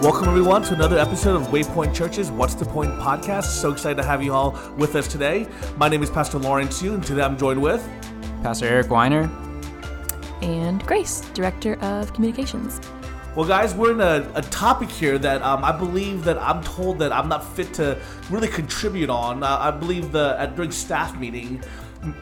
Welcome, 0.00 0.28
everyone, 0.28 0.62
to 0.62 0.74
another 0.74 0.96
episode 0.96 1.34
of 1.34 1.48
Waypoint 1.48 1.92
Church's 1.92 2.30
What's 2.30 2.54
the 2.54 2.64
Point 2.64 2.92
podcast. 3.00 3.46
So 3.46 3.72
excited 3.72 3.96
to 4.00 4.04
have 4.04 4.22
you 4.22 4.32
all 4.32 4.56
with 4.76 4.94
us 4.94 5.08
today. 5.08 5.48
My 5.76 5.88
name 5.88 6.04
is 6.04 6.08
Pastor 6.08 6.38
Lawrence 6.38 6.80
Yu, 6.80 6.94
and 6.94 7.02
today 7.02 7.22
I'm 7.22 7.36
joined 7.36 7.60
with 7.60 7.84
Pastor 8.44 8.66
Eric 8.66 8.90
Weiner. 8.90 9.28
And 10.40 10.86
Grace, 10.86 11.22
Director 11.34 11.74
of 11.80 12.12
Communications. 12.12 12.80
Well, 13.34 13.44
guys, 13.44 13.74
we're 13.74 13.90
in 13.90 14.00
a, 14.00 14.30
a 14.36 14.42
topic 14.42 14.88
here 14.88 15.18
that 15.18 15.42
um, 15.42 15.64
I 15.64 15.72
believe 15.72 16.22
that 16.22 16.38
I'm 16.38 16.62
told 16.62 17.00
that 17.00 17.10
I'm 17.12 17.28
not 17.28 17.44
fit 17.56 17.74
to 17.74 18.00
really 18.30 18.46
contribute 18.46 19.10
on. 19.10 19.42
Uh, 19.42 19.58
I 19.58 19.72
believe 19.72 20.12
the 20.12 20.36
at, 20.38 20.54
during 20.54 20.70
staff 20.70 21.18
meeting, 21.18 21.60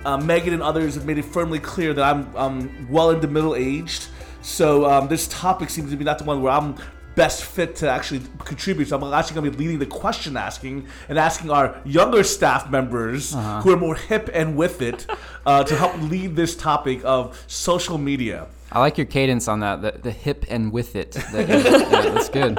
uh, 0.07 0.17
Megan 0.17 0.55
and 0.55 0.63
others 0.63 0.95
have 0.95 1.05
made 1.05 1.19
it 1.19 1.27
firmly 1.27 1.59
clear 1.59 1.93
that 1.93 2.03
I'm 2.03 2.35
um, 2.37 2.89
well 2.91 3.11
into 3.11 3.29
middle 3.29 3.55
aged. 3.55 4.09
So 4.41 4.87
um, 4.87 5.09
this 5.09 5.27
topic 5.29 5.69
seems 5.69 5.91
to 5.91 5.97
be 5.97 6.05
not 6.05 6.19
the 6.19 6.25
one 6.25 6.41
where 6.41 6.53
I'm 6.53 6.77
best 7.17 7.45
fit 7.45 7.75
to 7.77 7.91
actually 7.91 8.21
contribute. 8.45 8.87
So 8.89 8.97
I'm 8.97 9.13
actually 9.13 9.35
going 9.35 9.51
to 9.51 9.59
be 9.59 9.65
leading 9.65 9.79
the 9.81 9.87
question 9.87 10.37
asking 10.37 10.87
and 11.09 11.19
asking 11.19 11.51
our 11.51 11.81
younger 11.85 12.23
staff 12.23 12.71
members 12.71 13.35
uh-huh. 13.35 13.63
who 13.63 13.73
are 13.73 13.77
more 13.77 13.97
hip 13.97 14.31
and 14.33 14.57
with 14.57 14.83
it 14.83 15.07
uh, 15.45 15.65
to 15.65 15.75
help 15.75 16.01
lead 16.03 16.37
this 16.37 16.55
topic 16.55 17.01
of 17.05 17.43
social 17.49 17.99
media. 17.99 18.47
I 18.71 18.81
like 18.81 18.99
your 18.99 19.07
cadence 19.07 19.49
on 19.49 19.61
that, 19.61 19.81
the, 19.81 19.93
the 19.93 20.11
hip 20.11 20.45
and 20.49 20.73
with 20.73 20.95
it. 20.95 21.13
That, 21.13 21.49
yeah, 21.49 22.11
that's 22.13 22.29
good. 22.29 22.59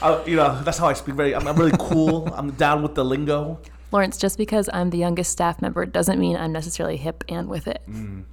Uh, 0.00 0.22
you 0.26 0.36
know, 0.36 0.60
that's 0.62 0.78
how 0.78 0.88
I 0.88 0.94
speak. 0.94 1.14
Very, 1.14 1.34
I'm, 1.34 1.46
I'm 1.46 1.56
really 1.56 1.76
cool. 1.78 2.28
I'm 2.34 2.50
down 2.52 2.82
with 2.82 2.94
the 2.94 3.04
lingo. 3.04 3.60
Lawrence, 3.92 4.16
just 4.16 4.38
because 4.38 4.70
I'm 4.72 4.90
the 4.90 4.98
youngest 4.98 5.30
staff 5.30 5.60
member 5.60 5.84
doesn't 5.84 6.18
mean 6.18 6.36
I'm 6.36 6.52
necessarily 6.52 6.96
hip 6.96 7.24
and 7.28 7.48
with 7.48 7.68
it. 7.68 7.82
Mm. 7.88 8.24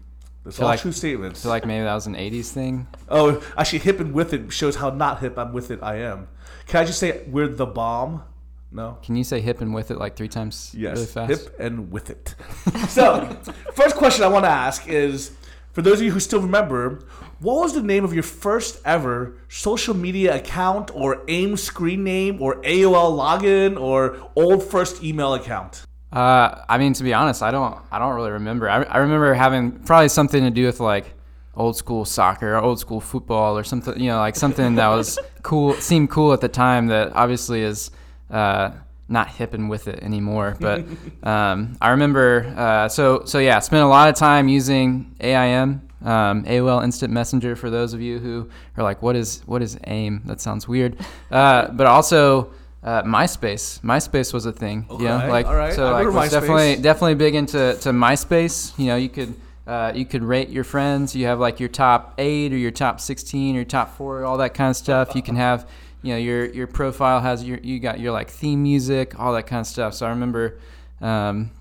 That's 0.57 0.61
all 0.61 0.67
like, 0.67 0.79
true 0.79 0.91
statements. 0.91 1.43
feel 1.43 1.51
like 1.51 1.65
maybe 1.65 1.83
that 1.83 1.93
was 1.93 2.07
an 2.07 2.15
80s 2.15 2.51
thing. 2.51 2.87
Oh, 3.07 3.43
actually, 3.57 3.79
hip 3.79 3.99
and 3.99 4.13
with 4.13 4.33
it 4.33 4.51
shows 4.51 4.75
how 4.75 4.89
not 4.89 5.19
hip 5.19 5.37
I'm 5.37 5.53
with 5.53 5.71
it 5.71 5.79
I 5.81 5.97
am. 5.97 6.27
Can 6.67 6.81
I 6.81 6.85
just 6.85 6.99
say 6.99 7.23
we're 7.27 7.47
the 7.47 7.65
bomb? 7.65 8.23
No. 8.71 8.97
Can 9.01 9.15
you 9.15 9.23
say 9.23 9.41
hip 9.41 9.61
and 9.61 9.73
with 9.73 9.89
it 9.89 9.97
like 9.97 10.15
three 10.15 10.27
times 10.27 10.73
yes, 10.77 10.95
really 10.95 11.07
fast? 11.07 11.29
Hip 11.29 11.55
and 11.59 11.91
with 11.91 12.09
it. 12.09 12.35
so, 12.89 13.37
first 13.73 13.95
question 13.95 14.23
I 14.23 14.27
want 14.27 14.45
to 14.45 14.49
ask 14.49 14.87
is 14.87 15.31
for 15.71 15.81
those 15.81 15.99
of 15.99 16.05
you 16.05 16.11
who 16.11 16.19
still 16.19 16.41
remember, 16.41 16.99
what 17.39 17.61
was 17.61 17.73
the 17.73 17.81
name 17.81 18.03
of 18.03 18.13
your 18.13 18.23
first 18.23 18.81
ever 18.85 19.37
social 19.47 19.95
media 19.95 20.35
account 20.35 20.91
or 20.93 21.23
AIM 21.27 21.57
screen 21.57 22.03
name 22.03 22.41
or 22.41 22.61
AOL 22.63 23.17
login 23.17 23.79
or 23.79 24.17
old 24.35 24.63
first 24.63 25.03
email 25.03 25.33
account? 25.33 25.85
Uh, 26.11 26.63
I 26.67 26.77
mean, 26.77 26.93
to 26.93 27.03
be 27.03 27.13
honest, 27.13 27.43
I 27.43 27.51
don't, 27.51 27.77
I 27.91 27.99
don't 27.99 28.15
really 28.15 28.31
remember. 28.31 28.69
I, 28.69 28.83
I 28.83 28.97
remember 28.99 29.33
having 29.33 29.71
probably 29.71 30.09
something 30.09 30.43
to 30.43 30.49
do 30.49 30.65
with 30.65 30.79
like 30.79 31.13
old 31.55 31.75
school 31.75 32.05
soccer 32.05 32.55
or 32.55 32.57
old 32.57 32.79
school 32.79 32.99
football 32.99 33.57
or 33.57 33.63
something, 33.63 33.99
you 33.99 34.09
know, 34.09 34.17
like 34.17 34.35
something 34.35 34.75
that 34.75 34.87
was 34.87 35.19
cool, 35.43 35.73
seemed 35.75 36.09
cool 36.09 36.33
at 36.33 36.41
the 36.41 36.47
time 36.47 36.87
that 36.87 37.11
obviously 37.13 37.61
is 37.61 37.91
uh, 38.31 38.71
not 39.07 39.27
hip 39.27 39.53
and 39.53 39.69
with 39.69 39.87
it 39.87 40.01
anymore. 40.01 40.55
But 40.59 40.85
um, 41.23 41.77
I 41.81 41.89
remember, 41.89 42.53
uh, 42.57 42.89
so 42.89 43.23
so 43.25 43.39
yeah, 43.39 43.59
spent 43.59 43.83
a 43.83 43.87
lot 43.87 44.09
of 44.09 44.15
time 44.15 44.47
using 44.47 45.15
AIM, 45.19 45.81
um, 46.03 46.43
AOL 46.45 46.83
Instant 46.83 47.11
Messenger. 47.11 47.55
For 47.55 47.69
those 47.69 47.93
of 47.93 48.01
you 48.01 48.19
who 48.19 48.49
are 48.77 48.83
like, 48.83 49.01
what 49.01 49.15
is 49.15 49.41
what 49.45 49.61
is 49.61 49.77
AIM? 49.85 50.23
That 50.25 50.41
sounds 50.41 50.67
weird. 50.67 50.97
Uh, 51.29 51.69
but 51.71 51.87
also 51.87 52.51
uh, 52.83 53.03
MySpace. 53.03 53.81
MySpace 53.81 54.33
was 54.33 54.45
a 54.45 54.51
thing. 54.51 54.85
Okay, 54.89 55.03
you 55.03 55.09
know, 55.09 55.27
like 55.27 55.45
so 55.73 55.87
I 55.87 56.03
like 56.03 56.13
was 56.13 56.31
definitely 56.31 56.77
definitely 56.77 57.15
big 57.15 57.35
into 57.35 57.77
to 57.81 57.89
MySpace. 57.89 58.77
You 58.77 58.87
know, 58.87 58.95
you 58.95 59.09
could 59.09 59.33
uh, 59.67 59.91
you 59.93 60.05
could 60.05 60.23
rate 60.23 60.49
your 60.49 60.63
friends. 60.63 61.15
You 61.15 61.25
have 61.25 61.39
like 61.39 61.59
your 61.59 61.69
top 61.69 62.15
eight 62.17 62.53
or 62.53 62.57
your 62.57 62.71
top 62.71 62.99
sixteen 62.99 63.55
or 63.55 63.59
your 63.59 63.65
top 63.65 63.95
four, 63.97 64.23
all 64.23 64.37
that 64.37 64.53
kind 64.53 64.69
of 64.69 64.77
stuff. 64.77 65.15
You 65.15 65.21
can 65.21 65.35
have 65.35 65.69
you 66.01 66.13
know 66.13 66.19
your 66.19 66.45
your 66.45 66.67
profile 66.67 67.19
has 67.19 67.43
your 67.43 67.59
you 67.59 67.79
got 67.79 67.99
your 67.99 68.11
like 68.11 68.29
theme 68.29 68.63
music, 68.63 69.19
all 69.19 69.33
that 69.33 69.47
kind 69.47 69.59
of 69.59 69.67
stuff. 69.67 69.93
So 69.93 70.05
I 70.05 70.09
remember. 70.09 70.59
Um, 71.01 71.51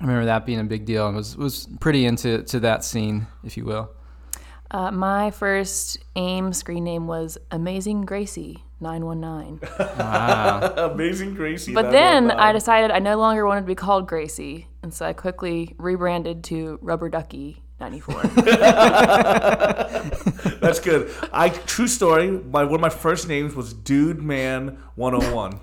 I 0.00 0.06
remember 0.06 0.26
that 0.26 0.44
being 0.44 0.58
a 0.58 0.64
big 0.64 0.86
deal 0.86 1.06
and 1.06 1.16
was 1.16 1.36
was 1.36 1.68
pretty 1.78 2.04
into 2.04 2.42
to 2.42 2.60
that 2.60 2.84
scene, 2.84 3.28
if 3.44 3.56
you 3.56 3.64
will. 3.64 3.90
Uh, 4.70 4.90
my 4.90 5.30
first 5.30 5.98
AIM 6.16 6.52
screen 6.52 6.82
name 6.82 7.06
was 7.06 7.38
Amazing 7.52 8.02
Gracie. 8.02 8.63
919. 8.80 9.60
Wow. 9.78 10.74
Amazing 10.92 11.34
Gracie. 11.34 11.74
But 11.74 11.90
then 11.90 12.30
I 12.30 12.52
decided 12.52 12.90
I 12.90 12.98
no 12.98 13.16
longer 13.16 13.46
wanted 13.46 13.62
to 13.62 13.66
be 13.66 13.74
called 13.74 14.06
Gracie, 14.06 14.68
and 14.82 14.92
so 14.92 15.06
I 15.06 15.12
quickly 15.12 15.74
rebranded 15.78 16.44
to 16.44 16.78
Rubber 16.82 17.08
Ducky 17.08 17.62
94. 17.80 18.22
That's 20.60 20.80
good. 20.80 21.10
I 21.32 21.48
true 21.50 21.88
story. 21.88 22.30
My 22.30 22.64
one 22.64 22.74
of 22.76 22.80
my 22.80 22.88
first 22.88 23.28
names 23.28 23.54
was 23.54 23.72
Dude 23.72 24.22
Man 24.22 24.78
101. 24.94 25.60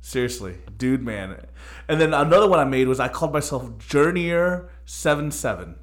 Seriously, 0.00 0.56
Dude 0.78 1.02
Man. 1.02 1.46
And 1.88 2.00
then 2.00 2.14
another 2.14 2.48
one 2.48 2.58
I 2.58 2.64
made 2.64 2.88
was 2.88 3.00
I 3.00 3.08
called 3.08 3.32
myself 3.32 3.70
Journeyer 3.78 4.68
77. 4.86 5.76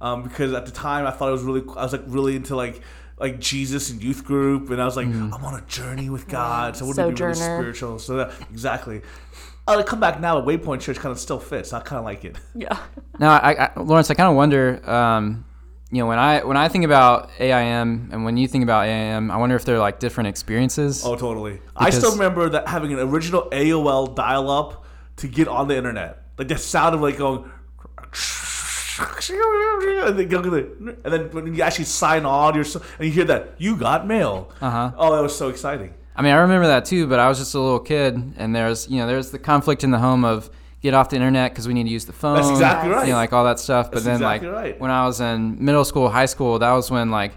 Um, 0.00 0.24
because 0.24 0.52
at 0.52 0.66
the 0.66 0.72
time 0.72 1.06
I 1.06 1.10
thought 1.10 1.28
it 1.28 1.32
was 1.32 1.42
really 1.42 1.62
I 1.76 1.82
was 1.84 1.92
like 1.92 2.02
really 2.06 2.36
into 2.36 2.54
like 2.56 2.82
like 3.18 3.40
Jesus 3.40 3.90
and 3.90 4.02
youth 4.02 4.24
group, 4.24 4.70
and 4.70 4.80
I 4.80 4.84
was 4.84 4.96
like, 4.96 5.06
mm. 5.06 5.32
I'm 5.32 5.44
on 5.44 5.54
a 5.54 5.64
journey 5.66 6.10
with 6.10 6.28
God, 6.28 6.76
so 6.76 6.84
I 6.84 6.88
wouldn't 6.88 7.16
be 7.16 7.22
really 7.22 7.34
spiritual. 7.34 7.98
So 7.98 8.16
that, 8.16 8.32
exactly. 8.50 9.02
I 9.68 9.82
come 9.82 9.98
back 9.98 10.20
now 10.20 10.38
at 10.38 10.44
Waypoint 10.44 10.80
Church 10.80 10.98
kind 10.98 11.10
of 11.10 11.18
still 11.18 11.40
fits. 11.40 11.72
I 11.72 11.80
kind 11.80 11.98
of 11.98 12.04
like 12.04 12.24
it. 12.24 12.36
Yeah. 12.54 12.78
Now, 13.18 13.30
I, 13.30 13.64
I, 13.64 13.80
Lawrence, 13.80 14.10
I 14.10 14.14
kind 14.14 14.28
of 14.28 14.36
wonder. 14.36 14.78
Um, 14.88 15.46
you 15.90 16.02
know, 16.02 16.06
when 16.06 16.18
I 16.18 16.44
when 16.44 16.58
I 16.58 16.68
think 16.68 16.84
about 16.84 17.30
AIM 17.38 18.10
and 18.12 18.26
when 18.26 18.36
you 18.36 18.46
think 18.46 18.62
about 18.62 18.86
AIM, 18.86 19.30
I 19.30 19.38
wonder 19.38 19.56
if 19.56 19.64
they're 19.64 19.78
like 19.78 19.98
different 20.00 20.28
experiences. 20.28 21.02
Oh, 21.02 21.16
totally. 21.16 21.62
I 21.74 21.88
still 21.88 22.12
remember 22.12 22.50
that 22.50 22.68
having 22.68 22.92
an 22.92 22.98
original 22.98 23.48
AOL 23.52 24.14
dial-up 24.14 24.84
to 25.16 25.28
get 25.28 25.48
on 25.48 25.68
the 25.68 25.76
internet. 25.78 26.24
Like 26.36 26.48
the 26.48 26.58
sound 26.58 26.94
of 26.94 27.00
like 27.00 27.16
going 27.16 27.50
and 31.04 31.12
then 31.12 31.30
when 31.30 31.54
you 31.54 31.62
actually 31.62 31.84
sign 31.84 32.24
on, 32.24 32.54
you're 32.54 32.64
so, 32.64 32.80
and 32.98 33.06
you 33.06 33.12
hear 33.12 33.24
that 33.24 33.54
you 33.58 33.76
got 33.76 34.06
mail. 34.06 34.50
Uh-huh. 34.60 34.92
Oh, 34.96 35.14
that 35.14 35.22
was 35.22 35.36
so 35.36 35.48
exciting. 35.48 35.94
I 36.14 36.22
mean, 36.22 36.32
I 36.32 36.38
remember 36.38 36.66
that 36.68 36.86
too, 36.86 37.06
but 37.06 37.18
I 37.18 37.28
was 37.28 37.38
just 37.38 37.54
a 37.54 37.60
little 37.60 37.80
kid, 37.80 38.34
and 38.36 38.56
there's 38.56 38.88
you 38.88 38.98
know 38.98 39.06
there's 39.06 39.30
the 39.30 39.38
conflict 39.38 39.84
in 39.84 39.90
the 39.90 39.98
home 39.98 40.24
of 40.24 40.50
get 40.80 40.94
off 40.94 41.10
the 41.10 41.16
internet 41.16 41.52
because 41.52 41.68
we 41.68 41.74
need 41.74 41.84
to 41.84 41.90
use 41.90 42.06
the 42.06 42.12
phone. 42.12 42.36
That's 42.36 42.50
exactly 42.50 42.90
right. 42.90 43.06
You 43.06 43.12
know, 43.12 43.18
like 43.18 43.32
all 43.32 43.44
that 43.44 43.58
stuff. 43.58 43.90
That's 43.90 44.02
but 44.02 44.04
then 44.04 44.16
exactly 44.16 44.48
like 44.48 44.56
right. 44.56 44.80
when 44.80 44.90
I 44.90 45.04
was 45.06 45.20
in 45.20 45.62
middle 45.62 45.84
school, 45.84 46.08
high 46.08 46.26
school, 46.26 46.58
that 46.58 46.72
was 46.72 46.90
when 46.90 47.10
like 47.10 47.32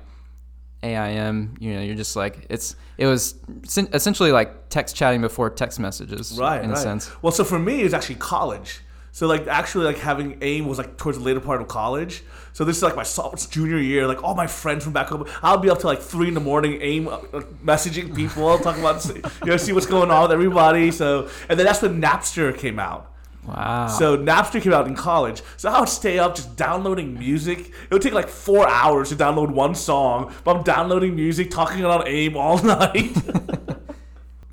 AIM, 0.82 1.58
you 1.60 1.74
know, 1.74 1.82
you're 1.82 1.96
just 1.96 2.16
like 2.16 2.46
it's 2.50 2.76
it 2.98 3.06
was 3.06 3.36
essentially 3.76 4.32
like 4.32 4.70
text 4.70 4.96
chatting 4.96 5.22
before 5.22 5.50
text 5.50 5.80
messages, 5.80 6.38
right? 6.40 6.64
In 6.64 6.70
right. 6.70 6.78
a 6.78 6.82
sense. 6.82 7.12
Well, 7.22 7.32
so 7.32 7.44
for 7.44 7.60
me, 7.60 7.82
it 7.82 7.84
was 7.84 7.94
actually 7.94 8.16
college. 8.16 8.82
So 9.20 9.28
like 9.28 9.48
actually 9.48 9.84
like 9.84 9.98
having 9.98 10.38
AIM 10.40 10.66
was 10.66 10.78
like 10.78 10.96
towards 10.96 11.18
the 11.18 11.24
later 11.26 11.42
part 11.42 11.60
of 11.60 11.68
college. 11.68 12.24
So 12.54 12.64
this 12.64 12.78
is 12.78 12.84
like 12.84 12.96
my 12.96 13.04
junior 13.52 13.78
year. 13.78 14.08
Like 14.08 14.24
all 14.24 14.34
my 14.34 14.48
friends 14.48 14.86
from 14.86 14.94
back 14.94 15.08
home, 15.08 15.26
I'll 15.44 15.58
be 15.58 15.70
up 15.70 15.80
to 15.80 15.88
like 15.88 16.00
three 16.00 16.30
in 16.30 16.36
the 16.36 16.40
morning, 16.40 16.82
AIM 16.82 17.10
uh, 17.10 17.20
messaging 17.62 18.16
people, 18.16 18.58
talking 18.60 18.80
about 18.80 19.06
you 19.06 19.48
know 19.48 19.58
see 19.58 19.74
what's 19.74 19.88
going 19.88 20.10
on 20.10 20.22
with 20.22 20.32
everybody. 20.32 20.90
So 20.92 21.28
and 21.50 21.60
then 21.60 21.66
that's 21.66 21.82
when 21.82 22.02
Napster 22.02 22.58
came 22.58 22.80
out. 22.80 23.12
Wow. 23.46 23.88
So 23.88 24.18
Napster 24.18 24.62
came 24.62 24.72
out 24.72 24.88
in 24.88 24.96
college. 24.96 25.42
So 25.58 25.70
I 25.70 25.82
would 25.82 25.90
stay 25.90 26.18
up 26.18 26.36
just 26.36 26.56
downloading 26.56 27.20
music. 27.20 27.60
It 27.60 27.92
would 27.92 28.02
take 28.02 28.14
like 28.14 28.30
four 28.30 28.70
hours 28.70 29.10
to 29.10 29.18
download 29.18 29.52
one 29.52 29.76
song, 29.76 30.34
but 30.46 30.56
I'm 30.56 30.64
downloading 30.64 31.14
music, 31.14 31.52
talking 31.52 31.84
on 31.84 32.08
AIM 32.08 32.38
all 32.38 32.64
night. 32.64 33.18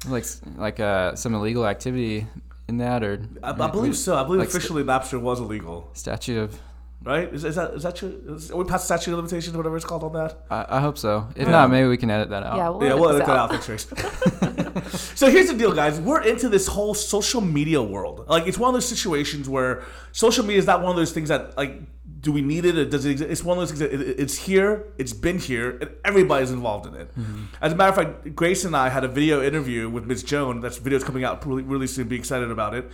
like 0.09 0.25
like 0.57 0.81
uh, 0.81 1.15
some 1.15 1.37
illegal 1.37 1.69
activity 1.69 2.27
in 2.69 2.79
that, 2.79 3.03
or 3.03 3.21
I, 3.43 3.51
I 3.51 3.71
believe 3.71 3.97
so. 3.97 4.17
I 4.17 4.25
believe 4.25 4.41
like 4.41 4.49
officially 4.49 4.83
st- 4.83 5.03
Napster 5.03 5.21
was 5.21 5.41
illegal. 5.41 5.91
Statute 5.93 6.39
of 6.39 6.61
right? 7.07 7.33
Is, 7.33 7.45
is 7.45 7.55
that 7.55 7.75
is 7.75 7.83
that 7.85 7.97
true? 7.97 8.21
Is, 8.29 8.51
are 8.51 8.57
we 8.57 8.65
past 8.65 8.85
statute 8.85 9.13
of 9.13 9.19
limitations, 9.19 9.55
or 9.55 9.59
whatever 9.59 9.77
it's 9.77 9.85
called 9.85 10.03
on 10.03 10.13
that? 10.15 10.45
I, 10.51 10.67
I 10.69 10.81
hope 10.81 10.99
so. 10.99 11.29
If 11.37 11.47
yeah. 11.47 11.53
not, 11.53 11.71
maybe 11.71 11.89
we 11.89 11.97
can 11.97 12.11
edit 12.11 12.31
that 12.31 12.43
out. 12.43 12.57
Yeah, 12.57 12.69
we'll 12.69 12.83
yeah, 12.83 12.89
edit 12.89 13.01
we'll 13.01 13.11
edit 13.11 13.27
that 13.27 13.37
out. 13.37 13.51
Thanks, 13.51 14.89
so 15.15 15.31
here's 15.31 15.49
the 15.49 15.57
deal, 15.57 15.73
guys. 15.73 16.01
We're 16.01 16.23
into 16.23 16.49
this 16.49 16.67
whole 16.67 16.95
social 16.95 17.41
media 17.41 17.83
world. 17.83 18.27
Like, 18.29 18.47
it's 18.47 18.59
one 18.59 18.69
of 18.69 18.75
those 18.75 18.89
situations 18.89 19.49
where 19.49 19.85
social 20.13 20.45
media 20.45 20.59
is 20.59 20.67
not 20.67 20.83
one 20.83 20.91
of 20.91 20.97
those 20.97 21.13
things 21.13 21.29
that 21.29 21.57
like 21.57 21.81
do 22.27 22.33
we 22.33 22.43
need 22.43 22.65
it? 22.65 22.77
Or 22.77 22.85
does 22.85 23.07
it 23.07 23.13
exist? 23.13 23.31
It's 23.31 23.45
one 23.45 23.57
of 23.57 23.63
those 23.63 23.71
things 23.71 23.79
that 23.79 23.93
it, 23.95 24.19
it's 24.19 24.37
here, 24.37 24.89
it's 24.99 25.13
been 25.13 25.39
here, 25.39 25.79
and 25.81 25.91
everybody's 26.05 26.51
involved 26.51 26.85
in 26.87 26.95
it. 26.97 27.09
Mm-hmm. 27.17 27.45
As 27.63 27.73
a 27.73 27.77
matter 27.77 27.91
of 27.91 27.95
fact, 27.95 28.35
Grace 28.35 28.65
and 28.65 28.77
I 28.77 28.89
had 28.89 29.05
a 29.05 29.09
video 29.09 29.45
interview 29.45 29.89
with 29.89 30.07
Ms. 30.07 30.25
Joan. 30.25 30.61
That's 30.61 30.79
video's 30.79 31.05
coming 31.05 31.23
out 31.23 31.47
really, 31.47 31.63
really 31.63 31.87
soon. 31.87 32.09
Be 32.09 32.17
excited 32.17 32.51
about 32.51 32.75
it. 32.75 32.91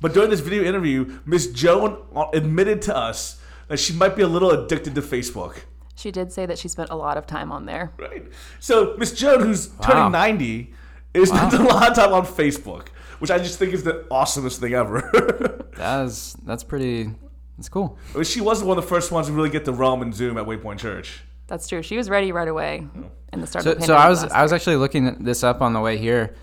But 0.00 0.14
during 0.14 0.30
this 0.30 0.40
video 0.40 0.64
interview, 0.64 1.18
Ms. 1.26 1.52
Joan 1.52 1.98
admitted 2.32 2.80
to 2.82 2.96
us 2.96 3.38
that 3.68 3.78
she 3.78 3.92
might 3.92 4.16
be 4.16 4.22
a 4.22 4.26
little 4.26 4.50
addicted 4.50 4.94
to 4.94 5.02
Facebook. 5.02 5.58
She 5.94 6.10
did 6.10 6.32
say 6.32 6.46
that 6.46 6.58
she 6.58 6.68
spent 6.68 6.88
a 6.88 6.96
lot 6.96 7.18
of 7.18 7.26
time 7.26 7.52
on 7.52 7.66
there. 7.66 7.92
Right. 7.98 8.24
So 8.60 8.96
Miss 8.96 9.12
Joan, 9.12 9.40
who's 9.40 9.68
wow. 9.68 9.86
turning 9.86 10.12
90, 10.12 10.72
is 11.12 11.30
wow. 11.30 11.50
spent 11.50 11.62
a 11.66 11.66
lot 11.66 11.90
of 11.90 11.94
time 11.94 12.14
on 12.14 12.24
Facebook, 12.24 12.88
which 13.18 13.30
I 13.30 13.36
just 13.36 13.58
think 13.58 13.74
is 13.74 13.82
the 13.82 14.06
awesomest 14.10 14.56
thing 14.56 14.72
ever. 14.72 15.66
that's 15.76 16.32
that's 16.46 16.64
pretty. 16.64 17.10
That's 17.60 17.68
cool. 17.68 17.98
I 18.14 18.14
mean, 18.14 18.24
she 18.24 18.40
was 18.40 18.62
one 18.62 18.78
of 18.78 18.82
the 18.82 18.88
first 18.88 19.12
ones 19.12 19.26
to 19.26 19.34
really 19.34 19.50
get 19.50 19.66
the 19.66 19.74
realm 19.74 20.00
and 20.00 20.14
Zoom 20.14 20.38
at 20.38 20.46
Waypoint 20.46 20.78
Church. 20.78 21.20
That's 21.46 21.68
true. 21.68 21.82
She 21.82 21.98
was 21.98 22.08
ready 22.08 22.32
right 22.32 22.48
away 22.48 22.88
oh. 22.96 23.10
in 23.34 23.42
the 23.42 23.46
start 23.46 23.64
So, 23.64 23.72
of 23.72 23.80
the 23.80 23.84
so. 23.84 23.94
I 23.96 24.08
was 24.08 24.24
I 24.24 24.42
was 24.42 24.54
actually 24.54 24.76
looking 24.76 25.24
this 25.24 25.44
up 25.44 25.60
on 25.60 25.74
the 25.74 25.80
way 25.80 25.98
here. 25.98 26.34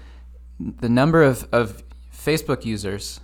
The 0.60 0.90
number 0.90 1.24
of, 1.24 1.48
of 1.52 1.82
Facebook 2.16 2.66
users 2.66 3.20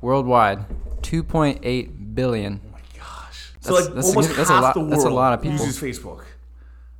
worldwide, 0.00 0.66
2.8 1.02 2.14
billion. 2.16 2.60
Oh 3.00 3.28
so 3.60 3.74
That's- 3.74 3.86
like 3.86 3.94
that's 3.94 4.08
almost 4.08 4.28
significant- 4.30 4.36
that's 4.36 4.50
a 4.50 4.52
half 4.52 4.62
lot- 4.62 4.74
the 4.74 4.80
world 4.80 4.92
that's 4.92 5.04
a 5.04 5.10
lot 5.10 5.32
of 5.32 5.42
people. 5.42 5.64
uses 5.64 5.80
Facebook. 5.80 6.24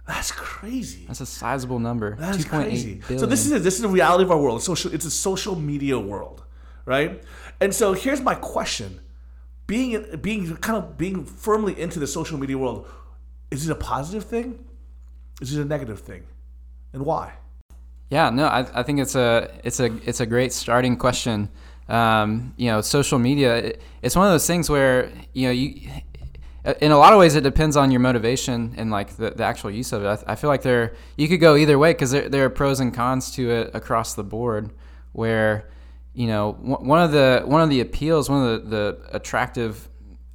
That's 0.07 0.31
crazy. 0.31 1.05
That's 1.09 1.21
a 1.21 1.27
sizable 1.27 1.81
number. 1.81 2.15
That's 2.15 2.45
crazy. 2.45 3.01
billion. 3.09 3.19
So 3.19 3.27
this 3.27 3.45
is 3.45 3.51
it. 3.51 3.65
This 3.65 3.75
is 3.75 3.83
the 3.83 3.89
reality 3.89 4.23
of 4.23 4.31
our 4.31 4.39
world. 4.39 4.63
Social. 4.63 4.95
It's 4.95 5.05
a 5.05 5.11
social 5.11 5.57
media 5.57 5.99
world, 5.99 6.45
right? 6.85 7.25
And 7.61 7.75
so 7.75 7.93
here's 7.93 8.21
my 8.21 8.37
question: 8.37 9.01
being 9.67 10.05
being 10.21 10.57
kind 10.57 10.79
of 10.79 10.97
being 10.97 11.25
firmly 11.25 11.79
into 11.81 11.99
the 11.99 12.07
social 12.07 12.39
media 12.39 12.57
world, 12.59 12.89
is 13.51 13.69
it 13.69 13.73
a 13.73 13.77
positive 13.77 14.25
thing? 14.25 14.65
Is 15.41 15.57
it 15.57 15.61
a 15.61 15.65
negative 15.65 16.01
thing, 16.01 16.25
and 16.93 17.05
why? 17.05 17.35
Yeah, 18.11 18.31
no, 18.31 18.47
I, 18.47 18.67
I 18.73 18.83
think 18.83 19.01
it's 19.01 19.17
a 19.17 19.51
it's 19.65 19.81
a 19.81 19.87
it's 20.09 20.21
a 20.21 20.27
great 20.27 20.53
starting 20.53 20.97
question. 20.97 21.51
Um, 21.89 22.55
you 22.57 22.71
know, 22.71 22.81
social 22.81 23.19
media 23.19 23.57
it, 23.57 23.83
it's 24.03 24.17
one 24.17 24.27
of 24.27 24.33
those 24.33 24.47
things 24.47 24.71
where 24.71 25.11
you 25.33 25.47
know 25.49 25.53
you 25.53 25.91
in 26.81 26.91
a 26.91 26.99
lot 26.99 27.13
of 27.13 27.19
ways 27.19 27.37
it 27.37 27.43
depends 27.43 27.77
on 27.77 27.93
your 27.93 28.01
motivation 28.01 28.75
and 28.77 28.91
like 28.91 29.17
the, 29.17 29.31
the 29.31 29.45
actual 29.45 29.71
use 29.71 29.93
of 29.93 30.05
it. 30.05 30.25
I, 30.27 30.33
I 30.33 30.35
feel 30.37 30.49
like 30.49 30.63
there 30.63 30.95
you 31.17 31.29
could 31.29 31.41
go 31.41 31.57
either 31.57 31.79
way 31.79 31.93
because 31.93 32.11
there, 32.11 32.29
there 32.29 32.45
are 32.45 32.51
pros 32.51 32.81
and 32.81 32.95
cons 32.95 33.31
to 33.33 33.51
it 33.51 33.71
across 33.75 34.15
the 34.15 34.25
board. 34.25 34.73
Where 35.13 35.69
you 36.17 36.27
know 36.27 36.53
one 36.53 37.03
of 37.03 37.13
the 37.13 37.43
one 37.45 37.61
of 37.61 37.69
the 37.69 37.81
appeals, 37.81 38.31
one 38.31 38.43
of 38.43 38.71
the, 38.71 38.77
the 38.77 39.17
attractive 39.17 39.89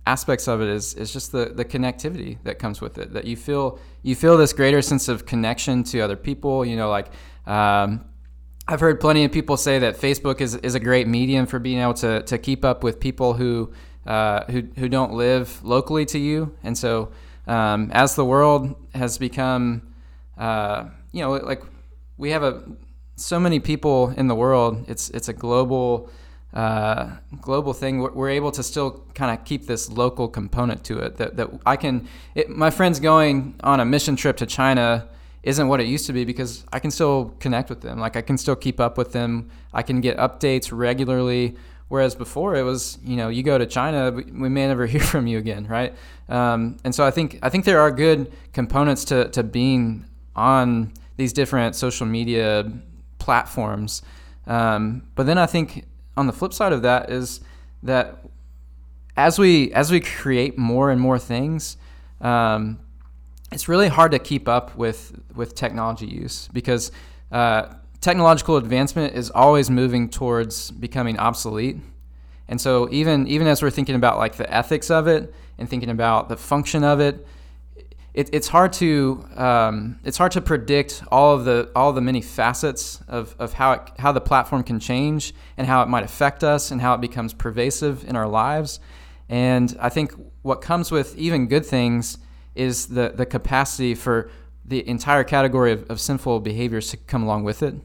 aspects 0.06 0.48
of 0.48 0.62
it 0.62 0.70
is 0.70 0.94
is 0.94 1.12
just 1.12 1.32
the 1.32 1.46
the 1.56 1.66
connectivity 1.66 2.38
that 2.44 2.60
comes 2.60 2.82
with 2.82 3.00
it. 3.00 3.14
That 3.14 3.26
you 3.26 3.36
feel 3.36 3.80
you 4.04 4.16
feel 4.16 4.38
this 4.38 4.54
greater 4.54 4.84
sense 4.84 5.08
of 5.08 5.26
connection 5.26 5.84
to 5.86 6.00
other 6.02 6.16
people. 6.16 6.64
You 6.64 6.76
know, 6.76 6.90
like 6.90 7.08
um, 7.48 8.06
I've 8.68 8.80
heard 8.80 9.00
plenty 9.02 9.26
of 9.26 9.32
people 9.32 9.58
say 9.58 9.80
that 9.80 9.98
Facebook 9.98 10.40
is, 10.40 10.56
is 10.56 10.76
a 10.76 10.80
great 10.80 11.08
medium 11.08 11.48
for 11.48 11.58
being 11.58 11.80
able 11.80 11.96
to, 11.96 12.22
to 12.24 12.38
keep 12.38 12.64
up 12.64 12.84
with 12.84 13.00
people 13.00 13.34
who, 13.34 13.74
uh, 14.06 14.46
who 14.52 14.68
who 14.78 14.88
don't 14.88 15.14
live 15.14 15.64
locally 15.64 16.06
to 16.06 16.20
you. 16.20 16.56
And 16.64 16.78
so, 16.78 17.12
um, 17.48 17.90
as 17.92 18.16
the 18.16 18.24
world 18.24 18.76
has 18.94 19.18
become, 19.18 19.82
uh, 20.38 20.86
you 21.12 21.22
know, 21.22 21.32
like 21.32 21.64
we 22.18 22.30
have 22.30 22.44
a 22.44 22.64
so 23.22 23.40
many 23.40 23.60
people 23.60 24.10
in 24.18 24.28
the 24.28 24.36
world. 24.36 24.86
It's 24.88 25.10
it's 25.12 25.30
a 25.30 25.34
global 25.34 26.10
uh, 26.54 27.12
global 27.40 27.74
thing. 27.74 28.00
We're, 28.00 28.30
able 28.30 28.52
to 28.52 28.64
still 28.64 29.06
kind 29.14 29.32
of 29.32 29.46
keep 29.46 29.68
this 29.68 29.90
local 29.90 30.28
component 30.28 30.84
to 30.86 31.00
it. 31.00 31.18
That 31.18 31.38
that 31.38 31.50
I 31.66 31.78
can. 31.78 32.08
It, 32.36 32.50
my 32.50 32.70
friends 32.70 33.00
going 33.00 33.56
on 33.64 33.80
a 33.80 33.86
mission 33.86 34.16
trip 34.16 34.38
to 34.38 34.46
China 34.46 35.08
isn't 35.44 35.68
what 35.68 35.80
it 35.80 35.88
used 35.88 36.06
to 36.08 36.14
be 36.14 36.26
because 36.26 36.66
I 36.72 36.80
can 36.80 36.92
still 36.92 37.34
connect 37.40 37.70
with 37.70 37.82
them. 37.82 38.00
Like 38.00 38.16
I 38.16 38.22
can 38.22 38.38
still 38.38 38.56
keep 38.56 38.80
up 38.80 38.98
with 38.98 39.12
them. 39.12 39.50
I 39.74 39.82
can 39.82 40.02
get 40.02 40.18
updates 40.18 40.70
regularly. 40.72 41.56
Whereas 41.88 42.16
before 42.16 42.56
it 42.56 42.64
was, 42.64 43.00
you 43.04 43.18
know, 43.18 43.28
you 43.28 43.44
go 43.44 43.58
to 43.58 43.66
China, 43.66 44.12
we, 44.12 44.24
we 44.24 44.50
may 44.50 44.68
never 44.68 44.86
hear 44.94 45.02
from 45.02 45.28
you 45.28 45.38
again, 45.38 45.68
right? 45.68 45.94
Um, 46.30 46.78
and 46.84 46.94
so 46.94 47.06
I 47.06 47.12
think 47.12 47.40
I 47.42 47.50
think 47.50 47.66
there 47.66 47.80
are 47.80 47.92
good 47.92 48.32
components 48.54 49.06
to, 49.06 49.30
to 49.30 49.44
being 49.44 50.06
on 50.36 50.94
these 51.18 51.34
different 51.34 51.76
social 51.76 52.06
media 52.06 52.72
platforms. 53.22 54.02
Um, 54.48 55.04
but 55.16 55.26
then 55.28 55.38
I 55.38 55.46
think 55.46 55.86
on 56.18 56.28
the 56.28 56.34
flip 56.34 56.54
side 56.54 56.74
of 56.74 56.82
that 56.82 57.10
is 57.10 57.40
that 57.84 58.26
as 59.16 59.38
we 59.38 59.72
as 59.74 59.92
we 59.92 60.00
create 60.00 60.58
more 60.58 60.90
and 60.90 61.00
more 61.00 61.20
things, 61.20 61.78
um, 62.20 62.80
it's 63.52 63.70
really 63.70 63.88
hard 63.88 64.12
to 64.12 64.20
keep 64.20 64.48
up 64.48 64.76
with 64.76 65.22
with 65.36 65.54
technology 65.54 66.08
use 66.08 66.50
because 66.52 66.92
uh, 67.32 67.74
technological 68.02 68.58
advancement 68.58 69.14
is 69.14 69.30
always 69.30 69.70
moving 69.70 70.10
towards 70.10 70.72
becoming 70.72 71.20
obsolete. 71.20 71.78
And 72.48 72.60
so 72.60 72.90
even 72.92 73.28
even 73.28 73.48
as 73.48 73.62
we're 73.62 73.70
thinking 73.70 73.96
about 73.96 74.18
like 74.18 74.36
the 74.36 74.52
ethics 74.52 74.90
of 74.90 75.08
it 75.08 75.34
and 75.60 75.70
thinking 75.70 75.90
about 75.90 76.28
the 76.28 76.38
function 76.38 76.84
of 76.84 77.00
it, 77.00 77.26
it 78.14 78.30
it's 78.34 78.50
hard 78.50 78.74
to 78.74 79.26
um, 79.36 80.00
it's 80.04 80.18
hard 80.18 80.34
to 80.34 80.42
predict 80.42 81.04
all 81.12 81.34
of 81.34 81.46
the 81.46 81.72
all 81.76 81.90
of 81.90 81.96
the 81.96 82.02
many 82.02 82.22
facets 82.22 83.02
of, 83.08 83.36
of 83.40 83.54
how 83.54 83.74
it, 83.74 83.82
how 84.00 84.12
the 84.12 84.22
platform 84.22 84.64
can 84.64 84.80
change 84.80 85.34
and 85.58 85.66
how 85.66 85.82
it 85.82 85.88
might 85.88 86.04
affect 86.04 86.44
us 86.44 86.72
and 86.72 86.82
how 86.82 86.94
it 86.94 87.02
becomes 87.02 87.34
pervasive 87.34 88.04
in 88.04 88.16
our 88.16 88.28
lives. 88.28 88.80
And 89.30 89.78
I 89.80 89.88
think 89.90 90.14
what 90.42 90.62
comes 90.62 90.92
with 90.92 91.18
even 91.18 91.48
good 91.48 91.66
things 91.66 92.18
is 92.54 92.88
the, 92.88 93.14
the 93.16 93.26
capacity 93.26 93.96
for 93.96 94.30
the 94.66 94.86
entire 94.88 95.24
category 95.24 95.72
of, 95.72 95.90
of 95.90 96.02
sinful 96.02 96.42
behaviors 96.42 96.90
to 96.92 96.98
come 96.98 97.24
along 97.24 97.44
with 97.46 97.64
it. 97.64 97.76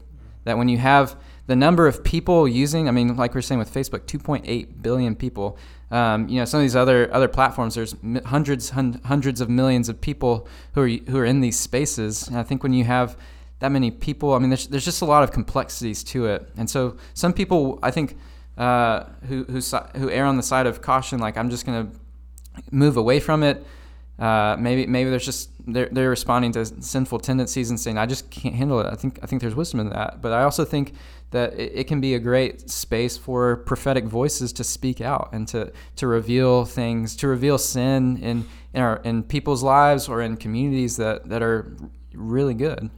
That 0.43 0.57
when 0.57 0.67
you 0.67 0.77
have 0.77 1.15
the 1.47 1.55
number 1.55 1.87
of 1.87 2.03
people 2.03 2.47
using, 2.47 2.89
I 2.89 2.91
mean, 2.91 3.15
like 3.15 3.33
we 3.33 3.39
are 3.39 3.41
saying 3.41 3.59
with 3.59 3.73
Facebook, 3.73 4.01
2.8 4.01 4.81
billion 4.81 5.15
people. 5.15 5.57
Um, 5.89 6.27
you 6.27 6.39
know, 6.39 6.45
some 6.45 6.59
of 6.59 6.63
these 6.63 6.75
other 6.75 7.13
other 7.13 7.27
platforms, 7.27 7.75
there's 7.75 7.95
hundreds 8.25 8.71
hun- 8.71 8.99
hundreds 9.05 9.39
of 9.39 9.49
millions 9.49 9.89
of 9.89 10.01
people 10.01 10.47
who 10.73 10.81
are 10.81 10.87
who 10.87 11.17
are 11.17 11.25
in 11.25 11.41
these 11.41 11.57
spaces. 11.59 12.27
And 12.27 12.37
I 12.37 12.43
think 12.43 12.63
when 12.63 12.73
you 12.73 12.83
have 12.83 13.17
that 13.59 13.71
many 13.71 13.91
people, 13.91 14.33
I 14.33 14.39
mean, 14.39 14.49
there's 14.49 14.67
there's 14.67 14.85
just 14.85 15.01
a 15.01 15.05
lot 15.05 15.23
of 15.23 15.31
complexities 15.31 16.03
to 16.05 16.25
it. 16.25 16.49
And 16.57 16.69
so 16.69 16.97
some 17.13 17.33
people, 17.33 17.79
I 17.81 17.91
think, 17.91 18.17
uh, 18.57 19.05
who 19.27 19.45
who 19.45 19.59
who 19.95 20.09
err 20.09 20.25
on 20.25 20.37
the 20.37 20.43
side 20.43 20.67
of 20.67 20.81
caution, 20.81 21.19
like 21.19 21.37
I'm 21.37 21.49
just 21.49 21.65
gonna 21.65 21.87
move 22.71 22.97
away 22.97 23.19
from 23.19 23.43
it. 23.43 23.65
Uh, 24.19 24.55
maybe 24.59 24.87
maybe 24.87 25.09
there's 25.09 25.25
just 25.25 25.51
they're, 25.67 25.89
they're 25.91 26.09
responding 26.09 26.51
to 26.51 26.65
sinful 26.65 27.19
tendencies 27.19 27.69
and 27.69 27.79
saying 27.79 27.97
I 27.97 28.07
just 28.07 28.29
can't 28.31 28.55
handle 28.55 28.79
it. 28.79 28.87
I 28.87 28.95
think 28.95 29.19
I 29.21 29.27
think 29.27 29.41
there's 29.41 29.55
wisdom 29.55 29.79
in 29.79 29.89
that, 29.89 30.21
but 30.21 30.31
I 30.31 30.43
also 30.43 30.65
think 30.65 30.93
that 31.31 31.53
it, 31.53 31.71
it 31.75 31.83
can 31.87 32.01
be 32.01 32.15
a 32.15 32.19
great 32.19 32.69
space 32.69 33.17
for 33.17 33.57
prophetic 33.57 34.05
voices 34.05 34.53
to 34.53 34.63
speak 34.63 35.01
out 35.01 35.29
and 35.33 35.47
to 35.49 35.71
to 35.97 36.07
reveal 36.07 36.65
things, 36.65 37.15
to 37.17 37.27
reveal 37.27 37.57
sin 37.57 38.17
in 38.17 38.45
in 38.73 38.81
our 38.81 38.97
in 39.03 39.23
people's 39.23 39.61
lives 39.61 40.09
or 40.09 40.21
in 40.21 40.35
communities 40.37 40.97
that 40.97 41.29
that 41.29 41.43
are 41.43 41.75
really 42.13 42.55
good. 42.55 42.89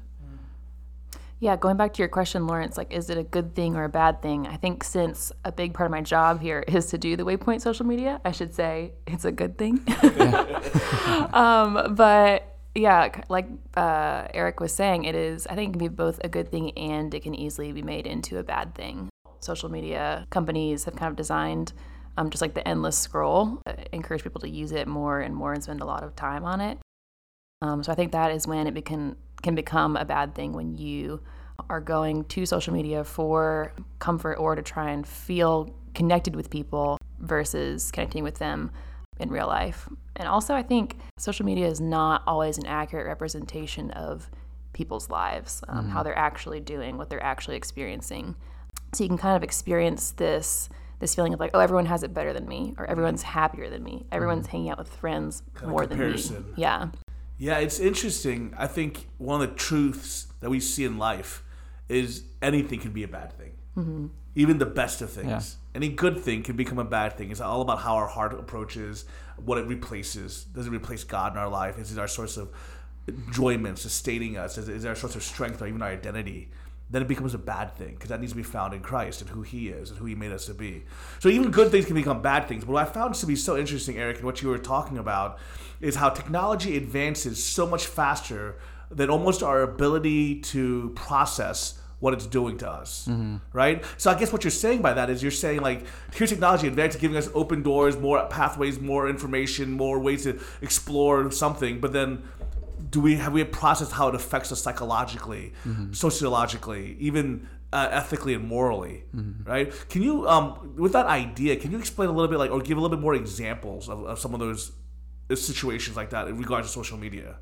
Yeah, 1.42 1.56
going 1.56 1.78
back 1.78 1.94
to 1.94 2.00
your 2.00 2.10
question, 2.10 2.48
Lawrence, 2.48 2.78
like, 2.78 2.92
is 2.92 3.10
it 3.10 3.18
a 3.18 3.24
good 3.24 3.56
thing 3.56 3.78
or 3.78 3.86
a 3.86 3.90
bad 3.90 4.22
thing? 4.22 4.46
I 4.46 4.58
think 4.58 4.84
since 4.84 5.32
a 5.46 5.54
big 5.54 5.74
part 5.74 5.88
of 5.88 5.92
my 5.92 6.02
job 6.02 6.42
here 6.42 6.66
is 6.68 6.88
to 6.88 6.98
do 6.98 7.16
the 7.16 7.24
Waypoint 7.24 7.62
social 7.62 7.86
media, 7.86 8.20
I 8.26 8.32
should 8.32 8.54
say 8.54 8.92
it's 9.08 9.24
a 9.24 9.32
good 9.32 9.58
thing. 9.58 9.80
um, 11.34 11.96
but 11.96 12.58
yeah, 12.76 13.22
like 13.30 13.48
uh, 13.78 14.28
Eric 14.34 14.60
was 14.60 14.74
saying, 14.74 15.06
it 15.06 15.16
is, 15.16 15.48
I 15.48 15.56
think 15.56 15.70
it 15.70 15.80
can 15.80 15.88
be 15.88 15.88
both 15.88 16.20
a 16.26 16.28
good 16.28 16.52
thing 16.52 16.78
and 16.78 17.14
it 17.14 17.24
can 17.24 17.34
easily 17.34 17.72
be 17.72 17.84
made 17.84 18.06
into 18.06 18.38
a 18.38 18.44
bad 18.44 18.76
thing. 18.76 19.08
Social 19.40 19.70
media 19.70 20.28
companies 20.32 20.84
have 20.84 20.98
kind 20.98 21.10
of 21.10 21.16
designed 21.16 21.72
um, 22.18 22.30
just 22.30 22.42
like 22.42 22.54
the 22.54 22.68
endless 22.68 22.98
scroll, 22.98 23.62
uh, 23.66 23.74
encourage 23.94 24.24
people 24.24 24.42
to 24.42 24.50
use 24.50 24.74
it 24.74 24.90
more 24.90 25.22
and 25.22 25.34
more 25.34 25.54
and 25.54 25.64
spend 25.64 25.80
a 25.80 25.86
lot 25.86 26.04
of 26.04 26.18
time 26.18 26.44
on 26.44 26.60
it. 26.60 26.78
Um, 27.62 27.82
so 27.82 27.92
I 27.92 27.96
think 27.96 28.12
that 28.12 28.32
is 28.32 28.46
when 28.46 28.68
it 28.68 28.86
can 28.86 29.16
can 29.42 29.56
become 29.56 29.96
a 29.96 30.06
bad 30.06 30.36
thing 30.36 30.54
when 30.54 30.78
you 30.78 31.22
are 31.70 31.82
going 31.82 32.24
to 32.26 32.46
social 32.46 32.74
media 32.74 33.04
for 33.04 33.74
comfort 34.00 34.36
or 34.36 34.56
to 34.56 34.62
try 34.62 34.92
and 34.92 35.08
feel 35.08 35.74
connected 35.94 36.36
with 36.36 36.50
people 36.50 36.98
versus 37.20 37.92
connecting 37.92 38.24
with 38.24 38.38
them 38.38 38.72
in 39.20 39.30
real 39.30 39.48
life. 39.48 39.90
And 40.16 40.28
also, 40.28 40.54
I 40.54 40.64
think 40.64 40.98
social 41.18 41.46
media 41.46 41.68
is 41.68 41.82
not 41.82 42.24
always 42.28 42.58
an 42.58 42.66
accurate 42.66 43.08
representation 43.08 43.92
of 43.92 44.30
people's 44.74 45.10
lives, 45.10 45.62
um, 45.68 45.90
how 45.90 46.04
they're 46.04 46.18
actually 46.18 46.60
doing, 46.60 46.98
what 46.98 47.10
they're 47.10 47.24
actually 47.24 47.56
experiencing. 47.56 48.36
So 48.94 49.04
you 49.04 49.10
can 49.10 49.18
kind 49.18 49.36
of 49.36 49.44
experience 49.44 50.12
this 50.12 50.70
this 51.00 51.16
feeling 51.16 51.34
of 51.34 51.40
like, 51.40 51.52
oh, 51.54 51.60
everyone 51.60 51.86
has 51.86 52.04
it 52.04 52.14
better 52.14 52.34
than 52.34 52.46
me, 52.46 52.76
or 52.78 52.86
everyone's 52.86 53.24
happier 53.24 53.70
than 53.70 53.84
me, 53.84 54.06
everyone's 54.12 54.48
hanging 54.48 54.70
out 54.70 54.78
with 54.78 54.90
friends 54.90 55.44
more 55.66 55.86
than 55.86 55.98
me. 55.98 56.22
Yeah. 56.58 56.90
Yeah, 57.40 57.58
it's 57.60 57.80
interesting. 57.80 58.54
I 58.58 58.68
think 58.68 59.08
one 59.18 59.42
of 59.42 59.50
the 59.50 59.56
truths 59.56 60.28
that 60.42 60.50
we 60.50 60.60
see 60.60 60.84
in 60.84 60.98
life 60.98 61.42
is 61.88 62.24
anything 62.42 62.80
can 62.80 62.92
be 62.92 63.04
a 63.04 63.08
bad 63.08 63.34
thing. 63.34 63.52
Mm-hmm. 63.78 64.08
Even 64.36 64.58
the 64.60 64.66
best 64.66 65.02
of 65.02 65.10
things. 65.10 65.58
Any 65.74 65.90
good 65.90 66.20
thing 66.20 66.44
can 66.44 66.56
become 66.56 66.78
a 66.78 66.84
bad 66.84 67.18
thing. 67.18 67.32
It's 67.32 67.42
all 67.42 67.62
about 67.62 67.80
how 67.80 67.96
our 67.96 68.08
heart 68.08 68.34
approaches 68.34 69.06
what 69.38 69.58
it 69.58 69.66
replaces. 69.66 70.44
Does 70.44 70.68
it 70.68 70.72
replace 70.72 71.04
God 71.04 71.34
in 71.34 71.40
our 71.40 71.50
life? 71.50 71.80
Is 71.80 71.92
it 71.92 71.98
our 71.98 72.08
source 72.08 72.38
of 72.38 72.50
enjoyment, 73.08 73.80
sustaining 73.80 74.38
us? 74.38 74.58
Is 74.58 74.68
it, 74.70 74.76
is 74.76 74.86
it 74.86 74.88
our 74.90 74.96
source 74.96 75.16
of 75.16 75.24
strength 75.24 75.62
or 75.62 75.68
even 75.68 75.82
our 75.82 75.90
identity? 75.90 76.50
Then 76.92 77.04
it 77.04 77.08
becomes 77.08 77.36
a 77.36 77.38
bad 77.38 77.76
thing 77.76 77.92
because 77.92 78.10
that 78.10 78.20
needs 78.20 78.32
to 78.32 78.38
be 78.38 78.44
found 78.44 78.74
in 78.74 78.82
Christ 78.82 79.22
and 79.22 79.30
who 79.30 79.44
He 79.44 79.70
is 79.70 79.92
and 79.92 80.00
who 80.00 80.06
He 80.06 80.16
made 80.16 80.32
us 80.32 80.48
to 80.48 80.54
be. 80.54 80.86
So 81.20 81.30
even 81.30 81.52
good 81.52 81.72
things 81.72 81.86
can 81.86 81.96
become 81.96 82.22
bad 82.22 82.48
things. 82.48 82.66
But 82.66 82.74
what 82.74 82.88
I 82.88 82.92
found 82.92 83.14
to 83.16 83.26
be 83.26 83.36
so 83.36 83.58
interesting, 83.58 83.98
Eric, 83.98 84.18
and 84.18 84.26
what 84.26 84.42
you 84.42 84.50
were 84.50 84.58
talking 84.58 84.98
about 84.98 85.38
is 85.82 85.96
how 85.96 86.10
technology 86.10 86.76
advances 86.78 87.44
so 87.44 87.68
much 87.68 87.86
faster 87.86 88.56
than 88.90 89.10
almost 89.10 89.44
our 89.44 89.62
ability 89.62 90.40
to 90.42 90.92
process 90.96 91.80
what 92.00 92.14
it's 92.14 92.26
doing 92.26 92.58
to 92.58 92.70
us, 92.70 93.08
mm-hmm. 93.10 93.38
right? 93.52 93.84
So 93.98 94.10
I 94.10 94.18
guess 94.18 94.32
what 94.32 94.44
you're 94.44 94.52
saying 94.52 94.82
by 94.82 94.94
that 94.94 95.10
is 95.10 95.22
you're 95.22 95.32
saying 95.32 95.62
like, 95.62 95.84
here's 96.14 96.30
technology 96.30 96.68
advancing, 96.68 97.02
giving 97.02 97.18
us 97.18 97.30
open 97.34 97.62
doors, 97.62 97.98
more 97.98 98.26
pathways, 98.28 98.80
more 98.80 99.10
information, 99.10 99.72
more 99.72 100.00
ways 100.00 100.24
to 100.24 100.40
explore 100.62 101.30
something, 101.32 101.80
but 101.80 101.92
then 101.92 102.24
do 102.90 103.00
we 103.00 103.16
have 103.16 103.34
we 103.34 103.40
have 103.42 103.52
processed 103.52 103.92
how 103.92 104.08
it 104.10 104.16
affects 104.16 104.52
us 104.52 104.62
psychologically, 104.62 105.54
Mm-hmm. 105.66 105.94
sociologically, 105.94 106.96
even 107.00 107.48
uh, 107.72 107.88
ethically 107.92 108.34
and 108.34 108.48
morally, 108.48 109.04
right? 109.44 109.72
Can 109.90 110.02
you, 110.02 110.28
um, 110.28 110.74
with 110.76 110.94
that 110.94 111.06
idea, 111.06 111.56
can 111.56 111.72
you 111.72 111.78
explain 111.78 112.10
a 112.10 112.12
little 112.12 112.28
bit, 112.28 112.40
like, 112.40 112.50
or 112.50 112.60
give 112.62 112.78
a 112.78 112.82
little 112.82 112.98
bit 112.98 113.02
more 113.02 113.14
examples 113.14 113.88
of, 113.90 114.04
of 114.06 114.18
some 114.18 114.34
of 114.34 114.40
those 114.40 114.72
uh, 115.30 115.36
situations 115.36 115.96
like 115.96 116.10
that 116.10 116.28
in 116.28 116.38
regards 116.38 116.68
to 116.68 116.74
social 116.74 116.98
media? 116.98 117.36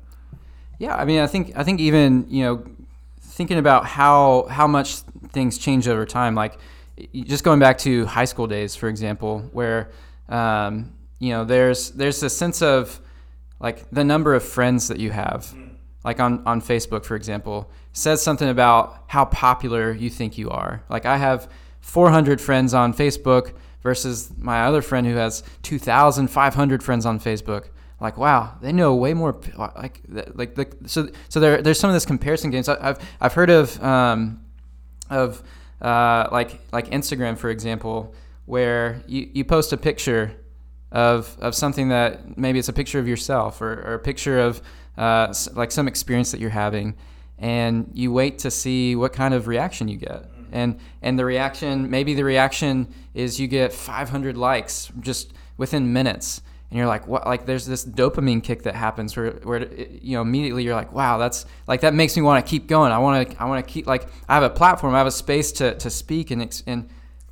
Yeah, 0.78 0.94
I 0.94 1.04
mean, 1.06 1.20
I 1.20 1.26
think 1.26 1.56
I 1.56 1.64
think 1.64 1.80
even 1.80 2.26
you 2.28 2.44
know, 2.44 2.64
thinking 3.20 3.58
about 3.58 3.86
how 3.86 4.46
how 4.50 4.66
much 4.66 4.96
things 5.32 5.56
change 5.58 5.88
over 5.88 6.04
time, 6.04 6.34
like 6.34 6.58
just 7.14 7.42
going 7.42 7.58
back 7.58 7.78
to 7.78 8.04
high 8.06 8.26
school 8.26 8.46
days, 8.46 8.76
for 8.76 8.88
example, 8.88 9.48
where 9.52 9.90
um, 10.28 10.92
you 11.18 11.30
know 11.30 11.44
there's 11.44 11.90
there's 11.92 12.22
a 12.22 12.30
sense 12.30 12.60
of 12.62 13.00
like 13.60 13.88
the 13.90 14.04
number 14.04 14.34
of 14.34 14.42
friends 14.42 14.88
that 14.88 14.98
you 15.00 15.10
have, 15.10 15.54
like 16.04 16.20
on 16.20 16.42
on 16.46 16.60
Facebook, 16.60 17.04
for 17.04 17.16
example, 17.16 17.70
says 17.92 18.22
something 18.22 18.48
about 18.48 19.04
how 19.08 19.24
popular 19.26 19.92
you 19.92 20.10
think 20.10 20.38
you 20.38 20.50
are. 20.50 20.82
Like 20.88 21.06
I 21.06 21.16
have 21.16 21.50
400 21.80 22.40
friends 22.40 22.74
on 22.74 22.92
Facebook 22.94 23.52
versus 23.82 24.30
my 24.38 24.62
other 24.64 24.82
friend 24.82 25.06
who 25.06 25.14
has 25.16 25.42
2,500 25.62 26.82
friends 26.82 27.06
on 27.06 27.18
Facebook 27.20 27.68
like 28.00 28.16
wow 28.16 28.54
they 28.60 28.72
know 28.72 28.94
way 28.94 29.14
more 29.14 29.40
like 29.56 30.00
like 30.34 30.54
the 30.54 30.66
so 30.86 31.08
so 31.28 31.40
there 31.40 31.62
there's 31.62 31.78
some 31.80 31.88
of 31.90 31.94
this 31.94 32.04
comparison 32.06 32.50
games 32.50 32.68
I- 32.68 32.90
I've 32.90 32.98
I've 33.20 33.32
heard 33.34 33.50
of 33.50 33.82
um 33.82 34.40
of 35.10 35.42
uh 35.80 36.28
like 36.30 36.60
like 36.72 36.90
Instagram 36.90 37.38
for 37.38 37.50
example 37.50 38.14
where 38.46 39.02
you, 39.06 39.28
you 39.32 39.44
post 39.44 39.72
a 39.72 39.76
picture 39.76 40.32
of 40.90 41.36
of 41.40 41.54
something 41.54 41.88
that 41.88 42.38
maybe 42.38 42.58
it's 42.58 42.68
a 42.68 42.72
picture 42.72 42.98
of 42.98 43.06
yourself 43.06 43.60
or, 43.60 43.72
or 43.86 43.94
a 43.94 43.98
picture 43.98 44.38
of 44.38 44.62
uh, 44.96 45.32
like 45.54 45.70
some 45.70 45.86
experience 45.86 46.30
that 46.32 46.40
you're 46.40 46.50
having 46.50 46.96
and 47.38 47.90
you 47.94 48.12
wait 48.12 48.38
to 48.40 48.50
see 48.50 48.96
what 48.96 49.12
kind 49.12 49.32
of 49.34 49.46
reaction 49.46 49.88
you 49.88 49.96
get. 49.96 50.24
And 50.50 50.80
and 51.02 51.18
the 51.18 51.24
reaction 51.24 51.90
maybe 51.90 52.14
the 52.14 52.24
reaction 52.24 52.92
is 53.14 53.38
you 53.38 53.48
get 53.48 53.72
500 53.72 54.36
likes 54.36 54.90
just 55.00 55.32
within 55.56 55.92
minutes 55.92 56.40
and 56.70 56.78
you're 56.78 56.86
like 56.86 57.06
what? 57.06 57.26
Like 57.26 57.46
there's 57.46 57.66
this 57.66 57.84
dopamine 57.84 58.42
kick 58.42 58.62
that 58.62 58.74
happens 58.74 59.16
where, 59.16 59.32
where 59.42 59.58
it, 59.60 60.02
you 60.02 60.16
know 60.16 60.22
immediately 60.22 60.64
you're 60.64 60.74
like 60.74 60.92
wow 60.92 61.18
that's 61.18 61.44
like 61.66 61.82
that 61.82 61.94
makes 61.94 62.16
me 62.16 62.22
want 62.22 62.44
to 62.44 62.48
keep 62.48 62.66
going. 62.66 62.92
I 62.92 62.98
want 62.98 63.30
to 63.30 63.42
i 63.42 63.44
want 63.44 63.64
to 63.64 63.72
keep 63.72 63.86
like 63.86 64.08
i 64.28 64.34
have 64.34 64.42
a 64.42 64.50
platform 64.50 64.94
i 64.94 64.98
have 64.98 65.06
a 65.06 65.12
space 65.12 65.52
to, 65.52 65.74
to 65.76 65.90
speak 65.90 66.30
and 66.30 66.62
and 66.66 66.88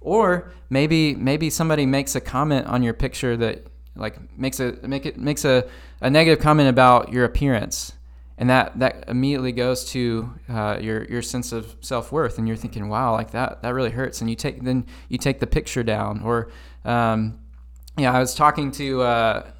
or 0.06 0.52
maybe 0.70 1.16
maybe 1.16 1.50
somebody 1.50 1.84
makes 1.84 2.14
a 2.14 2.20
comment 2.20 2.66
on 2.68 2.80
your 2.80 2.94
picture 2.94 3.36
that 3.36 3.66
like 3.96 4.16
makes 4.38 4.60
a 4.60 4.72
make 4.86 5.04
it 5.04 5.18
makes 5.18 5.44
a, 5.44 5.66
a 6.00 6.08
negative 6.08 6.42
comment 6.42 6.68
about 6.68 7.12
your 7.12 7.24
appearance. 7.24 7.92
And 8.38 8.48
that 8.50 8.78
that 8.78 9.04
immediately 9.08 9.50
goes 9.50 9.84
to 9.92 10.32
uh, 10.48 10.78
your 10.80 11.04
your 11.06 11.22
sense 11.22 11.52
of 11.52 11.74
self 11.80 12.12
worth, 12.12 12.38
and 12.38 12.46
you're 12.46 12.56
thinking, 12.56 12.88
wow, 12.88 13.12
like 13.12 13.32
that 13.32 13.62
that 13.62 13.74
really 13.74 13.90
hurts, 13.90 14.20
and 14.20 14.30
you 14.30 14.36
take 14.36 14.62
then 14.62 14.86
you 15.08 15.18
take 15.18 15.40
the 15.40 15.46
picture 15.46 15.82
down, 15.82 16.20
or 16.22 16.50
um, 16.84 17.40
yeah, 17.98 18.12
I 18.12 18.20
was 18.20 18.34
talking 18.34 18.70
to 18.72 19.02
uh, 19.02 19.50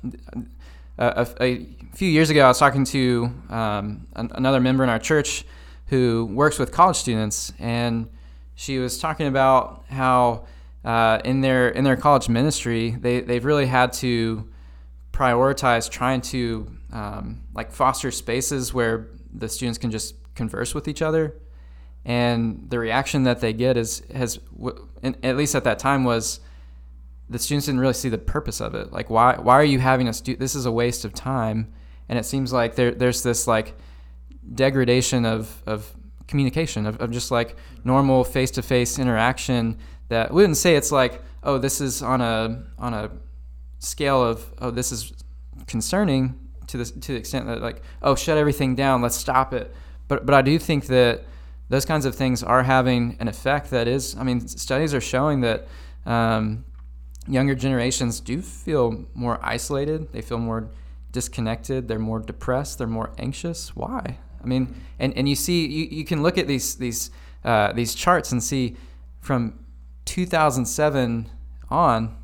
a, 0.98 1.26
a, 1.40 1.66
few 1.94 2.08
years 2.08 2.28
ago. 2.28 2.44
I 2.44 2.48
was 2.48 2.58
talking 2.58 2.84
to 2.84 3.32
um, 3.48 4.06
an, 4.14 4.30
another 4.34 4.60
member 4.60 4.84
in 4.84 4.90
our 4.90 4.98
church 4.98 5.44
who 5.86 6.26
works 6.26 6.58
with 6.58 6.70
college 6.70 6.96
students, 6.96 7.54
and 7.58 8.10
she 8.56 8.78
was 8.78 8.98
talking 8.98 9.26
about 9.26 9.84
how 9.88 10.46
uh, 10.84 11.20
in 11.25 11.42
their 11.42 11.68
in 11.68 11.84
their 11.84 11.96
college 11.96 12.28
ministry 12.28 12.90
they 12.90 13.20
they've 13.20 13.44
really 13.44 13.66
had 13.66 13.92
to 13.92 14.48
prioritize 15.12 15.90
trying 15.90 16.20
to 16.20 16.70
um, 16.92 17.42
like 17.54 17.70
foster 17.70 18.10
spaces 18.10 18.75
where 18.75 19.08
the 19.32 19.48
students 19.48 19.78
can 19.78 19.90
just 19.90 20.14
converse 20.34 20.75
with 20.75 20.88
each 20.88 21.02
other. 21.02 21.36
And 22.04 22.66
the 22.68 22.78
reaction 22.78 23.25
that 23.25 23.40
they 23.40 23.52
get 23.52 23.76
is 23.76 24.02
has 24.12 24.38
at 25.02 25.36
least 25.36 25.54
at 25.54 25.64
that 25.64 25.78
time 25.78 26.04
was 26.04 26.40
the 27.28 27.38
students 27.38 27.66
didn't 27.66 27.80
really 27.80 27.92
see 27.92 28.08
the 28.08 28.18
purpose 28.18 28.60
of 28.60 28.75
it. 28.75 28.92
Like 28.92 29.10
why 29.10 29.36
why 29.36 29.54
are 29.54 29.64
you 29.64 29.80
having 29.80 30.08
us 30.08 30.20
do 30.22 30.34
this 30.34 30.54
is 30.54 30.64
a 30.64 30.72
waste 30.72 31.04
of 31.04 31.12
time. 31.12 31.72
And 32.08 32.18
it 32.18 32.25
seems 32.25 32.52
like 32.52 32.75
there 32.75 32.92
there's 32.92 33.22
this 33.22 33.46
like 33.46 33.75
degradation 34.54 35.26
of 35.26 35.62
of 35.66 35.92
communication 36.28 36.87
of, 36.87 37.00
of 37.00 37.11
just 37.11 37.30
like 37.30 37.56
normal 37.85 38.25
face-to-face 38.25 38.99
interaction 38.99 39.78
that 40.09 40.30
we 40.30 40.42
wouldn't 40.42 40.56
say 40.56 40.76
it's 40.76 40.92
like 40.92 41.23
oh 41.42 41.59
this 41.59 41.80
is 41.80 42.02
on 42.02 42.21
a 42.21 42.64
on 42.78 42.95
a 42.95 43.11
scale 43.78 44.23
of 44.23 44.52
oh 44.61 44.71
this 44.71 44.92
is 44.92 45.12
concerning 45.66 46.35
to 46.66 46.78
the 46.78 46.85
to 46.85 47.12
the 47.12 47.18
extent 47.18 47.47
that 47.47 47.62
like 47.62 47.83
oh 48.02 48.14
shut 48.14 48.37
everything 48.37 48.75
down 48.75 49.02
let's 49.02 49.16
stop 49.16 49.52
it. 49.54 49.75
But 50.09 50.26
but 50.26 50.35
I 50.35 50.42
do 50.42 50.59
think 50.59 50.87
that 50.87 51.25
those 51.68 51.85
kinds 51.85 52.04
of 52.04 52.14
things 52.14 52.42
are 52.42 52.62
having 52.62 53.16
an 53.21 53.28
effect 53.28 53.71
that 53.71 53.88
is 53.88 54.16
I 54.16 54.23
mean 54.23 54.47
studies 54.47 54.95
are 54.95 55.00
showing 55.00 55.40
that 55.42 55.66
um, 56.04 56.64
younger 57.26 57.54
generations 57.54 58.21
do 58.21 58.40
feel 58.40 59.04
more 59.14 59.40
isolated 59.42 60.12
they 60.12 60.23
feel 60.23 60.38
more 60.38 60.71
disconnected 61.11 61.88
they're 61.88 61.99
more 61.99 62.21
depressed 62.21 62.78
they're 62.78 62.87
more 62.87 63.12
anxious. 63.18 63.75
Why 63.75 64.18
I 64.46 64.48
mean 64.48 64.74
and, 64.98 65.12
and 65.16 65.28
you 65.28 65.34
see 65.34 65.66
you, 65.66 65.84
you 65.90 66.04
can 66.04 66.22
look 66.22 66.38
at 66.38 66.46
these 66.46 66.76
these 66.76 67.10
uh, 67.44 67.72
these 67.72 67.94
charts 67.94 68.32
and 68.32 68.42
see 68.42 68.76
from 69.20 69.58
2007 70.06 71.30
on 71.68 72.16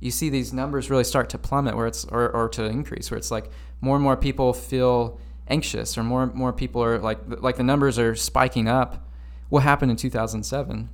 you 0.00 0.10
see 0.10 0.28
these 0.28 0.52
numbers 0.52 0.90
really 0.90 1.04
start 1.04 1.28
to 1.30 1.38
plummet 1.38 1.74
where 1.74 1.86
it's 1.86 2.04
or, 2.04 2.30
or 2.30 2.48
to 2.50 2.64
increase 2.64 3.10
where 3.10 3.18
it's 3.18 3.30
like 3.30 3.50
more 3.80 3.96
and 3.96 4.02
more 4.02 4.16
people 4.16 4.52
feel 4.52 5.18
anxious 5.48 5.96
or 5.96 6.02
more 6.02 6.24
and 6.24 6.34
more 6.34 6.52
people 6.52 6.82
are 6.82 6.98
like 6.98 7.18
like 7.40 7.56
the 7.56 7.62
numbers 7.62 7.98
are 7.98 8.14
spiking 8.14 8.68
up. 8.68 9.08
What 9.48 9.62
happened 9.62 9.90
in 9.90 9.96
2007 9.96 10.90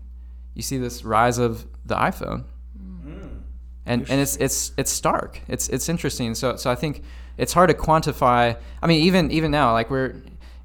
you 0.54 0.62
see 0.62 0.78
this 0.78 1.04
rise 1.04 1.38
of 1.38 1.66
the 1.84 1.96
iphone. 1.96 2.44
And 3.84 4.08
and 4.08 4.20
it's 4.20 4.36
it's 4.36 4.72
it's 4.76 4.92
stark. 4.92 5.40
It's 5.48 5.68
it's 5.68 5.88
interesting. 5.88 6.34
So 6.34 6.56
so 6.56 6.70
i 6.70 6.74
think 6.76 7.02
it's 7.36 7.52
hard 7.52 7.70
to 7.70 7.74
quantify. 7.74 8.56
I 8.80 8.86
mean 8.86 9.02
even 9.02 9.30
even 9.32 9.50
now 9.50 9.72
like 9.72 9.90
we're 9.90 10.14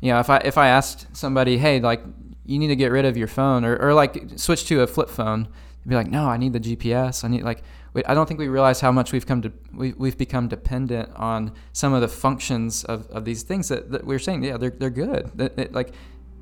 you 0.01 0.11
know 0.11 0.19
if 0.19 0.29
i 0.29 0.37
if 0.37 0.57
i 0.57 0.67
asked 0.67 1.07
somebody 1.15 1.57
hey 1.57 1.79
like 1.79 2.01
you 2.45 2.57
need 2.59 2.67
to 2.67 2.75
get 2.75 2.91
rid 2.91 3.05
of 3.05 3.17
your 3.17 3.27
phone 3.27 3.65
or, 3.65 3.75
or 3.77 3.93
like 3.93 4.31
switch 4.35 4.65
to 4.65 4.81
a 4.81 4.87
flip 4.87 5.09
phone 5.09 5.43
they'd 5.83 5.89
be 5.89 5.95
like 5.95 6.09
no 6.09 6.27
i 6.27 6.37
need 6.37 6.53
the 6.53 6.59
gps 6.59 7.23
i 7.23 7.27
need 7.27 7.43
like 7.43 7.63
we, 7.93 8.03
i 8.05 8.13
don't 8.13 8.27
think 8.27 8.39
we 8.39 8.47
realize 8.47 8.79
how 8.79 8.91
much 8.91 9.11
we've 9.11 9.25
come 9.25 9.41
to 9.41 9.51
we, 9.73 9.93
we've 9.93 10.17
become 10.17 10.47
dependent 10.47 11.09
on 11.15 11.51
some 11.73 11.93
of 11.93 12.01
the 12.01 12.07
functions 12.07 12.83
of, 12.85 13.07
of 13.07 13.25
these 13.25 13.43
things 13.43 13.67
that, 13.67 13.91
that 13.91 14.05
we're 14.05 14.19
saying 14.19 14.43
yeah 14.43 14.57
they're, 14.57 14.69
they're 14.71 14.89
good. 14.89 15.73
Like 15.73 15.93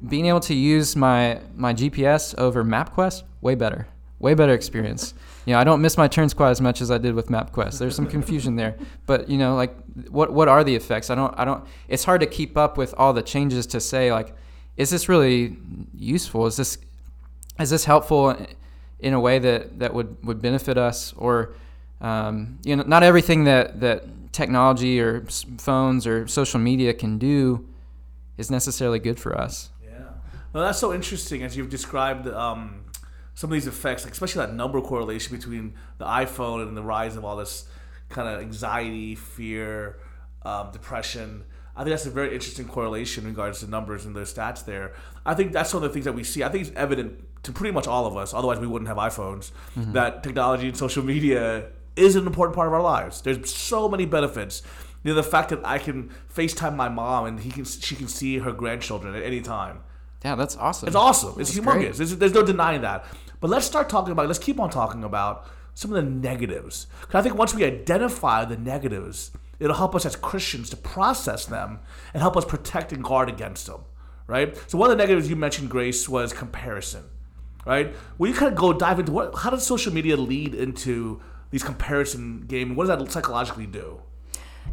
being 0.07 0.27
able 0.27 0.41
to 0.41 0.53
use 0.53 0.95
my 0.95 1.39
my 1.55 1.74
gps 1.74 2.38
over 2.38 2.63
mapquest 2.63 3.24
way 3.41 3.55
better 3.55 3.88
way 4.19 4.34
better 4.34 4.53
experience. 4.53 5.13
You 5.45 5.53
know, 5.53 5.60
I 5.60 5.63
don't 5.63 5.81
miss 5.81 5.98
my 5.98 6.07
turns 6.07 6.34
quite 6.34 6.51
as 6.51 6.62
much 6.62 6.81
as 6.81 6.89
I 6.89 6.98
did 6.98 7.13
with 7.13 7.27
MapQuest. 7.27 7.77
There's 7.79 7.95
some 7.95 8.07
confusion 8.07 8.55
there, 8.55 8.75
but 9.05 9.29
you 9.29 9.38
know, 9.38 9.55
like 9.55 9.75
what 10.10 10.34
what 10.34 10.48
are 10.48 10.63
the 10.63 10.75
effects? 10.75 11.10
I 11.10 11.15
don't 11.15 11.34
I 11.38 11.45
don't. 11.45 11.63
It's 11.88 12.03
hard 12.03 12.22
to 12.22 12.27
keep 12.27 12.57
up 12.57 12.77
with 12.77 12.93
all 12.98 13.13
the 13.13 13.22
changes 13.22 13.65
to 13.67 13.79
say 13.79 14.12
like, 14.12 14.36
is 14.77 14.89
this 14.89 15.07
really 15.07 15.57
useful? 15.93 16.45
Is 16.48 16.57
this 16.57 16.77
is 17.60 17.69
this 17.69 17.86
helpful 17.86 18.36
in 19.00 19.13
a 19.13 19.19
way 19.19 19.39
that 19.39 19.79
that 19.79 19.93
would 19.93 20.17
would 20.25 20.41
benefit 20.41 20.77
us? 20.77 21.13
Or 21.17 21.53
um, 22.01 22.60
you 22.63 22.75
know, 22.75 22.84
not 22.84 23.03
everything 23.03 23.43
that 23.45 23.79
that 23.81 24.05
technology 24.31 25.00
or 25.00 25.25
phones 25.57 26.05
or 26.05 26.27
social 26.27 26.60
media 26.60 26.93
can 26.93 27.17
do 27.17 27.67
is 28.38 28.51
necessarily 28.51 29.00
good 29.00 29.19
for 29.19 29.38
us. 29.38 29.69
Yeah. 29.84 30.10
well, 30.51 30.65
that's 30.65 30.79
so 30.79 30.93
interesting 30.93 31.43
as 31.43 31.55
you've 31.55 31.69
described 31.69 32.27
um, 32.27 32.84
some 33.36 33.51
of 33.51 33.54
these 33.54 33.68
effects, 33.68 34.04
like 34.04 34.13
especially 34.13 34.46
that 34.46 34.54
number 34.54 34.82
correlation 34.82 35.36
between 35.36 35.74
the 35.98 36.06
iPhone 36.06 36.68
and 36.68 36.75
the 36.75 36.82
rise 36.82 37.15
of 37.15 37.25
all 37.25 37.36
this 37.36 37.65
kind 38.10 38.27
of 38.27 38.42
anxiety, 38.42 39.13
fear, 39.15 39.98
um, 40.44 40.72
depression. 40.72 41.44
I 41.75 41.84
think 41.84 41.89
that's 41.89 42.06
a 42.06 42.12
very 42.12 42.34
interesting 42.34 42.65
correlation 42.65 43.25
in 43.25 43.32
regards 43.32 43.60
to 43.60 43.68
numbers 43.70 44.06
and 44.06 44.15
the 44.15 44.22
stats 44.22 44.63
there. 44.63 44.94
I 45.25 45.34
think 45.34 45.51
that's 45.51 45.74
one 45.74 45.84
of 45.84 45.89
the 45.89 45.94
things 45.94 46.06
that 46.06 46.13
we 46.13 46.24
see. 46.24 46.44
I 46.44 46.50
think 46.50 46.68
it's 46.68 46.77
evident 46.77 47.22
to 47.44 47.51
pretty 47.51 47.74
much 47.74 47.88
all 47.88 48.06
of 48.06 48.15
us, 48.15 48.34
otherwise 48.34 48.60
we 48.60 48.68
wouldn't 48.68 48.88
have 48.88 48.98
iPhones, 48.98 49.51
that 49.75 50.24
technology 50.24 50.68
and 50.68 50.77
social 50.77 51.04
media 51.04 51.68
is 51.96 52.15
an 52.15 52.25
important 52.25 52.56
part 52.56 52.68
of 52.68 52.74
our 52.74 52.82
lives. 52.82 53.22
There's 53.22 53.54
so 53.54 53.88
many 53.89 54.06
benefits. 54.06 54.62
You 55.04 55.12
know, 55.12 55.15
the 55.15 55.24
fact 55.24 55.50
that 55.50 55.60
I 55.63 55.77
can 55.77 56.10
FaceTime 56.34 56.75
my 56.75 56.89
mom 56.89 57.25
and 57.25 57.39
he 57.39 57.51
can 57.51 57.65
she 57.65 57.96
can 57.96 58.08
see 58.08 58.39
her 58.39 58.51
grandchildren 58.51 59.13
at 59.13 59.22
any 59.22 59.42
time. 59.42 59.84
Yeah, 60.24 60.34
that's 60.34 60.56
awesome. 60.56 60.88
It's 60.88 60.96
awesome. 60.96 61.39
It's 61.39 61.54
That's 61.54 61.65
humongous. 61.65 61.98
There's, 61.98 62.15
there's 62.18 62.34
no 62.34 62.44
denying 62.44 62.82
that. 62.82 63.06
But 63.39 63.50
let's 63.50 63.65
start 63.65 63.89
talking 63.89 64.12
about. 64.12 64.27
Let's 64.27 64.39
keep 64.39 64.60
on 64.60 64.70
talking 64.70 65.04
about 65.04 65.48
some 65.74 65.92
of 65.94 65.96
the 66.04 66.10
negatives. 66.10 66.88
'Cause 67.01 67.15
I 67.15 67.22
think 67.22 67.36
once 67.36 67.54
we 67.54 67.63
identify 67.65 68.46
the 68.46 68.58
negatives, 68.58 69.32
it'll 69.60 69.75
help 69.75 69.96
us 69.96 70.06
as 70.06 70.15
Christians 70.15 70.70
to 70.70 70.77
process 70.77 71.46
them 71.46 71.80
and 72.13 72.22
help 72.22 72.38
us 72.38 72.46
protect 72.46 72.92
and 72.94 73.04
guard 73.04 73.30
against 73.30 73.68
them. 73.68 73.82
Right. 74.27 74.58
So 74.70 74.77
one 74.77 74.89
of 74.89 74.98
the 74.98 75.04
negatives 75.04 75.30
you 75.30 75.36
mentioned, 75.36 75.70
Grace, 75.70 76.10
was 76.10 76.34
comparison. 76.34 77.04
Right. 77.65 77.96
Will 78.18 78.27
you 78.30 78.34
kind 78.34 78.51
of 78.51 78.58
go 78.58 78.74
dive 78.74 79.00
into 79.00 79.12
what? 79.12 79.36
How 79.39 79.50
does 79.50 79.65
social 79.65 79.94
media 79.94 80.18
lead 80.18 80.54
into 80.56 81.20
these 81.51 81.63
comparison 81.63 82.46
game? 82.48 82.75
What 82.75 82.88
does 82.88 82.98
that 82.98 83.12
psychologically 83.12 83.65
do? 83.68 84.01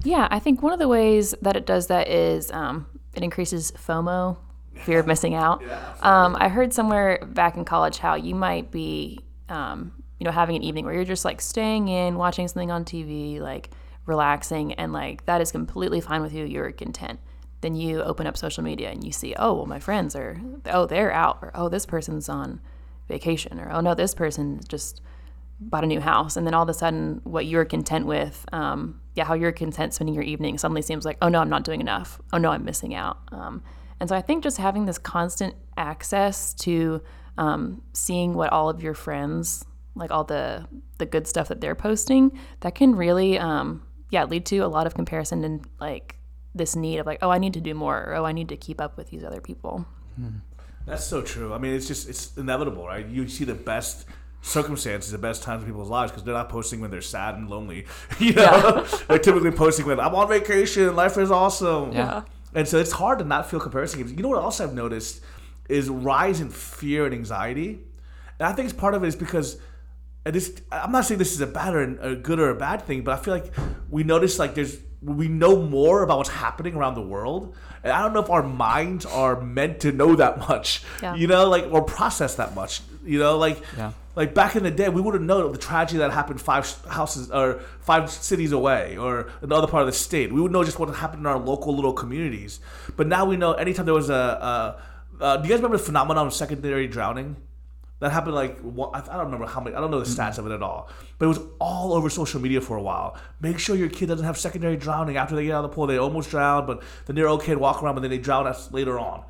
Yeah, 0.04 0.26
I 0.31 0.38
think 0.38 0.62
one 0.62 0.73
of 0.73 0.78
the 0.78 0.88
ways 0.88 1.35
that 1.42 1.57
it 1.57 1.66
does 1.66 1.87
that 1.88 2.09
is 2.09 2.50
um, 2.50 2.87
it 3.14 3.23
increases 3.23 3.73
FOMO, 3.73 4.37
fear 4.84 4.98
of 4.98 5.06
missing 5.06 5.34
out. 5.34 5.62
Um, 6.02 6.36
I 6.38 6.48
heard 6.48 6.72
somewhere 6.72 7.24
back 7.26 7.56
in 7.56 7.64
college 7.64 7.98
how 7.98 8.14
you 8.14 8.34
might 8.34 8.70
be, 8.70 9.20
um, 9.48 9.92
you 10.18 10.24
know, 10.24 10.30
having 10.30 10.56
an 10.56 10.62
evening 10.62 10.84
where 10.84 10.94
you're 10.94 11.04
just 11.04 11.24
like 11.24 11.40
staying 11.40 11.88
in, 11.88 12.16
watching 12.16 12.46
something 12.48 12.70
on 12.70 12.84
TV, 12.84 13.40
like 13.40 13.70
relaxing, 14.06 14.72
and 14.74 14.92
like 14.92 15.24
that 15.26 15.40
is 15.40 15.52
completely 15.52 16.00
fine 16.00 16.22
with 16.22 16.32
you. 16.32 16.44
You're 16.44 16.70
content. 16.72 17.20
Then 17.60 17.74
you 17.74 18.02
open 18.02 18.26
up 18.26 18.36
social 18.36 18.64
media 18.64 18.90
and 18.90 19.04
you 19.04 19.12
see, 19.12 19.34
oh, 19.38 19.54
well, 19.54 19.66
my 19.66 19.78
friends 19.78 20.16
are, 20.16 20.40
oh, 20.66 20.86
they're 20.86 21.12
out, 21.12 21.38
or 21.42 21.52
oh, 21.54 21.68
this 21.68 21.86
person's 21.86 22.28
on 22.28 22.60
vacation, 23.08 23.60
or 23.60 23.70
oh 23.70 23.80
no, 23.80 23.94
this 23.94 24.14
person 24.14 24.60
just 24.68 25.00
bought 25.60 25.84
a 25.84 25.86
new 25.86 26.00
house, 26.00 26.36
and 26.36 26.46
then 26.46 26.54
all 26.54 26.64
of 26.64 26.68
a 26.68 26.74
sudden, 26.74 27.20
what 27.24 27.46
you're 27.46 27.64
content 27.64 28.06
with, 28.06 28.44
um, 28.52 29.00
yeah, 29.14 29.24
how 29.24 29.34
you're 29.34 29.52
content 29.52 29.94
spending 29.94 30.14
your 30.14 30.24
evening 30.24 30.58
suddenly 30.58 30.82
seems 30.82 31.04
like, 31.04 31.18
oh 31.22 31.28
no, 31.28 31.40
I'm 31.40 31.50
not 31.50 31.64
doing 31.64 31.80
enough. 31.80 32.20
Oh 32.32 32.38
no, 32.38 32.50
I'm 32.50 32.64
missing 32.64 32.94
out. 32.94 33.18
Um, 33.30 33.62
and 34.02 34.09
so 34.09 34.16
I 34.16 34.21
think 34.21 34.42
just 34.42 34.56
having 34.56 34.87
this 34.87 34.99
constant 34.99 35.54
access 35.76 36.54
to 36.54 37.02
um, 37.38 37.82
seeing 37.92 38.35
what 38.35 38.50
all 38.52 38.68
of 38.68 38.82
your 38.82 38.94
friends, 38.94 39.64
like 39.94 40.11
all 40.11 40.25
the 40.25 40.66
the 40.99 41.06
good 41.06 41.28
stuff 41.28 41.47
that 41.47 41.61
they're 41.61 41.76
posting, 41.76 42.37
that 42.62 42.75
can 42.75 42.97
really, 42.97 43.38
um, 43.38 43.87
yeah, 44.11 44.25
lead 44.25 44.44
to 44.47 44.59
a 44.59 44.66
lot 44.66 44.88
of 44.88 44.94
comparison 44.94 45.44
and 45.44 45.64
like 45.80 46.16
this 46.52 46.75
need 46.75 46.99
of 46.99 47.06
like, 47.06 47.21
oh, 47.23 47.30
I 47.30 47.38
need 47.38 47.54
to 47.54 47.61
do 47.61 47.75
more, 47.75 47.97
or 47.97 48.14
oh, 48.16 48.25
I 48.25 48.32
need 48.32 48.49
to 48.49 48.56
keep 48.56 48.80
up 48.80 48.97
with 48.97 49.11
these 49.11 49.23
other 49.23 49.40
people. 49.40 49.87
That's 50.85 51.04
so 51.04 51.23
true. 51.23 51.54
I 51.54 51.59
mean, 51.59 51.73
it's 51.73 51.87
just 51.87 52.09
it's 52.09 52.37
inevitable, 52.37 52.85
right? 52.85 53.06
You 53.06 53.28
see 53.28 53.44
the 53.44 53.54
best 53.54 54.06
circumstances, 54.40 55.12
the 55.12 55.18
best 55.18 55.44
times 55.44 55.62
in 55.62 55.68
people's 55.68 55.90
lives 55.90 56.11
because 56.11 56.25
they're 56.25 56.35
not 56.35 56.49
posting 56.49 56.80
when 56.80 56.90
they're 56.90 57.02
sad 57.02 57.37
and 57.37 57.49
lonely. 57.49 57.87
You 58.18 58.32
know, 58.32 58.85
they're 59.06 59.21
typically 59.21 59.52
posting 59.52 59.87
when 59.87 60.00
I'm 60.00 60.16
on 60.16 60.26
vacation, 60.26 60.97
life 60.97 61.16
is 61.18 61.30
awesome. 61.30 61.92
Yeah. 61.92 62.23
And 62.54 62.68
so 62.68 62.78
it's 62.78 62.92
hard 62.92 63.18
to 63.21 63.25
not 63.25 63.50
feel 63.50 63.61
comparison 63.61 64.00
games. 64.00 64.12
You 64.12 64.23
know 64.23 64.28
what 64.28 64.42
else 64.42 64.61
I've 64.61 64.75
noticed 64.75 65.23
is 65.68 65.88
rise 65.88 66.40
in 66.40 66.50
fear 66.50 67.06
and 67.06 67.14
anxiety, 67.14 67.80
and 68.38 68.49
I 68.49 68.52
think 68.52 68.68
it's 68.68 68.78
part 68.78 68.94
of 68.94 69.04
it 69.04 69.09
is 69.09 69.16
because. 69.16 69.59
This, 70.25 70.54
I'm 70.71 70.92
not 70.92 71.04
saying 71.04 71.18
this 71.18 71.32
is 71.32 71.40
a 71.40 71.49
bad 71.49 71.75
or 71.75 71.82
a 72.00 72.14
good 72.14 72.38
or 72.38 72.49
a 72.50 72.54
bad 72.54 72.82
thing, 72.82 73.02
but 73.02 73.18
I 73.18 73.21
feel 73.21 73.35
like 73.35 73.52
we 73.90 74.04
notice 74.04 74.38
like 74.38 74.54
there's 74.54 74.76
we 75.02 75.28
know 75.28 75.61
more 75.62 76.02
about 76.02 76.18
what's 76.18 76.30
happening 76.30 76.75
around 76.75 76.94
the 76.94 77.02
world, 77.02 77.54
and 77.82 77.92
I 77.92 78.02
don't 78.02 78.12
know 78.12 78.21
if 78.21 78.30
our 78.30 78.42
minds 78.42 79.04
are 79.04 79.40
meant 79.40 79.80
to 79.80 79.92
know 79.92 80.14
that 80.16 80.38
much, 80.49 80.82
Yeah. 81.02 81.14
you 81.14 81.26
know, 81.26 81.49
like 81.49 81.66
or 81.71 81.82
process 81.82 82.37
that 82.37 82.54
much, 82.54 82.80
you 83.04 83.18
know, 83.18 83.37
like 83.37 83.61
Yeah. 83.76 83.92
like 84.14 84.32
back 84.35 84.54
in 84.56 84.62
the 84.62 84.71
day, 84.71 84.88
we 84.88 85.00
wouldn't 85.00 85.25
know 85.25 85.49
the 85.50 85.59
tragedy 85.59 85.99
that 85.99 86.12
happened 86.12 86.40
five 86.40 86.73
houses 86.88 87.30
or 87.30 87.61
five 87.80 88.11
cities 88.11 88.52
away 88.52 88.97
or 88.97 89.26
another 89.40 89.66
part 89.66 89.80
of 89.82 89.87
the 89.88 89.92
state. 89.92 90.32
We 90.32 90.40
would 90.40 90.52
know 90.52 90.62
just 90.62 90.78
what 90.78 90.88
happened 90.94 91.21
in 91.21 91.26
our 91.26 91.38
local 91.38 91.75
little 91.75 91.92
communities. 91.94 92.61
But 92.97 93.06
now 93.09 93.25
we 93.25 93.37
know 93.37 93.52
anytime 93.54 93.87
there 93.87 93.94
was 93.94 94.11
a. 94.11 94.14
a 95.21 95.25
uh, 95.25 95.37
do 95.37 95.44
you 95.44 95.50
guys 95.50 95.59
remember 95.59 95.76
the 95.76 95.82
phenomenon 95.85 96.26
of 96.26 96.35
secondary 96.35 96.87
drowning? 96.88 97.37
That 98.02 98.11
happened 98.11 98.35
like 98.35 98.59
I 98.59 98.99
I 98.99 99.16
don't 99.16 99.26
remember 99.26 99.47
how 99.47 99.61
many. 99.61 99.76
I 99.76 99.80
don't 99.80 99.92
know 99.92 100.00
the 100.00 100.04
mm-hmm. 100.04 100.21
stats 100.21 100.37
of 100.37 100.44
it 100.44 100.52
at 100.52 100.61
all. 100.61 100.90
But 101.18 101.26
it 101.26 101.28
was 101.28 101.38
all 101.61 101.92
over 101.92 102.11
social 102.11 102.40
media 102.40 102.61
for 102.61 102.76
a 102.76 102.82
while. 102.82 103.16
Make 103.40 103.61
sure 103.61 103.76
your 103.76 103.88
kid 103.88 104.06
doesn't 104.06 104.26
have 104.26 104.37
secondary 104.37 104.76
drowning 104.76 105.16
after 105.16 105.37
they 105.37 105.44
get 105.44 105.54
out 105.54 105.64
of 105.64 105.71
the 105.71 105.75
pool. 105.76 105.87
They 105.87 105.99
almost 105.99 106.28
drowned, 106.28 106.66
but 106.66 106.82
then 107.06 107.14
they're 107.14 107.28
okay 107.28 107.52
to 107.52 107.61
walk 107.61 107.80
around, 107.80 107.94
but 107.94 108.00
then 108.00 108.11
they 108.11 108.18
drown 108.18 108.49
us 108.49 108.73
later 108.73 108.99
on. 108.99 109.23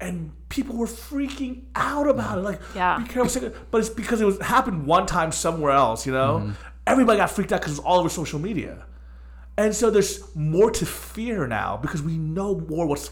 And 0.00 0.30
people 0.48 0.76
were 0.76 0.86
freaking 0.86 1.62
out 1.74 2.08
about 2.08 2.38
it. 2.38 2.42
Like, 2.42 2.60
Yeah. 2.72 2.98
be 2.98 3.08
careful. 3.08 3.50
But 3.72 3.78
it's 3.78 3.88
because 3.88 4.20
it 4.20 4.26
was 4.26 4.40
happened 4.40 4.86
one 4.86 5.06
time 5.06 5.32
somewhere 5.32 5.72
else. 5.72 6.06
You 6.06 6.12
know, 6.12 6.38
mm-hmm. 6.38 6.52
everybody 6.86 7.18
got 7.18 7.32
freaked 7.32 7.52
out 7.52 7.62
because 7.62 7.72
it 7.72 7.80
was 7.80 7.84
all 7.84 7.98
over 7.98 8.08
social 8.08 8.38
media. 8.38 8.84
And 9.56 9.74
so 9.74 9.88
there's 9.90 10.34
more 10.34 10.70
to 10.72 10.84
fear 10.84 11.46
now 11.46 11.76
because 11.76 12.02
we 12.02 12.18
know 12.18 12.58
more 12.58 12.86
what's 12.86 13.08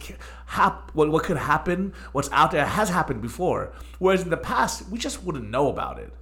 hap- 0.47 0.91
what, 0.93 1.11
what 1.11 1.23
could 1.23 1.37
happen, 1.37 1.95
what's 2.13 2.29
out 2.33 2.51
there 2.51 2.67
has 2.67 2.89
happened 2.89 3.23
before. 3.23 3.73
Whereas 4.01 4.23
in 4.23 4.31
the 4.31 4.37
past, 4.37 4.89
we 4.89 4.99
just 4.99 5.23
wouldn't 5.23 5.49
know 5.51 5.69
about 5.69 6.01
it. 6.01 6.13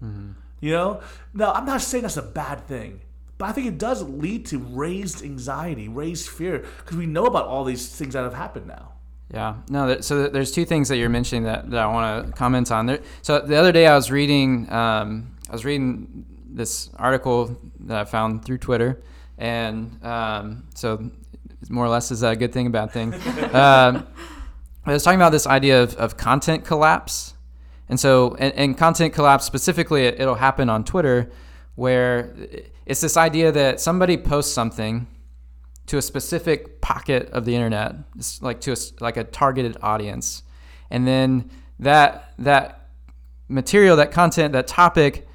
You 0.60 0.72
know? 0.72 1.00
Now, 1.32 1.52
I'm 1.52 1.64
not 1.64 1.80
saying 1.80 2.02
that's 2.02 2.18
a 2.18 2.22
bad 2.22 2.66
thing, 2.66 3.00
but 3.38 3.48
I 3.48 3.52
think 3.52 3.66
it 3.66 3.78
does 3.78 4.02
lead 4.02 4.44
to 4.46 4.58
raised 4.58 5.24
anxiety, 5.24 5.88
raised 5.88 6.28
fear 6.28 6.66
because 6.78 6.98
we 6.98 7.06
know 7.06 7.24
about 7.24 7.46
all 7.46 7.64
these 7.64 7.88
things 7.88 8.12
that 8.12 8.22
have 8.22 8.34
happened 8.34 8.66
now. 8.66 8.92
Yeah. 9.32 9.54
No. 9.70 9.86
There, 9.86 10.02
so 10.02 10.28
there's 10.28 10.52
two 10.52 10.66
things 10.66 10.88
that 10.88 10.96
you're 10.98 11.08
mentioning 11.08 11.44
that, 11.44 11.70
that 11.70 11.80
I 11.80 11.86
want 11.86 12.26
to 12.26 12.32
comment 12.32 12.70
on. 12.70 12.86
There, 12.86 13.00
so 13.22 13.40
the 13.40 13.56
other 13.56 13.72
day 13.72 13.86
I 13.86 13.94
was 13.94 14.10
reading 14.10 14.70
um, 14.70 15.34
I 15.48 15.52
was 15.52 15.64
reading 15.64 16.26
this 16.48 16.90
article 16.96 17.56
that 17.80 18.00
I 18.00 18.04
found 18.04 18.44
through 18.44 18.58
Twitter, 18.58 19.02
and 19.40 20.04
um, 20.04 20.64
so 20.74 21.10
more 21.68 21.84
or 21.84 21.88
less 21.88 22.10
is 22.10 22.22
a 22.22 22.36
good 22.36 22.52
thing, 22.52 22.66
a 22.66 22.70
bad 22.70 22.92
thing? 22.92 23.14
um, 23.54 24.06
I 24.84 24.92
was 24.92 25.02
talking 25.02 25.18
about 25.18 25.32
this 25.32 25.46
idea 25.46 25.82
of, 25.82 25.96
of 25.96 26.16
context 26.16 26.66
collapse, 26.66 27.34
and 27.88 27.98
so 27.98 28.36
and, 28.38 28.54
and 28.54 28.78
context 28.78 29.16
collapse 29.16 29.44
specifically, 29.46 30.04
it, 30.04 30.20
it'll 30.20 30.36
happen 30.36 30.68
on 30.68 30.84
Twitter, 30.84 31.30
where 31.74 32.34
it's 32.84 33.00
this 33.00 33.16
idea 33.16 33.50
that 33.50 33.80
somebody 33.80 34.16
posts 34.16 34.52
something 34.52 35.06
to 35.86 35.96
a 35.96 36.02
specific 36.02 36.80
pocket 36.80 37.30
of 37.30 37.46
the 37.46 37.54
internet, 37.54 37.96
it's 38.16 38.42
like 38.42 38.60
to 38.60 38.72
a, 38.72 38.76
like 39.00 39.16
a 39.16 39.24
targeted 39.24 39.76
audience, 39.82 40.42
and 40.90 41.06
then 41.06 41.50
that 41.78 42.34
that 42.38 42.90
material, 43.48 43.96
that 43.96 44.12
content, 44.12 44.52
that 44.52 44.66
topic 44.66 45.26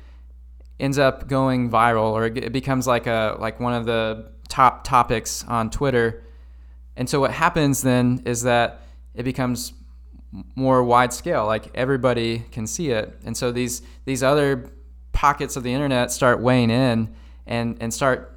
ends 0.80 0.98
up 0.98 1.28
going 1.28 1.70
viral, 1.70 2.12
or 2.12 2.26
it 2.26 2.52
becomes 2.52 2.88
like 2.88 3.08
a 3.08 3.38
like 3.40 3.60
one 3.60 3.74
of 3.74 3.86
the 3.86 4.32
top 4.48 4.84
topics 4.84 5.44
on 5.48 5.70
Twitter. 5.70 6.24
And 6.96 7.10
so 7.10 7.20
what 7.20 7.32
happens 7.32 7.82
then 7.82 8.22
is 8.26 8.44
that 8.44 8.82
it 9.14 9.24
becomes 9.24 9.74
more 10.56 10.84
wide 10.84 11.14
scale, 11.14 11.46
like 11.46 11.70
everybody 11.76 12.40
can 12.52 12.68
see 12.68 12.92
it, 12.92 13.20
and 13.26 13.36
so 13.36 13.52
these 13.52 13.82
these 14.06 14.24
other 14.24 14.72
pockets 15.12 15.56
of 15.56 15.64
the 15.64 15.74
internet 15.74 16.12
start 16.12 16.42
weighing 16.42 16.70
in 16.70 17.14
and 17.48 17.78
and 17.80 17.94
start 17.94 18.36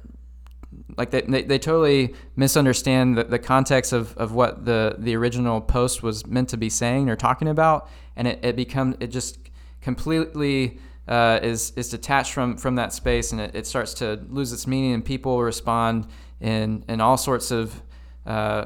like 0.97 1.11
they, 1.11 1.21
they, 1.21 1.43
they 1.43 1.59
totally 1.59 2.13
misunderstand 2.35 3.17
the, 3.17 3.23
the 3.23 3.39
context 3.39 3.93
of, 3.93 4.15
of 4.17 4.33
what 4.33 4.65
the, 4.65 4.95
the 4.99 5.15
original 5.15 5.61
post 5.61 6.03
was 6.03 6.25
meant 6.27 6.49
to 6.49 6.57
be 6.57 6.69
saying 6.69 7.09
or 7.09 7.15
talking 7.15 7.47
about 7.47 7.89
and 8.15 8.27
it, 8.27 8.39
it 8.43 8.55
becomes 8.55 8.95
it 8.99 9.07
just 9.07 9.39
completely 9.81 10.79
uh, 11.09 11.39
is 11.41 11.73
is 11.75 11.89
detached 11.89 12.31
from 12.31 12.55
from 12.55 12.75
that 12.75 12.93
space 12.93 13.33
and 13.33 13.41
it, 13.41 13.55
it 13.55 13.67
starts 13.67 13.93
to 13.95 14.23
lose 14.29 14.53
its 14.53 14.65
meaning 14.67 14.93
and 14.93 15.03
people 15.03 15.41
respond 15.41 16.07
in 16.39 16.85
in 16.87 17.01
all 17.01 17.17
sorts 17.17 17.51
of 17.51 17.81
uh, 18.25 18.65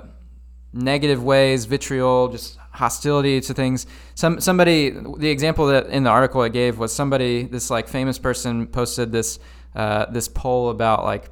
negative 0.74 1.24
ways, 1.24 1.66
vitriol, 1.66 2.28
just 2.28 2.58
hostility 2.72 3.40
to 3.40 3.54
things. 3.54 3.86
Some 4.16 4.42
somebody, 4.42 4.90
the 4.90 5.30
example 5.30 5.68
that 5.68 5.88
in 5.88 6.04
the 6.04 6.10
article 6.10 6.42
I 6.42 6.50
gave 6.50 6.80
was 6.80 6.94
somebody, 6.94 7.44
this 7.44 7.70
like 7.70 7.88
famous 7.88 8.18
person 8.18 8.68
posted 8.68 9.12
this 9.12 9.40
uh, 9.76 10.08
this 10.12 10.28
poll 10.28 10.70
about 10.70 11.04
like 11.04 11.32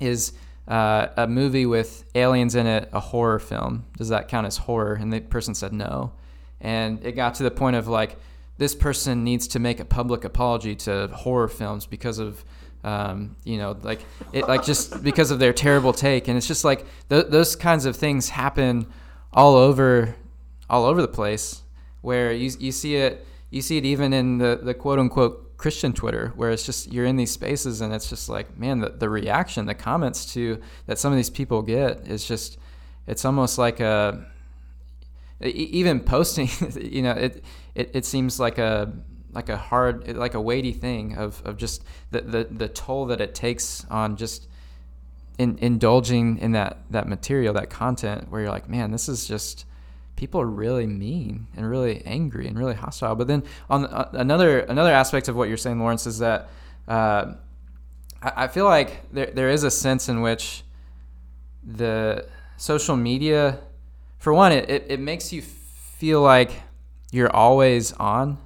is 0.00 0.32
uh, 0.68 1.08
a 1.16 1.26
movie 1.26 1.66
with 1.66 2.04
aliens 2.14 2.54
in 2.54 2.66
it 2.66 2.88
a 2.92 3.00
horror 3.00 3.38
film? 3.38 3.86
Does 3.96 4.10
that 4.10 4.28
count 4.28 4.46
as 4.46 4.58
horror? 4.58 4.94
And 4.94 5.12
the 5.12 5.20
person 5.20 5.54
said 5.54 5.72
no, 5.72 6.12
and 6.60 7.04
it 7.04 7.12
got 7.12 7.34
to 7.36 7.42
the 7.42 7.50
point 7.50 7.76
of 7.76 7.88
like 7.88 8.16
this 8.58 8.74
person 8.74 9.24
needs 9.24 9.48
to 9.48 9.58
make 9.58 9.80
a 9.80 9.84
public 9.84 10.24
apology 10.24 10.74
to 10.74 11.08
horror 11.08 11.48
films 11.48 11.86
because 11.86 12.18
of 12.18 12.44
um, 12.84 13.36
you 13.44 13.58
know 13.58 13.76
like 13.82 14.04
it 14.32 14.46
like 14.46 14.64
just 14.64 15.02
because 15.08 15.30
of 15.30 15.38
their 15.38 15.52
terrible 15.52 15.92
take. 15.92 16.28
And 16.28 16.36
it's 16.36 16.46
just 16.46 16.64
like 16.64 16.84
th- 17.08 17.26
those 17.28 17.56
kinds 17.56 17.86
of 17.86 17.96
things 17.96 18.28
happen 18.28 18.86
all 19.32 19.54
over 19.56 20.14
all 20.68 20.84
over 20.84 21.00
the 21.00 21.08
place 21.08 21.62
where 22.02 22.32
you, 22.32 22.50
you 22.58 22.72
see 22.72 22.96
it 22.96 23.26
you 23.50 23.62
see 23.62 23.78
it 23.78 23.84
even 23.84 24.12
in 24.12 24.38
the, 24.38 24.60
the 24.62 24.74
quote 24.74 24.98
unquote 24.98 25.56
Christian 25.56 25.92
Twitter 25.92 26.32
where 26.36 26.50
it's 26.50 26.64
just 26.64 26.92
you're 26.92 27.04
in 27.04 27.16
these 27.16 27.30
spaces 27.30 27.80
and 27.80 27.92
it's 27.92 28.08
just 28.08 28.28
like 28.28 28.58
man 28.58 28.80
the, 28.80 28.90
the 28.90 29.08
reaction 29.08 29.66
the 29.66 29.74
comments 29.74 30.32
to 30.34 30.60
that 30.86 30.98
some 30.98 31.12
of 31.12 31.16
these 31.16 31.30
people 31.30 31.62
get 31.62 32.06
is 32.06 32.24
just 32.24 32.58
it's 33.06 33.24
almost 33.24 33.58
like 33.58 33.80
a 33.80 34.24
even 35.40 36.00
posting 36.00 36.48
you 36.80 37.02
know 37.02 37.12
it, 37.12 37.44
it 37.78 37.90
it 37.94 38.04
seems 38.04 38.38
like 38.38 38.58
a 38.58 38.92
like 39.32 39.48
a 39.48 39.56
hard 39.56 40.16
like 40.16 40.34
a 40.34 40.40
weighty 40.40 40.72
thing 40.72 41.16
of, 41.16 41.42
of 41.44 41.56
just 41.56 41.84
the, 42.10 42.20
the 42.20 42.44
the 42.50 42.68
toll 42.68 43.06
that 43.06 43.20
it 43.20 43.34
takes 43.34 43.86
on 43.90 44.16
just 44.16 44.48
in, 45.38 45.58
indulging 45.58 46.38
in 46.38 46.52
that 46.52 46.78
that 46.90 47.06
material 47.06 47.54
that 47.54 47.70
content 47.70 48.30
where 48.30 48.40
you're 48.42 48.50
like 48.50 48.68
man 48.68 48.90
this 48.90 49.08
is 49.08 49.26
just 49.26 49.64
people 50.18 50.40
are 50.40 50.46
really 50.46 50.86
mean 50.86 51.46
and 51.56 51.70
really 51.70 52.02
angry 52.04 52.48
and 52.48 52.58
really 52.58 52.74
hostile. 52.74 53.14
But 53.14 53.28
then 53.28 53.44
on 53.70 53.86
uh, 53.86 54.10
another 54.14 54.60
another 54.60 54.92
aspect 54.92 55.28
of 55.28 55.36
what 55.36 55.48
you're 55.48 55.56
saying 55.56 55.78
Lawrence 55.78 56.06
is 56.06 56.18
that 56.18 56.48
uh, 56.88 57.34
I, 58.20 58.32
I 58.44 58.48
feel 58.48 58.64
like 58.64 59.12
there, 59.12 59.26
there 59.26 59.48
is 59.48 59.62
a 59.62 59.70
sense 59.70 60.08
in 60.08 60.20
which 60.20 60.64
the 61.64 62.26
social 62.56 62.96
media 62.96 63.60
for 64.18 64.34
one 64.34 64.50
it, 64.50 64.68
it, 64.68 64.86
it 64.88 65.00
makes 65.00 65.32
you 65.32 65.40
feel 65.40 66.20
like 66.20 66.50
you're 67.12 67.34
always 67.34 67.92
on 67.92 68.38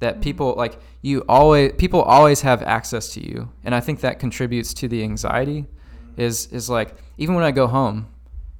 that 0.00 0.14
mm-hmm. 0.14 0.22
people 0.22 0.54
like 0.56 0.78
you 1.02 1.24
always 1.28 1.72
people 1.78 2.02
always 2.02 2.40
have 2.42 2.62
access 2.62 3.12
to 3.14 3.24
you 3.24 3.50
and 3.64 3.74
i 3.74 3.80
think 3.80 4.00
that 4.00 4.18
contributes 4.18 4.74
to 4.74 4.88
the 4.88 5.02
anxiety 5.02 5.66
is 6.18 6.46
is 6.52 6.68
like 6.68 6.94
even 7.16 7.34
when 7.34 7.44
I 7.44 7.50
go 7.50 7.66
home, 7.66 8.06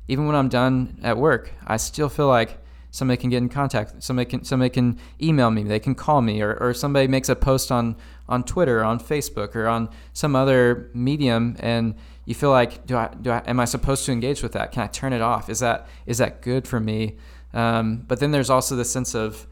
even 0.09 0.27
when 0.27 0.37
I'm 0.37 0.49
done 0.49 0.99
at 1.03 1.17
work, 1.17 1.53
I 1.67 1.77
still 1.77 2.09
feel 2.09 2.29
like 2.29 2.59
somebody 2.91 3.21
can 3.21 3.31
get 3.31 3.39
in 3.39 3.49
contact. 3.49 4.03
Somebody 4.03 4.31
can 4.31 4.45
somebody 4.45 4.71
can 4.71 4.99
email 5.21 5.51
me. 5.51 5.63
They 5.65 5.81
can 5.81 5.95
call 5.95 6.23
me, 6.23 6.41
or, 6.41 6.55
or 6.57 6.73
somebody 6.73 7.09
makes 7.09 7.29
a 7.29 7.37
post 7.37 7.71
on 7.71 7.97
on 8.29 8.45
Twitter, 8.45 8.81
or 8.81 8.85
on 8.85 9.01
Facebook, 9.01 9.55
or 9.55 9.67
on 9.67 9.89
some 10.13 10.35
other 10.37 10.91
medium, 10.95 11.57
and 11.61 11.95
you 12.25 12.35
feel 12.35 12.51
like 12.51 12.87
do 12.87 12.97
I 12.97 13.09
do 13.21 13.31
I 13.31 13.43
am 13.47 13.61
I 13.61 13.65
supposed 13.65 14.05
to 14.07 14.13
engage 14.13 14.43
with 14.43 14.53
that? 14.53 14.73
Can 14.73 14.83
I 14.83 14.87
turn 14.87 15.13
it 15.13 15.21
off? 15.21 15.49
Is 15.51 15.61
that 15.61 15.89
is 16.07 16.19
that 16.19 16.43
good 16.43 16.67
for 16.67 16.81
me? 16.81 17.17
Um, 17.53 18.05
but 18.07 18.21
then 18.21 18.31
there's 18.31 18.51
also 18.51 18.77
the 18.77 18.85
sense 18.85 19.15
of 19.15 19.47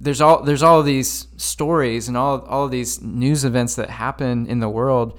there's 0.00 0.20
all 0.20 0.42
there's 0.42 0.62
all 0.62 0.82
these 0.82 1.26
stories 1.36 2.08
and 2.08 2.16
all 2.16 2.40
all 2.42 2.64
of 2.64 2.70
these 2.70 3.02
news 3.02 3.44
events 3.44 3.74
that 3.76 3.90
happen 3.90 4.46
in 4.46 4.60
the 4.60 4.68
world, 4.68 5.18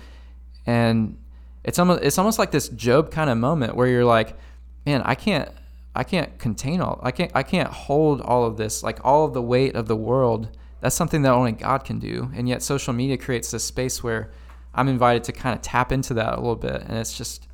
and 0.65 1.17
it's 1.63 1.79
almost 1.79 2.03
it's 2.03 2.17
almost 2.17 2.39
like 2.39 2.51
this 2.51 2.69
Job 2.69 3.11
kind 3.11 3.29
of 3.29 3.37
moment 3.37 3.75
where 3.75 3.87
you're 3.87 4.05
like, 4.05 4.37
man, 4.85 5.01
I 5.03 5.15
can't 5.15 5.49
I 5.95 6.03
can't 6.03 6.37
contain 6.39 6.79
all 6.79 6.99
I 7.03 7.11
can't 7.11 7.31
I 7.35 7.43
can't 7.43 7.69
hold 7.69 8.21
all 8.21 8.45
of 8.45 8.57
this 8.57 8.83
like 8.83 9.03
all 9.03 9.25
of 9.25 9.33
the 9.33 9.41
weight 9.41 9.75
of 9.75 9.87
the 9.87 9.97
world. 9.97 10.49
That's 10.81 10.95
something 10.95 11.23
that 11.23 11.33
only 11.33 11.51
God 11.51 11.83
can 11.83 11.99
do, 11.99 12.31
and 12.33 12.47
yet 12.47 12.63
social 12.63 12.93
media 12.93 13.17
creates 13.17 13.51
this 13.51 13.65
space 13.65 14.01
where 14.01 14.31
I'm 14.73 14.87
invited 14.87 15.25
to 15.25 15.33
kind 15.33 15.53
of 15.53 15.61
tap 15.61 15.91
into 15.91 16.13
that 16.13 16.35
a 16.35 16.37
little 16.37 16.55
bit, 16.55 16.83
and 16.83 16.97
it's 16.97 17.17
just 17.17 17.49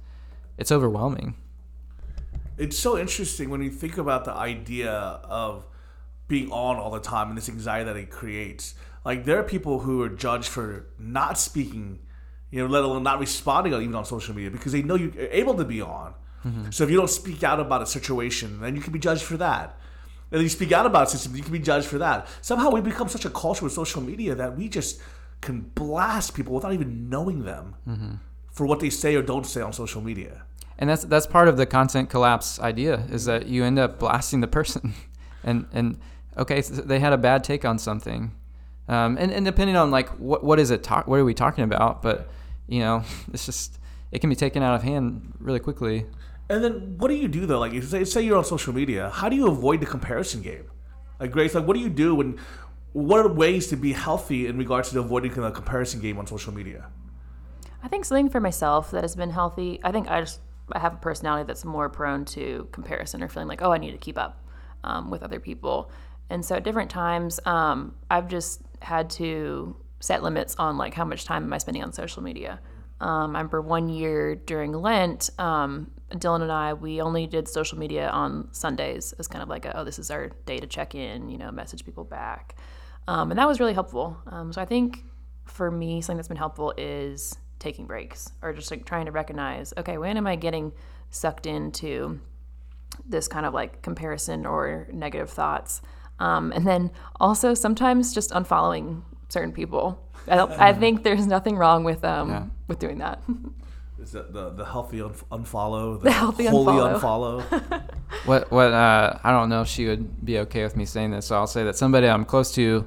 it's 0.60 0.72
overwhelming. 0.72 1.36
It's 2.58 2.78
so 2.78 2.98
interesting 2.98 3.50
when 3.50 3.62
you 3.62 3.70
think 3.70 3.98
about 3.98 4.26
the 4.26 4.34
idea 4.34 4.92
of 4.92 5.66
being 6.28 6.52
on 6.52 6.78
all 6.78 6.92
the 6.92 7.00
time 7.00 7.30
and 7.30 7.38
this 7.38 7.50
anxiety 7.50 7.86
that 7.86 7.98
it 7.98 8.10
creates. 8.10 8.76
Like 9.04 9.26
there 9.26 9.40
are 9.40 9.44
people 9.44 9.80
who 9.80 10.02
are 10.02 10.10
judged 10.10 10.48
for 10.48 10.88
not 10.98 11.38
speaking, 11.38 12.00
you 12.50 12.62
know, 12.62 12.68
let 12.68 12.84
alone 12.84 13.04
not 13.04 13.20
responding 13.20 13.74
even 13.74 13.94
on 13.94 14.06
social 14.06 14.34
media 14.34 14.50
because 14.50 14.72
they 14.72 14.82
know 14.82 14.96
you're 14.96 15.12
able 15.32 15.54
to 15.56 15.66
be 15.66 15.82
on. 15.82 16.14
Mm-hmm. 16.46 16.72
So 16.72 16.84
if 16.84 16.90
you 16.90 16.98
don't 16.98 17.10
speak 17.10 17.44
out 17.44 17.60
about 17.60 17.82
a 17.82 17.86
situation, 17.86 18.60
then 18.62 18.76
you 18.76 18.82
can 18.82 18.94
be 18.94 19.00
judged 19.00 19.24
for 19.24 19.38
that. 19.38 19.78
And 20.32 20.42
you 20.42 20.50
speak 20.50 20.72
out 20.72 20.86
about 20.86 21.08
a 21.08 21.10
system, 21.12 21.36
you 21.36 21.44
can 21.44 21.52
be 21.52 21.60
judged 21.60 21.88
for 21.88 22.00
that. 22.00 22.28
Somehow 22.42 22.72
we 22.72 22.82
become 22.82 23.08
such 23.08 23.26
a 23.26 23.30
culture 23.30 23.64
with 23.64 23.74
social 23.74 24.02
media 24.02 24.34
that 24.36 24.58
we 24.58 24.70
just 24.70 25.00
can 25.42 25.62
blast 25.62 26.34
people 26.34 26.56
without 26.56 26.74
even 26.74 27.10
knowing 27.10 27.44
them 27.44 27.76
mm-hmm. 27.88 28.16
for 28.52 28.66
what 28.66 28.80
they 28.80 28.90
say 28.90 29.16
or 29.16 29.22
don't 29.22 29.46
say 29.46 29.62
on 29.62 29.72
social 29.72 30.02
media. 30.02 30.44
And 30.78 30.90
that's 30.90 31.04
that's 31.06 31.26
part 31.26 31.48
of 31.48 31.58
the 31.58 31.66
context 31.66 32.10
collapse 32.10 32.60
idea 32.60 33.06
is 33.10 33.26
that 33.26 33.48
you 33.48 33.64
end 33.64 33.80
up 33.80 34.00
blasting 34.00 34.42
the 34.42 34.48
person, 34.48 34.94
and 35.44 35.66
and 35.72 35.98
okay, 36.38 36.62
so 36.62 36.82
they 36.82 37.00
had 37.00 37.14
a 37.14 37.18
bad 37.18 37.44
take 37.44 37.64
on 37.64 37.80
something, 37.80 38.34
um, 38.90 39.18
and 39.18 39.32
and 39.32 39.46
depending 39.46 39.76
on 39.76 39.92
like 39.92 40.10
what 40.20 40.44
what 40.44 40.60
is 40.60 40.72
it 40.72 40.84
talk 40.84 41.08
what 41.08 41.20
are 41.20 41.26
we 41.26 41.34
talking 41.34 41.64
about, 41.64 42.02
but 42.02 42.30
you 42.68 42.82
know 42.82 43.04
it's 43.34 43.46
just 43.46 43.80
it 44.12 44.20
can 44.20 44.30
be 44.30 44.36
taken 44.36 44.62
out 44.64 44.76
of 44.76 44.84
hand 44.84 45.34
really 45.40 45.60
quickly. 45.60 46.06
And 46.48 46.64
then 46.64 46.98
what 46.98 47.08
do 47.08 47.16
you 47.16 47.28
do 47.28 47.46
though? 47.46 47.60
Like 47.60 47.82
say 47.84 48.04
say 48.04 48.22
you're 48.22 48.38
on 48.38 48.46
social 48.46 48.74
media, 48.74 49.10
how 49.10 49.30
do 49.30 49.36
you 49.36 49.48
avoid 49.48 49.80
the 49.80 49.86
comparison 49.86 50.42
game? 50.42 50.70
Like 51.20 51.32
Grace, 51.32 51.56
like 51.56 51.66
what 51.66 51.76
do 51.76 51.80
you 51.80 51.90
do 51.90 52.16
when 52.16 52.38
what 52.92 53.20
are 53.20 53.28
ways 53.28 53.68
to 53.68 53.76
be 53.76 53.94
healthy 53.94 54.48
in 54.48 54.58
regards 54.58 54.92
to 54.92 55.00
avoiding 55.00 55.34
the 55.34 55.52
comparison 55.52 56.02
game 56.02 56.18
on 56.18 56.28
social 56.28 56.54
media? 56.54 56.88
I 57.84 57.88
think 57.88 58.06
something 58.06 58.30
for 58.30 58.40
myself 58.40 58.92
that 58.92 59.04
has 59.04 59.16
been 59.16 59.32
healthy. 59.32 59.80
I 59.84 59.92
think 59.92 60.10
I 60.10 60.22
just 60.22 60.40
I 60.72 60.80
have 60.80 60.94
a 60.94 60.98
personality 60.98 61.46
that's 61.46 61.66
more 61.66 61.90
prone 61.90 62.26
to 62.26 62.68
comparison 62.72 63.22
or 63.24 63.30
feeling 63.30 63.48
like 63.48 63.62
oh 63.62 63.72
I 63.72 63.78
need 63.78 63.92
to 63.92 63.98
keep 63.98 64.18
up 64.18 64.44
um, 64.84 65.10
with 65.10 65.24
other 65.24 65.40
people. 65.40 65.92
And 66.30 66.44
so 66.44 66.56
at 66.56 66.64
different 66.64 66.90
times, 66.90 67.40
um, 67.46 67.96
I've 68.10 68.28
just 68.28 68.62
had 68.82 69.10
to 69.12 69.76
set 70.00 70.24
limits 70.24 70.56
on 70.58 70.78
like 70.78 70.94
how 70.94 71.06
much 71.06 71.26
time 71.26 71.44
am 71.44 71.54
I 71.54 71.58
spending 71.58 71.84
on 71.84 71.94
social 71.94 72.24
media. 72.24 72.60
Um, 73.00 73.36
I 73.36 73.40
remember 73.40 73.62
one 73.62 73.90
year 73.90 74.36
during 74.36 74.72
Lent, 74.72 75.30
um, 75.38 75.92
Dylan 76.12 76.42
and 76.42 76.52
I, 76.52 76.74
we 76.74 77.02
only 77.02 77.28
did 77.28 77.48
social 77.48 77.78
media 77.78 78.10
on 78.10 78.48
Sundays 78.54 79.14
as 79.14 79.28
kind 79.28 79.44
of 79.44 79.50
like, 79.50 79.66
a, 79.66 79.78
oh, 79.78 79.84
this 79.84 80.00
is 80.00 80.10
our 80.12 80.30
day 80.46 80.58
to 80.58 80.68
check 80.68 80.96
in, 80.96 81.30
you 81.30 81.38
know, 81.38 81.52
message 81.52 81.84
people 81.84 82.04
back. 82.04 82.56
Um, 83.08 83.32
and 83.32 83.38
that 83.38 83.48
was 83.48 83.60
really 83.60 83.74
helpful. 83.74 84.18
Um, 84.28 84.54
so 84.54 84.62
I 84.62 84.66
think 84.66 85.04
for 85.46 85.70
me, 85.70 86.02
something 86.02 86.18
that's 86.18 86.28
been 86.28 86.38
helpful 86.38 86.74
is 86.78 87.38
taking 87.60 87.86
breaks 87.86 88.32
or 88.42 88.54
just 88.54 88.72
like 88.72 88.86
trying 88.86 89.06
to 89.06 89.12
recognize, 89.12 89.74
okay, 89.78 89.98
when 89.98 90.18
am 90.18 90.28
I 90.28 90.36
getting 90.36 90.72
sucked 91.10 91.46
into 91.46 92.20
this 93.08 93.28
kind 93.28 93.46
of 93.46 93.54
like 93.54 93.82
comparison 93.82 94.46
or 94.46 94.88
negative 94.92 95.30
thoughts? 95.30 95.82
Um, 96.20 96.52
and 96.54 96.66
then 96.66 96.92
also 97.20 97.54
sometimes 97.54 98.14
just 98.14 98.32
unfollowing 98.32 99.04
certain 99.30 99.52
people. 99.52 100.02
I, 100.28 100.70
I 100.70 100.74
think 100.74 101.04
there's 101.04 101.28
nothing 101.28 101.58
wrong 101.58 101.84
with 101.84 102.04
um, 102.04 102.30
yeah. 102.30 102.46
with 102.68 102.80
doing 102.80 103.00
that. 103.00 103.22
Is 104.00 104.12
that 104.12 104.34
the 104.34 104.52
the 104.52 104.66
healthy 104.66 105.02
un- 105.02 105.14
unfollow, 105.32 105.98
the, 106.00 106.06
the 106.06 106.12
healthy 106.12 106.46
holy 106.46 106.74
unfollow? 106.74 107.42
unfollow? 107.44 107.84
what 108.26 108.52
what 108.52 108.72
uh, 108.72 109.18
I 109.24 109.32
don't 109.32 109.50
know 109.50 109.62
if 109.62 109.68
she 109.68 109.88
would 109.88 110.26
be 110.26 110.40
okay 110.40 110.64
with 110.64 110.76
me 110.76 110.86
saying 110.86 111.12
this, 111.12 111.28
so 111.28 111.36
I'll 111.36 111.48
say 111.48 111.64
that 111.64 111.76
somebody 111.76 112.08
I'm 112.08 112.26
close 112.26 112.52
to, 112.54 112.86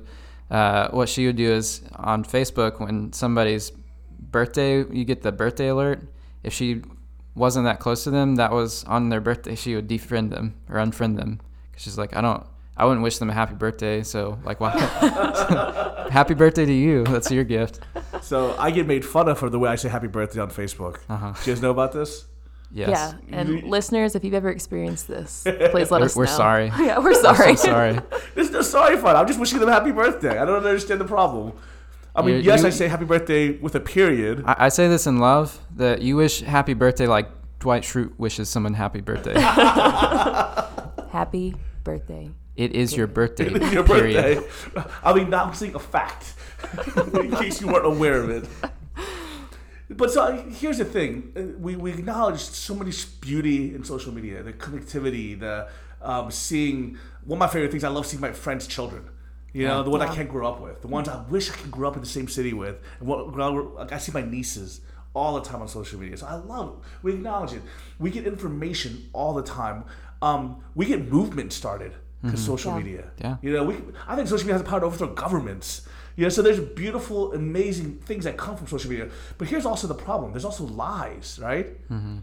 uh, 0.51 0.89
what 0.91 1.09
she 1.09 1.27
would 1.27 1.37
do 1.37 1.51
is 1.51 1.83
on 1.97 2.25
Facebook 2.25 2.81
when 2.81 3.13
somebody's 3.13 3.73
birthday, 4.31 4.85
you 4.91 5.05
get 5.05 5.23
the 5.23 5.33
birthday 5.33 5.69
alert. 5.69 6.03
If 6.43 6.53
she 6.53 6.83
wasn't 7.35 7.65
that 7.67 7.81
close 7.81 8.05
to 8.05 8.11
them, 8.11 8.37
that 8.37 8.53
was 8.53 8.85
on 8.85 9.09
their 9.09 9.21
birthday, 9.21 9.55
she 9.55 9.75
would 9.75 9.89
defriend 9.89 10.31
them 10.31 10.55
or 10.69 10.77
unfriend 10.77 11.17
them 11.17 11.41
because 11.71 11.83
she's 11.83 11.99
like, 11.99 12.17
I 12.17 12.21
don't 12.21 12.47
I 12.79 12.85
wouldn't 12.85 13.03
wish 13.03 13.19
them 13.19 13.29
a 13.29 13.33
happy 13.33 13.55
birthday. 13.55 14.05
So 14.05 14.39
like, 14.45 14.61
why? 14.61 14.71
happy 16.11 16.35
birthday 16.35 16.65
to 16.65 16.73
you. 16.73 17.05
That's 17.05 17.31
your 17.31 17.43
gift. 17.43 17.81
So 18.23 18.55
I 18.57 18.71
get 18.71 18.87
made 18.87 19.05
fun 19.05 19.29
of 19.29 19.39
for 19.39 19.51
the 19.51 19.59
way 19.59 19.69
I 19.69 19.75
say 19.75 19.89
happy 19.89 20.07
birthday 20.07 20.41
on 20.41 20.51
Facebook. 20.51 20.99
Uh-huh. 21.09 21.33
Do 21.33 21.51
you 21.51 21.55
guys 21.57 21.63
know 21.63 21.73
about 21.73 21.93
this? 21.93 22.27
Yes. 22.71 22.91
Yeah, 22.91 23.39
and 23.39 23.63
listeners, 23.65 24.15
if 24.15 24.25
you've 24.25 24.35
ever 24.35 24.51
experienced 24.51 25.09
this, 25.09 25.43
please 25.71 25.91
let 25.91 26.01
we're, 26.01 26.05
us 26.05 26.17
know. 26.17 26.21
We're 26.21 26.27
sorry. 26.27 26.67
yeah, 26.79 26.99
we're 26.99 27.15
sorry. 27.15 27.51
We're 27.51 27.57
so 27.57 27.69
sorry. 27.69 27.99
There's 28.35 28.51
no 28.51 28.61
sorry 28.61 28.99
fun. 28.99 29.17
I'm 29.17 29.27
just 29.27 29.41
wishing 29.41 29.59
them 29.59 29.71
a 29.71 29.73
happy 29.73 29.91
birthday. 29.91 30.39
I 30.39 30.45
don't 30.45 30.65
understand 30.65 31.01
the 31.01 31.07
problem. 31.07 31.55
I 32.19 32.23
mean, 32.23 32.37
you, 32.37 32.41
yes, 32.43 32.63
you, 32.63 32.67
I 32.67 32.71
say 32.71 32.89
happy 32.89 33.05
birthday 33.05 33.53
with 33.59 33.75
a 33.75 33.81
period. 33.81 34.45
I, 34.47 34.67
I, 34.67 34.69
say 34.69 34.89
this 34.89 35.07
in 35.07 35.19
love 35.19 35.59
that 35.77 36.03
you 36.03 36.17
wish 36.17 36.41
happy 36.41 36.75
birthday 36.75 37.07
like 37.07 37.29
Dwight 37.61 37.83
Schrute 37.83 38.19
wishes 38.19 38.49
someone 38.49 38.75
happy 38.75 39.01
birthday. 39.01 39.39
happy 41.11 41.55
birthday 41.85 42.31
it 42.59 42.75
is 42.75 42.95
your 42.95 43.07
birthday. 43.07 43.47
It 43.55 43.63
is 43.63 43.73
your 43.73 43.85
period. 43.85 44.45
birthday. 44.45 44.83
I 45.03 45.15
mean, 45.15 45.33
I'm 45.33 45.55
saying 45.55 45.77
a 45.77 45.79
fact, 45.79 46.35
in 47.15 47.31
case 47.37 47.61
you 47.61 47.69
weren't 47.69 47.87
aware 47.87 48.21
of 48.21 48.31
it. 48.31 48.45
But 49.89 50.11
so 50.11 50.37
here's 50.51 50.79
the 50.79 50.85
thing: 50.85 51.33
uh, 51.37 51.57
we 51.59 51.77
we 51.77 51.93
acknowledge 51.93 52.41
so 52.41 52.75
much 52.75 53.21
beauty 53.21 53.75
in 53.75 53.85
social 53.85 54.13
media, 54.13 54.43
the 54.43 54.53
connectivity, 54.53 55.39
the 55.39 55.69
um, 56.03 56.31
seeing. 56.31 56.99
One 57.25 57.37
of 57.37 57.41
my 57.41 57.47
favorite 57.47 57.71
things, 57.71 57.85
I 57.85 57.89
love 57.89 58.07
seeing 58.07 58.21
my 58.21 58.33
friends' 58.33 58.67
children. 58.67 59.09
You 59.53 59.67
know, 59.67 59.79
yeah. 59.79 59.83
the 59.83 59.91
one 59.91 60.01
yeah. 60.01 60.11
I 60.11 60.15
can't 60.15 60.29
grow 60.29 60.47
up 60.47 60.61
with, 60.61 60.83
the 60.83 60.89
ones 60.89 61.09
I 61.09 61.23
wish 61.23 61.51
I 61.51 61.55
could 61.55 61.71
grow 61.71 61.89
up 61.89 61.95
in 61.95 62.03
the 62.03 62.09
same 62.09 62.29
city 62.29 62.53
with. 62.53 62.77
And 63.01 63.09
what 63.09 63.35
like 63.75 63.93
I 63.93 63.99
see 63.99 64.13
my 64.13 64.23
nieces 64.23 64.81
all 65.15 65.35
the 65.35 65.49
time 65.49 65.63
on 65.63 65.69
social 65.69 65.99
media, 65.99 66.17
so 66.17 66.27
I 66.27 66.35
love. 66.35 66.69
It. 66.69 66.75
We 67.03 67.15
acknowledge 67.15 67.55
it. 67.55 67.63
We 67.99 68.11
get 68.11 68.27
information 68.27 69.09
all 69.13 69.35
the 69.35 69.43
time. 69.43 69.85
Um, 70.21 70.63
we 70.75 70.87
get 70.87 71.11
movement 71.11 71.53
started 71.53 71.95
because 72.23 72.41
mm-hmm. 72.41 72.47
social 72.47 72.73
yeah. 72.73 72.79
media. 72.79 73.11
Yeah. 73.19 73.37
You 73.43 73.53
know, 73.53 73.65
we 73.65 73.77
I 74.07 74.17
think 74.17 74.29
social 74.29 74.45
media 74.45 74.55
has 74.55 74.63
the 74.63 74.69
power 74.69 74.81
to 74.81 74.87
overthrow 74.87 75.15
governments. 75.15 75.89
You 76.17 76.25
know, 76.25 76.31
so 76.31 76.43
there's 76.43 76.61
beautiful, 76.61 77.33
amazing 77.33 77.99
things 77.99 78.25
that 78.25 78.37
come 78.37 78.57
from 78.57 78.67
social 78.67 78.91
media. 78.91 79.09
But 79.39 79.49
here's 79.49 79.65
also 79.65 79.87
the 79.87 79.95
problem: 79.95 80.33
there's 80.33 80.45
also 80.45 80.65
lies, 80.65 81.39
right? 81.43 81.89
Mm-hmm. 81.89 82.19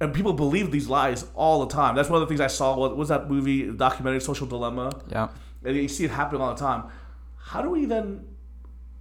And 0.00 0.12
people 0.12 0.32
believe 0.32 0.70
these 0.70 0.88
lies 0.88 1.26
all 1.34 1.64
the 1.64 1.72
time. 1.72 1.94
That's 1.94 2.08
one 2.08 2.20
of 2.20 2.28
the 2.28 2.30
things 2.30 2.40
I 2.40 2.48
saw. 2.48 2.76
What 2.76 2.96
was 2.96 3.08
that 3.08 3.30
movie, 3.30 3.70
documentary, 3.70 4.20
Social 4.20 4.46
Dilemma? 4.46 4.90
Yeah. 5.08 5.28
And 5.64 5.76
you 5.76 5.88
see 5.88 6.04
it 6.04 6.10
happening 6.10 6.40
all 6.40 6.54
the 6.54 6.60
time. 6.60 6.84
How 7.36 7.62
do 7.62 7.70
we 7.70 7.84
then? 7.84 8.26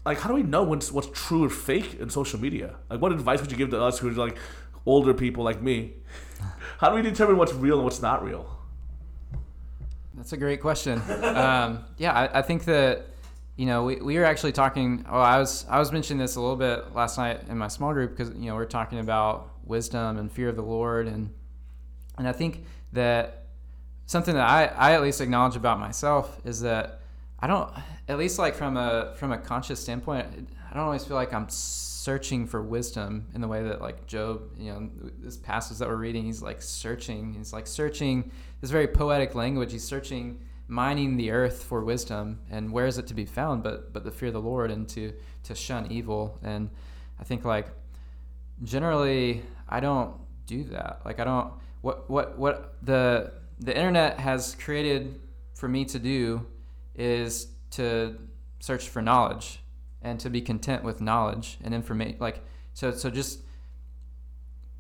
Like, 0.06 0.20
how 0.20 0.30
do 0.30 0.36
we 0.36 0.44
know 0.44 0.64
what's 0.64 0.92
what's 0.92 1.08
true 1.14 1.46
or 1.46 1.50
fake 1.50 2.00
in 2.00 2.10
social 2.10 2.40
media? 2.40 2.76
Like, 2.90 3.02
what 3.02 3.12
advice 3.12 3.42
would 3.42 3.52
you 3.52 3.58
give 3.58 3.70
to 3.70 3.82
us 3.82 4.00
who 4.00 4.10
are 4.10 4.14
like 4.14 4.38
older 4.86 5.14
people 5.14 5.44
like 5.44 5.62
me? 5.62 5.94
How 6.80 6.90
do 6.90 6.96
we 6.96 7.04
determine 7.04 7.38
what's 7.38 7.54
real 7.54 7.76
and 7.76 7.84
what's 7.84 8.02
not 8.02 8.24
real? 8.24 8.50
That's 10.16 10.34
a 10.34 10.38
great 10.38 10.62
question. 10.62 11.00
um, 11.24 11.86
yeah, 11.98 12.14
I, 12.14 12.40
I, 12.40 12.42
think 12.42 12.66
that 12.66 13.08
you 13.56 13.68
know 13.68 13.84
we, 13.84 13.98
we 13.98 14.18
were 14.18 14.26
actually 14.26 14.52
talking. 14.52 15.06
Oh, 15.10 15.20
I 15.20 15.38
was 15.38 15.66
I 15.70 15.78
was 15.78 15.92
mentioning 15.92 16.20
this 16.20 16.36
a 16.36 16.42
little 16.42 16.56
bit 16.56 16.94
last 16.96 17.18
night 17.18 17.42
in 17.50 17.58
my 17.58 17.68
small 17.68 17.94
group 17.94 18.18
because 18.18 18.34
you 18.36 18.48
know 18.48 18.56
we're 18.56 18.66
talking 18.66 19.00
about 19.00 19.50
wisdom 19.64 20.18
and 20.18 20.32
fear 20.32 20.50
of 20.50 20.56
the 20.56 20.64
Lord 20.64 21.08
and 21.08 21.32
and 22.18 22.28
I 22.28 22.32
think 22.32 22.66
that 22.94 23.41
something 24.12 24.36
that 24.36 24.48
I, 24.48 24.66
I 24.66 24.94
at 24.94 25.02
least 25.02 25.22
acknowledge 25.22 25.56
about 25.56 25.80
myself 25.80 26.40
is 26.44 26.62
that 26.62 27.02
I 27.40 27.48
don't 27.48 27.72
at 28.08 28.18
least 28.18 28.38
like 28.38 28.56
from 28.56 28.76
a 28.78 29.14
from 29.16 29.32
a 29.32 29.38
conscious 29.38 29.80
standpoint 29.80 30.50
I 30.70 30.74
don't 30.76 30.84
always 30.84 31.04
feel 31.04 31.16
like 31.16 31.34
I'm 31.34 31.50
searching 31.50 32.48
for 32.48 32.62
wisdom 32.62 33.28
in 33.36 33.42
the 33.42 33.48
way 33.48 33.62
that 33.64 33.82
like 33.82 34.08
Job, 34.08 34.42
you 34.58 34.72
know, 34.72 34.90
this 35.20 35.38
passage 35.38 35.80
that 35.80 35.88
we're 35.88 35.98
reading, 35.98 36.26
he's 36.26 36.42
like 36.42 36.62
searching. 36.62 37.34
He's 37.34 37.52
like 37.52 37.68
searching 37.68 38.32
this 38.62 38.72
very 38.72 38.88
poetic 38.88 39.36
language. 39.36 39.74
He's 39.74 39.84
searching, 39.84 40.40
mining 40.68 41.18
the 41.18 41.32
earth 41.32 41.64
for 41.64 41.84
wisdom, 41.84 42.40
and 42.50 42.72
where 42.72 42.86
is 42.86 42.98
it 42.98 43.08
to 43.08 43.14
be 43.14 43.26
found? 43.26 43.64
But 43.64 43.92
but 43.92 44.06
the 44.06 44.12
fear 44.12 44.28
of 44.28 44.34
the 44.34 44.42
Lord 44.42 44.72
and 44.72 44.88
to 44.90 45.14
to 45.44 45.56
shun 45.56 45.92
evil. 45.92 46.40
And 46.42 46.70
I 47.20 47.24
think 47.24 47.44
like 47.44 47.68
generally 48.64 49.44
I 49.68 49.82
don't 49.82 50.16
do 50.48 50.64
that. 50.66 51.02
Like 51.06 51.20
I 51.20 51.26
don't 51.26 51.52
what 51.82 52.10
what 52.10 52.38
what 52.38 52.76
the 52.82 53.34
the 53.62 53.76
internet 53.76 54.20
has 54.20 54.56
created 54.56 55.20
for 55.54 55.70
me 55.70 55.86
to 55.86 56.00
do 56.00 56.46
is 56.96 57.48
to 57.70 58.18
search 58.60 58.90
for 58.90 59.02
knowledge 59.02 59.60
and 60.02 60.20
to 60.20 60.30
be 60.30 60.42
content 60.42 60.84
with 60.84 61.00
knowledge 61.00 61.58
and 61.64 61.74
information 61.74 62.18
like 62.20 62.42
so 62.74 62.92
so 62.92 63.10
just 63.10 63.40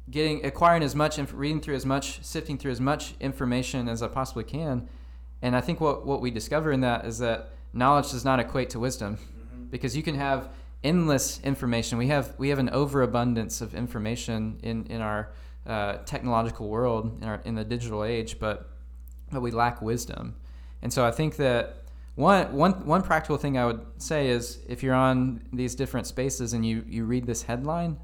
getting 0.09 0.43
acquiring 0.45 0.83
as 0.83 0.95
much 0.95 1.19
inf- 1.19 1.33
reading 1.33 1.61
through 1.61 1.75
as 1.75 1.85
much 1.85 2.23
sifting 2.23 2.57
through 2.57 2.71
as 2.71 2.81
much 2.81 3.13
information 3.19 3.87
as 3.87 4.01
I 4.01 4.07
possibly 4.07 4.43
can 4.43 4.89
and 5.41 5.55
I 5.55 5.61
think 5.61 5.79
what 5.79 6.05
what 6.05 6.19
we 6.19 6.31
discover 6.31 6.71
in 6.71 6.81
that 6.81 7.05
is 7.05 7.19
that 7.19 7.51
knowledge 7.73 8.11
does 8.11 8.25
not 8.25 8.39
equate 8.39 8.71
to 8.71 8.79
wisdom 8.79 9.17
mm-hmm. 9.17 9.65
because 9.65 9.95
you 9.95 10.03
can 10.03 10.15
have 10.15 10.49
endless 10.83 11.39
information 11.43 11.99
we 11.99 12.07
have 12.07 12.33
we 12.39 12.49
have 12.49 12.59
an 12.59 12.69
overabundance 12.71 13.61
of 13.61 13.75
information 13.75 14.59
in 14.63 14.85
in 14.87 15.01
our 15.01 15.29
uh, 15.67 15.97
technological 16.05 16.67
world 16.67 17.21
in, 17.21 17.27
our, 17.27 17.39
in 17.45 17.53
the 17.53 17.63
digital 17.63 18.03
age 18.03 18.39
but 18.39 18.70
but 19.31 19.41
we 19.41 19.51
lack 19.51 19.81
wisdom 19.81 20.35
and 20.81 20.91
so 20.91 21.05
I 21.05 21.11
think 21.11 21.35
that 21.37 21.77
one, 22.15 22.53
one, 22.53 22.85
one 22.85 23.01
practical 23.01 23.37
thing 23.37 23.57
I 23.57 23.65
would 23.65 23.85
say 23.97 24.29
is 24.29 24.59
if 24.67 24.83
you're 24.83 24.95
on 24.95 25.41
these 25.53 25.75
different 25.75 26.07
spaces 26.07 26.53
and 26.53 26.65
you, 26.65 26.83
you 26.87 27.05
read 27.05 27.25
this 27.25 27.43
headline, 27.43 27.97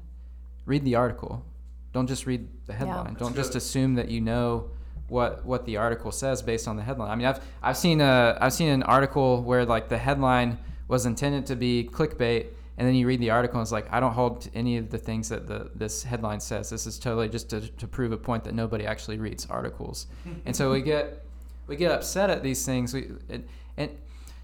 read 0.64 0.84
the 0.84 0.94
article. 0.94 1.44
Don't 1.92 2.06
just 2.06 2.26
read 2.26 2.48
the 2.66 2.72
headline. 2.72 3.12
Yeah. 3.12 3.18
Don't 3.18 3.34
just 3.34 3.54
assume 3.54 3.94
that 3.94 4.08
you 4.08 4.20
know 4.20 4.70
what 5.08 5.44
what 5.44 5.64
the 5.64 5.78
article 5.78 6.12
says 6.12 6.42
based 6.42 6.68
on 6.68 6.76
the 6.76 6.82
headline. 6.82 7.10
I 7.10 7.16
mean, 7.16 7.26
I've 7.26 7.40
I've 7.62 7.76
seen 7.76 8.00
a 8.00 8.36
I've 8.40 8.52
seen 8.52 8.68
an 8.68 8.82
article 8.82 9.42
where 9.42 9.64
like 9.64 9.88
the 9.88 9.96
headline 9.98 10.58
was 10.86 11.06
intended 11.06 11.46
to 11.46 11.56
be 11.56 11.88
clickbait, 11.90 12.48
and 12.78 12.86
then 12.86 12.94
you 12.94 13.08
read 13.08 13.20
the 13.20 13.30
article 13.30 13.58
and 13.58 13.64
it's 13.64 13.72
like 13.72 13.92
I 13.92 13.98
don't 13.98 14.12
hold 14.12 14.42
to 14.42 14.54
any 14.54 14.76
of 14.76 14.88
the 14.88 14.98
things 14.98 15.28
that 15.30 15.48
the 15.48 15.70
this 15.74 16.04
headline 16.04 16.38
says. 16.38 16.70
This 16.70 16.86
is 16.86 16.98
totally 16.98 17.28
just 17.28 17.50
to, 17.50 17.60
to 17.60 17.88
prove 17.88 18.12
a 18.12 18.16
point 18.16 18.44
that 18.44 18.54
nobody 18.54 18.86
actually 18.86 19.18
reads 19.18 19.46
articles, 19.46 20.06
and 20.46 20.54
so 20.54 20.70
we 20.70 20.80
get 20.80 21.24
we 21.66 21.76
get 21.76 21.90
upset 21.90 22.30
at 22.30 22.42
these 22.42 22.64
things. 22.64 22.94
We, 22.94 23.10
it, 23.28 23.48
and 23.76 23.90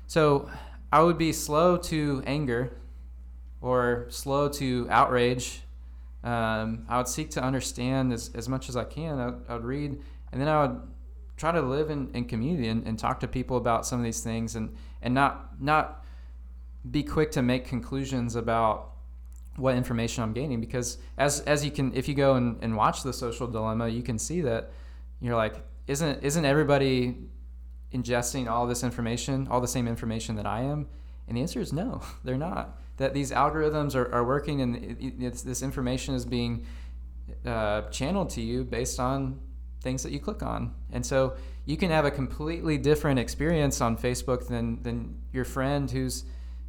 so 0.09 0.51
I 0.93 1.01
would 1.01 1.17
be 1.17 1.33
slow 1.33 1.77
to 1.77 2.23
anger 2.27 2.77
or 3.61 4.07
slow 4.11 4.49
to 4.49 4.89
outrage. 4.91 5.63
Um, 6.25 6.87
I 6.89 6.97
would 6.99 7.09
seek 7.09 7.31
to 7.33 7.43
understand 7.43 8.13
as, 8.13 8.31
as 8.35 8.49
much 8.49 8.69
as 8.69 8.77
I 8.77 8.85
can. 8.85 9.19
I, 9.19 9.53
I 9.53 9.55
would 9.55 9.65
read, 9.65 10.01
and 10.33 10.41
then 10.41 10.49
I 10.49 10.67
would 10.67 10.81
try 11.37 11.53
to 11.53 11.61
live 11.61 11.91
in, 11.91 12.11
in 12.15 12.25
community 12.25 12.69
and, 12.69 12.87
and 12.87 12.99
talk 12.99 13.21
to 13.21 13.29
people 13.29 13.57
about 13.57 13.87
some 13.87 13.99
of 13.99 14.05
these 14.05 14.23
things 14.23 14.57
and, 14.57 14.75
and 15.03 15.15
not 15.15 15.61
not 15.61 16.04
be 16.91 17.03
quick 17.03 17.31
to 17.33 17.43
make 17.43 17.67
conclusions 17.67 18.37
about 18.37 18.91
what 19.57 19.77
information 19.77 20.23
I'm 20.23 20.33
gaining 20.33 20.61
because 20.61 20.99
as 21.17 21.41
as 21.41 21.65
you 21.65 21.71
can 21.71 21.95
if 21.95 22.09
you 22.09 22.15
go 22.15 22.35
and, 22.35 22.59
and 22.63 22.77
watch 22.77 23.05
the 23.05 23.13
social 23.13 23.47
dilemma 23.47 23.87
you 23.87 24.03
can 24.03 24.19
see 24.19 24.41
that 24.41 24.73
you're 25.21 25.37
like 25.37 25.63
isn't 25.87 26.25
isn't 26.25 26.45
everybody 26.45 27.17
ingesting 27.95 28.51
all 28.51 28.67
this 28.67 28.83
information, 28.83 29.47
all 29.49 29.61
the 29.61 29.69
same 29.69 29.87
information 29.87 30.37
that 30.37 30.47
I 30.47 30.63
am? 30.63 30.87
And 31.29 31.37
the 31.37 31.41
answer 31.41 31.61
is 31.61 31.73
no, 31.73 32.03
they're 32.25 32.37
not. 32.37 32.79
That 32.97 33.15
these 33.15 33.33
algorithms 33.33 33.95
are, 33.95 34.13
are 34.13 34.25
working 34.25 34.61
and 34.61 35.25
this 35.35 35.63
information 35.63 36.15
is 36.15 36.25
being 36.25 36.67
uh, 37.45 37.83
channeled 37.83 38.31
to 38.31 38.41
you 38.41 38.65
based 38.65 39.01
on 39.01 39.41
things 39.81 40.03
that 40.03 40.13
you 40.13 40.21
click 40.21 40.43
on. 40.43 40.75
And 40.93 41.05
so 41.05 41.35
you 41.65 41.77
can 41.77 41.91
have 41.91 42.05
a 42.05 42.11
completely 42.11 42.79
different 42.79 43.19
experience 43.19 43.81
on 43.81 43.97
Facebook 43.97 44.47
than, 44.47 44.83
than 44.83 45.17
your 45.33 45.45
friend 45.45 45.91
who's 45.91 46.25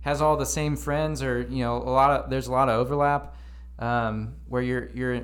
has 0.06 0.22
all 0.22 0.38
the 0.38 0.46
same 0.60 0.76
friends 0.76 1.22
or, 1.22 1.42
you 1.50 1.64
know, 1.66 1.76
a 1.78 1.94
lot 2.00 2.12
of, 2.12 2.30
there's 2.30 2.48
a 2.48 2.52
lot 2.52 2.70
of 2.70 2.76
overlap 2.80 3.36
um, 3.80 4.36
where 4.48 4.62
you're, 4.62 4.90
you're 4.94 5.22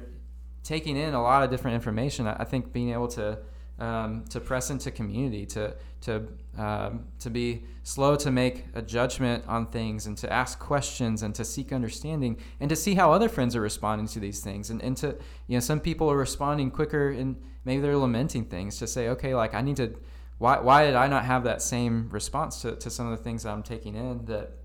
taking 0.63 0.98
in 0.98 1.13
a 1.13 1.22
lot 1.22 1.44
of 1.44 1.50
different 1.50 1.76
information. 1.76 2.28
I 2.28 2.44
think 2.44 2.74
being 2.74 2.91
able 2.91 3.08
to, 3.10 3.38
um, 3.80 4.26
to 4.30 4.39
press 4.39 4.70
into 4.70 4.91
community, 4.91 5.46
to 5.48 5.76
to 6.02 6.28
um, 6.58 7.06
to 7.20 7.30
be 7.30 7.63
slow 7.84 8.15
to 8.15 8.30
make 8.30 8.65
a 8.76 8.82
judgment 8.82 9.44
on 9.48 9.65
things, 9.65 10.06
and 10.06 10.15
to 10.20 10.32
ask 10.32 10.60
questions, 10.60 11.24
and 11.24 11.34
to 11.36 11.44
seek 11.44 11.74
understanding, 11.74 12.38
and 12.60 12.70
to 12.70 12.76
see 12.76 12.94
how 12.94 13.12
other 13.12 13.28
friends 13.28 13.56
are 13.56 13.62
responding 13.62 14.08
to 14.08 14.20
these 14.20 14.39
things, 14.41 14.70
and, 14.70 14.82
and 14.84 14.98
to 14.98 15.08
you 15.48 15.56
know 15.56 15.60
some 15.60 15.80
people 15.80 16.12
are 16.12 16.17
responding 16.17 16.70
quicker, 16.70 17.10
and 17.10 17.36
maybe 17.65 17.82
they're 17.82 17.98
lamenting 17.98 18.46
things. 18.46 18.78
To 18.78 18.88
say, 18.88 19.10
okay, 19.10 19.34
like 19.34 19.56
I 19.56 19.62
need 19.62 19.78
to, 19.78 19.96
why 20.38 20.60
why 20.60 20.86
did 20.86 20.96
I 20.96 21.08
not 21.08 21.26
have 21.26 21.44
that 21.46 21.62
same 21.62 22.08
response 22.10 22.62
to, 22.62 22.76
to 22.76 22.89
some 22.89 23.12
of 23.12 23.17
the 23.17 23.24
things 23.24 23.44
that 23.44 23.52
I'm 23.52 23.63
taking 23.63 23.96
in 23.96 24.26
that 24.26 24.61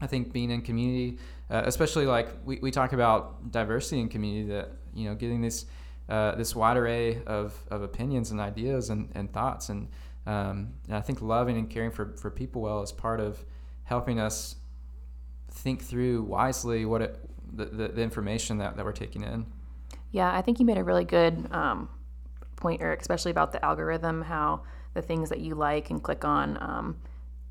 I 0.00 0.06
think 0.06 0.32
being 0.32 0.50
in 0.50 0.62
community, 0.62 1.18
uh, 1.50 1.62
especially 1.64 2.06
like 2.06 2.28
we, 2.44 2.58
we 2.60 2.70
talk 2.70 2.92
about 2.92 3.50
diversity 3.50 4.00
in 4.00 4.08
community, 4.08 4.48
that 4.50 4.70
you 4.94 5.08
know 5.08 5.14
getting 5.14 5.40
this 5.40 5.66
uh, 6.08 6.34
this 6.36 6.56
wide 6.56 6.76
array 6.76 7.22
of, 7.26 7.54
of 7.70 7.82
opinions 7.82 8.30
and 8.30 8.40
ideas 8.40 8.90
and, 8.90 9.10
and 9.14 9.30
thoughts. 9.32 9.68
And, 9.68 9.88
um, 10.26 10.72
and 10.86 10.96
I 10.96 11.00
think 11.00 11.20
loving 11.20 11.58
and 11.58 11.68
caring 11.68 11.90
for, 11.90 12.14
for 12.16 12.30
people 12.30 12.62
well 12.62 12.82
is 12.82 12.92
part 12.92 13.20
of 13.20 13.44
helping 13.84 14.18
us 14.18 14.56
think 15.50 15.82
through 15.82 16.22
wisely 16.22 16.84
what 16.84 17.02
it, 17.02 17.18
the, 17.52 17.66
the, 17.66 17.88
the 17.88 18.02
information 18.02 18.58
that, 18.58 18.76
that 18.76 18.84
we're 18.84 18.92
taking 18.92 19.22
in. 19.22 19.46
Yeah, 20.10 20.34
I 20.34 20.40
think 20.40 20.58
you 20.58 20.64
made 20.64 20.78
a 20.78 20.84
really 20.84 21.04
good 21.04 21.48
um, 21.52 21.90
point, 22.56 22.80
Eric, 22.80 23.00
especially 23.00 23.30
about 23.30 23.52
the 23.52 23.62
algorithm, 23.62 24.22
how 24.22 24.62
the 24.94 25.02
things 25.02 25.28
that 25.28 25.40
you 25.40 25.54
like 25.54 25.90
and 25.90 26.02
click 26.02 26.24
on, 26.24 26.56
um, 26.60 26.96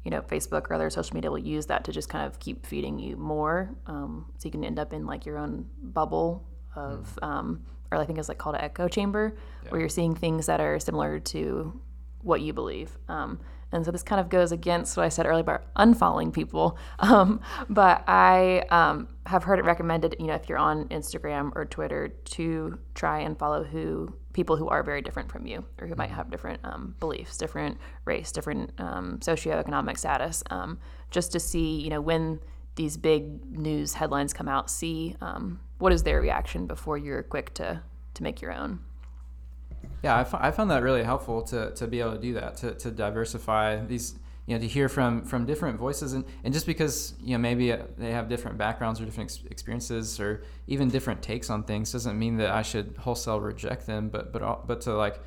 you 0.08 0.12
know, 0.12 0.22
Facebook 0.22 0.70
or 0.70 0.74
other 0.74 0.89
social 0.89 1.13
media 1.15 1.30
will 1.30 1.38
use 1.38 1.65
that 1.65 1.84
to 1.84 1.91
just 1.91 2.08
kind 2.08 2.26
of 2.26 2.39
keep 2.39 2.65
feeding 2.65 2.98
you 2.98 3.17
more. 3.17 3.76
Um, 3.88 4.32
so 4.38 4.46
you 4.46 4.52
can 4.52 4.63
end 4.63 4.80
up 4.80 4.93
in 4.93 5.06
like 5.06 5.26
your 5.26 5.38
own 5.38 5.67
bubble 5.84 6.48
of 6.78 7.20
mm 7.22 7.60
or 7.89 7.98
I 7.98 8.06
think 8.06 8.20
it's 8.20 8.28
like 8.28 8.38
called 8.38 8.56
an 8.56 8.62
echo 8.62 8.89
chamber, 8.89 9.38
yeah. 9.63 9.70
where 9.70 9.80
you're 9.80 9.88
seeing 9.88 10.13
things 10.13 10.48
that 10.48 10.60
are 10.60 10.78
similar 10.78 11.20
to 11.20 11.80
what 12.22 12.41
you 12.41 12.52
believe. 12.52 12.98
Um, 13.08 13.39
and 13.72 13.86
so 13.86 13.91
this 13.91 14.04
kind 14.04 14.20
of 14.20 14.28
goes 14.28 14.52
against 14.52 14.98
what 14.98 15.06
I 15.06 15.10
said 15.10 15.26
earlier 15.26 15.39
about 15.39 15.74
unfollowing 15.76 16.34
people. 16.34 16.78
Um, 17.00 17.39
but 17.70 18.04
I 18.06 18.65
um, 18.72 19.08
have 19.26 19.46
heard 19.46 19.60
it 19.60 19.63
recommended, 19.63 20.17
you 20.20 20.28
know, 20.28 20.34
if 20.34 20.50
you're 20.50 20.58
on 20.58 20.89
Instagram 20.89 21.54
or 21.56 21.63
Twitter, 21.63 22.10
to 22.10 22.78
try 22.93 23.20
and 23.20 23.39
follow 23.39 23.63
who 23.63 24.13
people 24.38 24.56
who 24.56 24.67
are 24.67 24.84
very 24.84 25.02
different 25.02 25.32
from 25.32 25.47
you, 25.47 25.65
or 25.80 25.88
who 25.88 25.95
might 25.95 26.10
mm-hmm. 26.10 26.17
have 26.17 26.30
different 26.30 26.60
um, 26.63 26.93
beliefs, 27.00 27.39
different 27.39 27.76
race, 28.06 28.32
different 28.32 28.71
um, 28.78 29.17
socioeconomic 29.19 29.97
status, 29.97 30.43
um, 30.52 30.78
just 31.10 31.32
to 31.32 31.39
see, 31.39 31.82
you 31.82 31.89
know, 31.89 32.00
when 32.00 32.39
these 32.76 32.97
big 32.97 33.23
news 33.67 33.95
headlines 33.95 34.34
come 34.34 34.47
out, 34.47 34.69
see 34.69 35.15
um, 35.21 35.60
what 35.80 35.91
is 35.91 36.04
their 36.04 36.21
reaction 36.21 36.67
before 36.67 37.00
you're 37.00 37.23
quick 37.23 37.52
to 37.56 37.82
to 38.13 38.23
make 38.23 38.39
your 38.39 38.54
own. 38.54 38.80
Yeah, 40.04 40.15
I, 40.15 40.21
f- 40.21 40.36
I 40.36 40.52
found 40.52 40.69
that 40.69 40.84
really 40.84 41.04
helpful 41.04 41.41
to, 41.52 41.71
to 41.71 41.88
be 41.88 42.00
able 42.00 42.13
to 42.13 42.21
do 42.21 42.34
that, 42.36 42.58
to, 42.58 42.76
to 42.76 42.91
diversify 42.91 43.84
these, 43.86 44.13
you 44.48 44.56
know, 44.56 44.62
to 44.62 44.68
hear 44.68 44.88
from, 44.90 45.24
from 45.24 45.46
different 45.46 45.78
voices. 45.78 46.14
And, 46.14 46.24
and 46.44 46.54
just 46.54 46.66
because, 46.66 47.14
you 47.22 47.34
know, 47.34 47.38
maybe 47.38 47.74
uh, 47.74 47.80
they 47.98 48.12
have 48.12 48.30
different 48.30 48.58
backgrounds 48.58 49.00
or 49.00 49.06
different 49.06 49.30
ex- 49.30 49.44
experiences 49.52 50.20
or 50.20 50.42
even 50.68 50.90
different 50.90 51.22
takes 51.22 51.50
on 51.50 51.64
things 51.64 51.92
doesn't 51.92 52.18
mean 52.18 52.38
that 52.38 52.50
I 52.50 52.62
should 52.62 52.96
wholesale 52.98 53.42
reject 53.42 53.86
them, 53.86 54.08
but, 54.08 54.32
but, 54.32 54.66
but 54.66 54.82
to 54.82 54.94
like, 54.94 55.20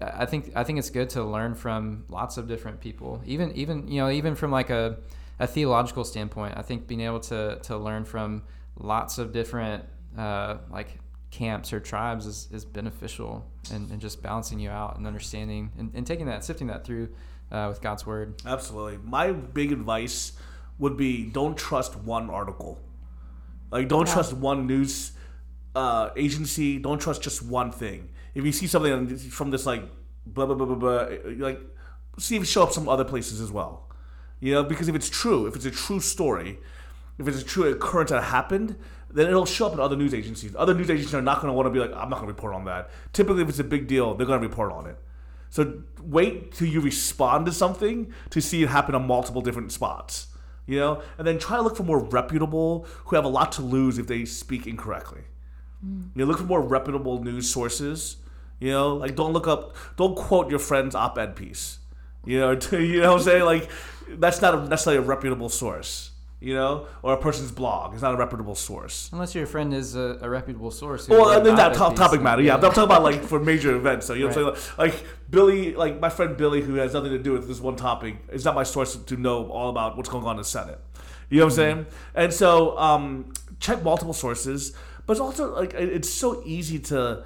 I 0.00 0.26
think, 0.26 0.50
I 0.56 0.64
think 0.64 0.80
it's 0.80 0.90
good 0.90 1.10
to 1.10 1.22
learn 1.22 1.54
from 1.54 2.04
lots 2.08 2.38
of 2.38 2.48
different 2.48 2.80
people, 2.80 3.22
even, 3.24 3.52
even, 3.52 3.86
you 3.86 4.00
know, 4.00 4.10
even 4.10 4.34
from 4.34 4.50
like 4.50 4.70
a, 4.70 4.98
a 5.38 5.46
theological 5.46 6.02
standpoint, 6.02 6.54
I 6.56 6.62
think 6.62 6.88
being 6.88 7.02
able 7.02 7.20
to, 7.20 7.60
to 7.62 7.76
learn 7.76 8.04
from 8.04 8.42
lots 8.78 9.18
of 9.18 9.32
different 9.32 9.84
uh, 10.18 10.56
like 10.70 10.98
camps 11.30 11.72
or 11.72 11.78
tribes 11.78 12.26
is, 12.26 12.48
is 12.52 12.64
beneficial 12.64 13.46
and, 13.72 13.90
and 13.90 14.00
just 14.00 14.22
balancing 14.22 14.58
you 14.58 14.70
out 14.70 14.96
and 14.96 15.06
understanding 15.06 15.70
and, 15.78 15.90
and 15.94 16.06
taking 16.06 16.26
that 16.26 16.44
sifting 16.44 16.66
that 16.66 16.84
through 16.84 17.08
uh, 17.52 17.66
with 17.68 17.80
god's 17.80 18.04
word 18.04 18.34
absolutely 18.46 18.98
my 19.04 19.30
big 19.30 19.70
advice 19.70 20.32
would 20.78 20.96
be 20.96 21.24
don't 21.24 21.56
trust 21.56 21.96
one 21.96 22.28
article 22.30 22.80
like 23.70 23.88
don't 23.88 24.08
yeah. 24.08 24.14
trust 24.14 24.32
one 24.32 24.66
news 24.66 25.12
uh, 25.74 26.10
agency 26.16 26.78
don't 26.78 27.00
trust 27.00 27.22
just 27.22 27.42
one 27.42 27.70
thing 27.70 28.08
if 28.34 28.44
you 28.44 28.52
see 28.52 28.66
something 28.66 29.16
from 29.16 29.50
this 29.50 29.64
like 29.64 29.82
blah 30.26 30.44
blah 30.46 30.54
blah 30.54 30.66
blah 30.66 30.76
blah 30.76 31.16
like 31.38 31.60
see 32.18 32.36
if 32.36 32.42
it 32.42 32.46
show 32.46 32.62
up 32.62 32.72
some 32.72 32.88
other 32.88 33.04
places 33.04 33.40
as 33.40 33.50
well 33.50 33.88
you 34.40 34.52
know 34.52 34.62
because 34.62 34.88
if 34.88 34.94
it's 34.94 35.08
true 35.08 35.46
if 35.46 35.54
it's 35.54 35.64
a 35.64 35.70
true 35.70 36.00
story 36.00 36.58
if 37.18 37.28
it's 37.28 37.40
a 37.40 37.44
true 37.44 37.70
occurrence 37.70 38.10
that 38.10 38.22
happened, 38.22 38.76
then 39.10 39.26
it'll 39.26 39.46
show 39.46 39.66
up 39.66 39.74
in 39.74 39.80
other 39.80 39.96
news 39.96 40.14
agencies. 40.14 40.54
Other 40.56 40.74
news 40.74 40.90
agencies 40.90 41.14
are 41.14 41.22
not 41.22 41.40
going 41.40 41.48
to 41.48 41.52
want 41.52 41.66
to 41.66 41.70
be 41.70 41.78
like, 41.78 41.90
I'm 41.90 42.08
not 42.08 42.16
going 42.16 42.28
to 42.28 42.34
report 42.34 42.54
on 42.54 42.64
that. 42.64 42.90
Typically, 43.12 43.42
if 43.42 43.48
it's 43.48 43.58
a 43.58 43.64
big 43.64 43.86
deal, 43.86 44.14
they're 44.14 44.26
going 44.26 44.40
to 44.40 44.46
report 44.46 44.72
on 44.72 44.86
it. 44.86 44.96
So 45.52 45.82
wait 46.00 46.52
till 46.52 46.66
you 46.66 46.80
respond 46.80 47.44
to 47.44 47.52
something 47.52 48.10
to 48.30 48.40
see 48.40 48.62
it 48.62 48.70
happen 48.70 48.94
on 48.94 49.06
multiple 49.06 49.42
different 49.42 49.70
spots, 49.70 50.28
you 50.66 50.78
know, 50.78 51.02
and 51.18 51.26
then 51.26 51.38
try 51.38 51.58
to 51.58 51.62
look 51.62 51.76
for 51.76 51.82
more 51.82 51.98
reputable 51.98 52.86
who 53.04 53.16
have 53.16 53.26
a 53.26 53.28
lot 53.28 53.52
to 53.52 53.62
lose 53.62 53.98
if 53.98 54.06
they 54.06 54.24
speak 54.24 54.66
incorrectly. 54.66 55.20
Mm. 55.86 56.08
You 56.14 56.24
know, 56.24 56.24
look 56.24 56.38
for 56.38 56.44
more 56.44 56.62
reputable 56.62 57.22
news 57.22 57.50
sources. 57.50 58.16
You 58.60 58.70
know, 58.70 58.96
like 58.96 59.14
don't 59.14 59.34
look 59.34 59.46
up, 59.46 59.76
don't 59.98 60.16
quote 60.16 60.48
your 60.48 60.58
friend's 60.58 60.94
op-ed 60.94 61.36
piece. 61.36 61.80
You 62.24 62.40
know, 62.40 62.50
you 62.72 63.02
know 63.02 63.10
what 63.10 63.18
I'm 63.18 63.22
saying? 63.22 63.44
Like 63.44 63.68
that's 64.08 64.40
not 64.40 64.54
a, 64.54 64.66
necessarily 64.66 65.04
a 65.04 65.06
reputable 65.06 65.50
source 65.50 66.11
you 66.42 66.54
know, 66.54 66.86
or 67.02 67.14
a 67.14 67.16
person's 67.16 67.52
blog 67.52 67.94
is 67.94 68.02
not 68.02 68.14
a 68.14 68.16
reputable 68.16 68.54
source. 68.56 69.08
Unless 69.12 69.34
your 69.34 69.46
friend 69.46 69.72
is 69.72 69.94
a, 69.94 70.18
a 70.20 70.28
reputable 70.28 70.70
source. 70.70 71.08
Well, 71.08 71.40
then 71.42 71.54
that 71.56 71.74
top, 71.74 71.94
topic 71.94 72.20
matter. 72.20 72.42
Yeah, 72.42 72.54
I'm 72.56 72.60
talking 72.60 72.82
about 72.82 73.02
like 73.04 73.22
for 73.22 73.38
major 73.38 73.74
events. 73.76 74.06
So 74.06 74.14
you 74.14 74.28
know, 74.28 74.34
what 74.34 74.36
I'm 74.38 74.44
Right. 74.46 74.56
saying? 74.62 74.74
like 74.78 75.04
Billy, 75.30 75.74
like 75.74 76.00
my 76.00 76.08
friend 76.10 76.36
Billy, 76.36 76.60
who 76.60 76.74
has 76.74 76.94
nothing 76.94 77.12
to 77.12 77.18
do 77.18 77.32
with 77.32 77.46
this 77.46 77.60
one 77.60 77.76
topic, 77.76 78.16
is 78.30 78.44
not 78.44 78.54
my 78.54 78.64
source 78.64 78.96
to 78.96 79.16
know 79.16 79.46
all 79.50 79.70
about 79.70 79.96
what's 79.96 80.08
going 80.08 80.24
on 80.24 80.32
in 80.32 80.38
the 80.38 80.44
Senate. 80.44 80.80
You 81.30 81.38
know 81.38 81.44
what 81.46 81.52
I'm 81.52 81.56
saying? 81.56 81.86
And 82.14 82.34
so 82.34 82.76
um, 82.78 83.32
check 83.60 83.82
multiple 83.82 84.12
sources, 84.12 84.76
but 85.06 85.12
it's 85.12 85.20
also 85.20 85.54
like 85.54 85.72
it's 85.74 86.10
so 86.10 86.42
easy 86.44 86.78
to 86.80 87.24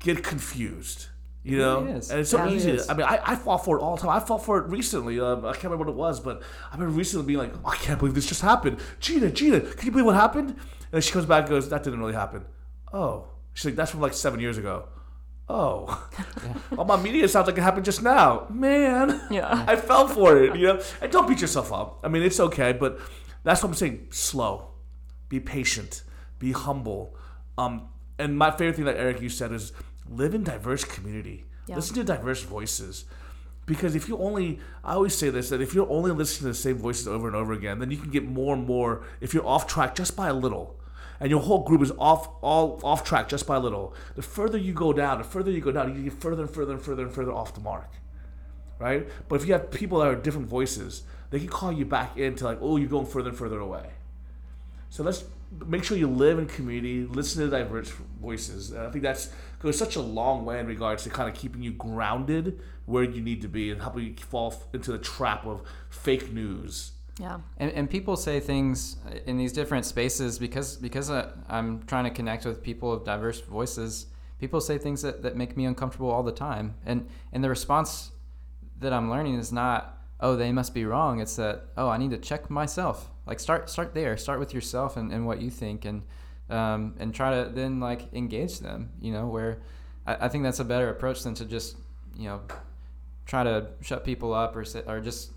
get 0.00 0.24
confused. 0.24 1.06
You 1.48 1.58
know, 1.58 1.78
and 1.80 1.96
it's 1.96 2.30
so 2.30 2.46
easy. 2.48 2.72
is. 2.72 2.88
I 2.90 2.94
mean, 2.94 3.06
I, 3.06 3.20
I 3.24 3.36
fall 3.36 3.58
for 3.58 3.78
it 3.78 3.80
all 3.80 3.96
the 3.96 4.02
time. 4.02 4.10
I 4.10 4.20
fought 4.20 4.44
for 4.44 4.58
it 4.58 4.68
recently. 4.68 5.18
Um, 5.18 5.44
I 5.44 5.52
can't 5.52 5.64
remember 5.64 5.84
what 5.86 5.92
it 5.92 5.96
was, 5.96 6.20
but 6.20 6.42
I've 6.70 6.78
been 6.78 6.94
recently 6.94 7.26
being 7.26 7.38
like, 7.38 7.52
"Oh, 7.64 7.70
I 7.70 7.76
can't 7.76 7.98
believe 7.98 8.14
this 8.14 8.26
just 8.26 8.42
happened. 8.42 8.78
Gina, 9.00 9.30
Gina, 9.30 9.60
can 9.60 9.86
you 9.86 9.92
believe 9.92 10.06
what 10.06 10.14
happened? 10.16 10.56
And 10.92 11.04
she 11.04 11.12
comes 11.12 11.26
back 11.26 11.42
and 11.42 11.50
goes, 11.50 11.68
that 11.68 11.82
didn't 11.82 12.00
really 12.00 12.14
happen. 12.14 12.44
Oh. 12.92 13.26
She's 13.52 13.66
like, 13.66 13.76
that's 13.76 13.90
from 13.90 14.00
like 14.00 14.14
seven 14.14 14.40
years 14.40 14.58
ago. 14.58 14.88
Oh. 15.48 16.08
All 16.78 16.84
my 16.84 16.96
media 16.96 17.28
sounds 17.28 17.46
like 17.46 17.58
it 17.58 17.62
happened 17.62 17.84
just 17.84 18.02
now. 18.02 18.46
Man. 18.50 19.20
Yeah. 19.30 19.64
I 19.68 19.76
fell 19.76 20.08
for 20.08 20.42
it, 20.42 20.56
you 20.56 20.66
know? 20.66 20.82
And 21.00 21.10
don't 21.10 21.28
beat 21.28 21.40
yourself 21.40 21.72
up. 21.72 22.00
I 22.02 22.08
mean, 22.08 22.22
it's 22.22 22.40
okay, 22.40 22.72
but 22.72 23.00
that's 23.44 23.62
what 23.62 23.70
I'm 23.70 23.74
saying. 23.74 24.08
Slow. 24.10 24.68
Be 25.28 25.40
patient. 25.40 26.02
Be 26.38 26.52
humble. 26.52 27.16
Um, 27.56 27.88
and 28.18 28.36
my 28.38 28.50
favorite 28.50 28.76
thing 28.76 28.84
that 28.86 28.96
Eric 28.96 29.20
you 29.20 29.28
said 29.28 29.52
is 29.52 29.72
live 30.10 30.34
in 30.34 30.44
diverse 30.44 30.84
community. 30.84 31.46
Yeah. 31.66 31.76
Listen 31.76 31.96
to 31.96 32.04
diverse 32.04 32.42
voices. 32.42 33.04
Because 33.66 33.94
if 33.94 34.08
you 34.08 34.16
only, 34.18 34.60
I 34.82 34.94
always 34.94 35.14
say 35.14 35.28
this, 35.28 35.50
that 35.50 35.60
if 35.60 35.74
you're 35.74 35.90
only 35.90 36.10
listening 36.10 36.44
to 36.44 36.48
the 36.48 36.54
same 36.54 36.78
voices 36.78 37.06
over 37.06 37.26
and 37.26 37.36
over 37.36 37.52
again, 37.52 37.80
then 37.80 37.90
you 37.90 37.98
can 37.98 38.10
get 38.10 38.24
more 38.24 38.54
and 38.54 38.66
more, 38.66 39.02
if 39.20 39.34
you're 39.34 39.46
off 39.46 39.66
track 39.66 39.94
just 39.94 40.16
by 40.16 40.28
a 40.28 40.34
little, 40.34 40.80
and 41.20 41.28
your 41.28 41.40
whole 41.40 41.64
group 41.64 41.82
is 41.82 41.92
off 41.98 42.28
all 42.40 42.80
off 42.82 43.04
track 43.04 43.28
just 43.28 43.46
by 43.46 43.56
a 43.56 43.60
little, 43.60 43.94
the 44.14 44.22
further 44.22 44.56
you 44.56 44.72
go 44.72 44.94
down, 44.94 45.18
the 45.18 45.24
further 45.24 45.50
you 45.50 45.60
go 45.60 45.72
down, 45.72 45.94
you 45.94 46.04
get 46.04 46.18
further 46.18 46.42
and 46.42 46.50
further 46.50 46.72
and 46.72 46.80
further 46.80 47.02
and 47.02 47.12
further 47.12 47.32
off 47.32 47.52
the 47.52 47.60
mark 47.60 47.90
right? 48.78 49.08
But 49.28 49.36
if 49.36 49.46
you 49.46 49.52
have 49.52 49.70
people 49.70 49.98
that 50.00 50.08
are 50.08 50.14
different 50.14 50.48
voices, 50.48 51.02
they 51.30 51.38
can 51.38 51.48
call 51.48 51.72
you 51.72 51.84
back 51.84 52.16
into 52.16 52.44
like, 52.44 52.58
oh, 52.60 52.76
you're 52.76 52.88
going 52.88 53.06
further 53.06 53.30
and 53.30 53.38
further 53.38 53.58
away. 53.58 53.90
So 54.88 55.02
let's 55.02 55.24
make 55.66 55.84
sure 55.84 55.96
you 55.96 56.08
live 56.08 56.38
in 56.38 56.46
community, 56.46 57.04
listen 57.04 57.42
to 57.42 57.50
diverse 57.50 57.90
voices. 58.20 58.70
And 58.70 58.86
I 58.86 58.90
think 58.90 59.02
that's 59.02 59.30
goes 59.60 59.78
such 59.78 59.96
a 59.96 60.00
long 60.00 60.44
way 60.44 60.60
in 60.60 60.66
regards 60.66 61.02
to 61.04 61.10
kind 61.10 61.28
of 61.28 61.34
keeping 61.34 61.62
you 61.62 61.72
grounded 61.72 62.60
where 62.86 63.02
you 63.02 63.20
need 63.20 63.42
to 63.42 63.48
be 63.48 63.70
and 63.70 63.80
helping 63.80 64.04
you 64.04 64.14
fall 64.14 64.54
into 64.72 64.92
the 64.92 64.98
trap 64.98 65.44
of 65.46 65.62
fake 65.90 66.32
news. 66.32 66.92
Yeah. 67.18 67.40
And, 67.56 67.72
and 67.72 67.90
people 67.90 68.16
say 68.16 68.38
things 68.38 68.96
in 69.26 69.36
these 69.36 69.52
different 69.52 69.84
spaces 69.84 70.38
because 70.38 70.76
because 70.76 71.10
I, 71.10 71.28
I'm 71.48 71.82
trying 71.84 72.04
to 72.04 72.10
connect 72.10 72.44
with 72.44 72.62
people 72.62 72.92
of 72.92 73.04
diverse 73.04 73.40
voices. 73.40 74.06
People 74.38 74.60
say 74.60 74.78
things 74.78 75.02
that, 75.02 75.22
that 75.22 75.36
make 75.36 75.56
me 75.56 75.64
uncomfortable 75.64 76.10
all 76.10 76.22
the 76.22 76.32
time, 76.32 76.76
and 76.86 77.08
and 77.32 77.42
the 77.42 77.48
response 77.48 78.12
that 78.78 78.92
I'm 78.92 79.10
learning 79.10 79.34
is 79.34 79.50
not 79.50 79.97
oh 80.20 80.36
they 80.36 80.52
must 80.52 80.74
be 80.74 80.84
wrong. 80.84 81.20
It's 81.20 81.36
that 81.36 81.66
oh 81.76 81.88
I 81.88 81.98
need 81.98 82.10
to 82.10 82.18
check 82.18 82.50
myself. 82.50 83.10
Like 83.26 83.40
start 83.40 83.70
start 83.70 83.94
there. 83.94 84.16
Start 84.16 84.40
with 84.40 84.54
yourself 84.54 84.96
and, 84.96 85.12
and 85.12 85.26
what 85.26 85.40
you 85.40 85.50
think, 85.50 85.84
and 85.84 86.02
um, 86.50 86.94
and 86.98 87.14
try 87.14 87.42
to 87.42 87.50
then 87.50 87.80
like 87.80 88.12
engage 88.14 88.60
them. 88.60 88.90
You 89.00 89.12
know 89.12 89.26
where 89.26 89.60
I, 90.06 90.26
I 90.26 90.28
think 90.28 90.44
that's 90.44 90.60
a 90.60 90.64
better 90.64 90.88
approach 90.88 91.22
than 91.22 91.34
to 91.34 91.44
just 91.44 91.76
you 92.16 92.28
know 92.28 92.42
try 93.26 93.44
to 93.44 93.68
shut 93.82 94.04
people 94.04 94.32
up 94.32 94.56
or 94.56 94.64
say, 94.64 94.82
or 94.86 95.00
just 95.00 95.32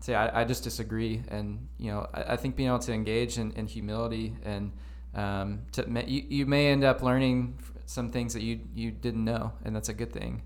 say 0.00 0.14
I, 0.14 0.40
I 0.40 0.44
just 0.44 0.64
disagree 0.64 1.22
and 1.28 1.68
you 1.78 1.90
know 1.90 2.08
I, 2.12 2.32
I 2.32 2.36
think 2.36 2.56
being 2.56 2.68
able 2.68 2.80
to 2.80 2.92
engage 2.92 3.38
in, 3.38 3.52
in 3.52 3.66
humility 3.66 4.34
and 4.44 4.72
um, 5.14 5.60
to 5.72 5.86
you, 6.06 6.24
you 6.28 6.46
may 6.46 6.68
end 6.68 6.84
up 6.84 7.02
learning 7.02 7.58
some 7.86 8.10
things 8.10 8.32
that 8.34 8.42
you 8.42 8.60
you 8.74 8.90
didn't 8.90 9.24
know 9.24 9.52
and 9.64 9.76
that's 9.76 9.90
a 9.90 9.94
good 9.94 10.12
thing 10.12 10.42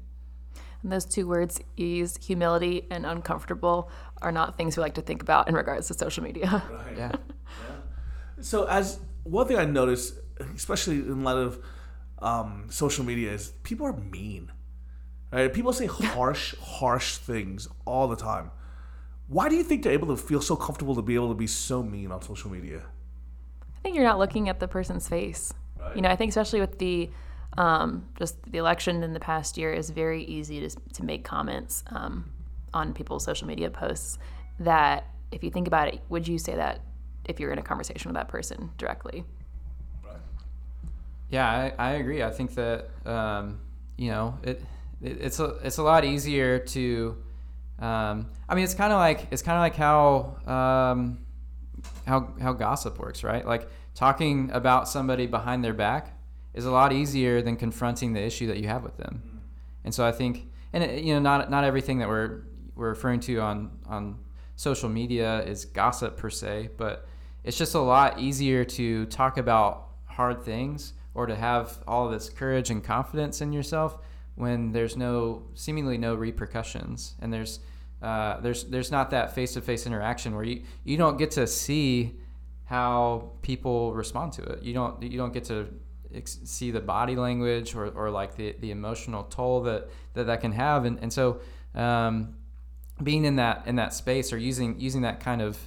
And 0.87 0.93
those 0.93 1.05
two 1.05 1.27
words 1.27 1.61
ease, 1.77 2.17
humility 2.25 2.87
and 2.93 3.05
uncomfortable, 3.05 3.91
are 4.23 4.31
not 4.31 4.57
things 4.57 4.77
we 4.77 4.83
like 4.83 4.95
to 4.95 5.03
think 5.03 5.21
about 5.21 5.49
in 5.49 5.57
regards 5.57 5.89
to 5.89 5.95
social 5.95 6.23
media. 6.23 6.63
Right. 6.71 6.97
yeah 6.97 7.13
So 8.41 8.67
as 8.67 9.01
one 9.25 9.49
thing 9.49 9.59
I 9.59 9.65
noticed, 9.65 10.15
especially 10.55 10.99
in 10.99 11.25
light 11.25 11.39
of 11.39 11.59
um, 12.21 12.67
social 12.71 13.05
media, 13.05 13.33
is 13.33 13.49
people 13.65 13.85
are 13.85 13.95
mean. 13.95 14.53
Right? 15.33 15.53
People 15.53 15.73
say 15.73 15.87
harsh, 15.87 16.55
harsh 16.63 17.17
things 17.17 17.67
all 17.85 18.07
the 18.07 18.15
time. 18.15 18.53
Why 19.27 19.49
do 19.49 19.57
you 19.57 19.65
think 19.65 19.83
they're 19.83 19.93
able 19.93 20.15
to 20.15 20.17
feel 20.17 20.41
so 20.41 20.55
comfortable 20.55 20.95
to 20.95 21.03
be 21.03 21.17
able 21.17 21.31
to 21.31 21.35
be 21.35 21.49
so 21.49 21.83
mean 21.83 22.13
on 22.13 22.23
social 22.23 22.49
media? 22.49 22.85
I 23.77 23.81
think 23.83 23.97
you're 23.97 24.05
not 24.05 24.21
looking 24.21 24.49
at 24.49 24.61
the 24.61 24.69
person's 24.69 25.09
face. 25.09 25.53
You 25.97 26.03
know, 26.03 26.11
I 26.11 26.15
think 26.15 26.29
especially 26.29 26.61
with 26.61 26.79
the 26.79 27.11
um, 27.57 28.07
just 28.19 28.43
the 28.51 28.59
election 28.59 29.03
in 29.03 29.13
the 29.13 29.21
past 29.21 29.57
year 29.57 29.73
is 29.73 29.91
very 29.91 30.25
easy 30.25 30.61
to, 30.61 30.77
to 30.95 31.05
make 31.05 31.25
comments 31.25 31.85
um, 31.89 32.31
on 32.75 32.93
people's 32.93 33.25
social 33.25 33.47
media 33.47 33.71
posts 33.71 34.19
that 34.61 35.07
if 35.33 35.43
you 35.43 35.51
think 35.51 35.67
about 35.67 35.89
it, 35.89 36.01
would 36.09 36.27
you 36.27 36.39
say 36.39 36.55
that 36.57 36.81
if 37.25 37.41
you're 37.41 37.53
in 37.53 37.59
a 37.59 37.63
conversation 37.63 38.09
with 38.09 38.17
that 38.17 38.29
person 38.29 38.71
directly? 38.79 39.25
yeah 41.29 41.49
I, 41.51 41.73
I 41.77 41.91
agree 41.95 42.23
I 42.23 42.31
think 42.31 42.55
that 42.55 42.89
um, 43.05 43.59
you 43.97 44.11
know 44.11 44.39
it, 44.45 44.63
it 45.03 45.21
it's 45.21 45.41
a 45.41 45.57
it's 45.65 45.79
a 45.79 45.83
lot 45.83 46.05
easier 46.05 46.61
to 46.61 47.17
um, 47.81 48.29
I 48.49 48.55
mean 48.55 48.65
it's 48.65 48.75
kind 48.75 48.93
of 48.93 48.99
like 48.99 49.27
it's 49.31 49.43
kind 49.43 49.57
of 49.57 49.61
like 49.61 49.75
how 49.75 50.37
um, 50.47 51.19
how 52.07 52.33
how 52.41 52.53
gossip 52.53 52.99
works, 52.99 53.23
right? 53.23 53.47
Like 53.47 53.69
talking 53.95 54.51
about 54.53 54.89
somebody 54.89 55.27
behind 55.27 55.65
their 55.65 55.75
back 55.75 56.16
is 56.57 56.65
a 56.65 56.71
lot 56.71 56.93
easier 56.93 57.43
than 57.43 57.55
confronting 57.57 58.15
the 58.15 58.23
issue 58.23 58.49
that 58.49 58.57
you 58.57 58.67
have 58.67 58.83
with 58.83 58.97
them. 58.97 59.43
And 59.85 59.95
so 59.95 60.05
I 60.05 60.11
think, 60.11 60.49
and 60.73 60.83
it, 60.83 61.05
you 61.05 61.15
know, 61.15 61.21
not 61.21 61.51
not 61.51 61.63
everything 61.63 61.99
that 61.99 62.09
we're 62.09 62.41
we're 62.75 62.89
referring 62.89 63.21
to 63.21 63.41
on 63.41 63.71
on 63.87 64.19
social 64.57 64.89
media 64.89 65.45
is 65.45 65.67
gossip 65.67 66.17
per 66.17 66.31
se, 66.31 66.71
but 66.77 67.07
it's 67.45 67.57
just 67.57 67.75
a 67.75 67.81
lot 67.81 68.19
easier 68.19 68.65
to 68.65 69.07
talk 69.07 69.39
about 69.39 69.91
hard 70.07 70.43
things 70.43 70.95
or 71.15 71.27
to 71.27 71.37
have 71.37 71.79
all 71.87 72.09
this 72.09 72.29
courage 72.29 72.71
and 72.71 72.83
confidence 72.83 73.41
in 73.41 73.53
yourself 73.53 73.99
when 74.35 74.73
there's 74.73 74.97
no 74.97 75.43
seemingly 75.55 75.99
no 75.99 76.15
repercussions 76.15 77.15
and 77.21 77.33
there's 77.33 77.61
uh, 78.03 78.41
there's 78.41 78.65
there's 78.65 78.91
not 78.91 79.11
that 79.11 79.35
face-to-face 79.35 79.87
interaction 79.87 80.35
where 80.35 80.45
you, 80.45 80.63
you 80.85 80.97
don't 80.97 81.17
get 81.17 81.31
to 81.31 81.47
see 81.47 82.19
how 82.65 83.31
people 83.43 83.95
respond 83.95 84.33
to 84.33 84.43
it. 84.43 84.63
You 84.63 84.75
don't 84.75 85.03
you 85.03 85.17
don't 85.17 85.33
get 85.33 85.45
to 85.45 85.69
ex- 86.15 86.39
see 86.45 86.71
the 86.71 86.81
body 86.81 87.17
language 87.17 87.75
or, 87.75 87.89
or 87.89 88.11
like 88.11 88.37
the, 88.37 88.55
the 88.61 88.71
emotional 88.71 89.25
toll 89.25 89.63
that, 89.63 89.89
that 90.15 90.25
that 90.25 90.41
can 90.41 90.53
have 90.53 90.85
and, 90.85 90.99
and 91.01 91.13
so 91.13 91.41
um, 91.75 92.35
being 93.03 93.25
in 93.25 93.37
that 93.37 93.67
in 93.67 93.77
that 93.77 93.93
space 93.93 94.33
or 94.33 94.39
using 94.39 94.81
using 94.81 95.03
that 95.03 95.21
kind 95.21 95.43
of 95.43 95.59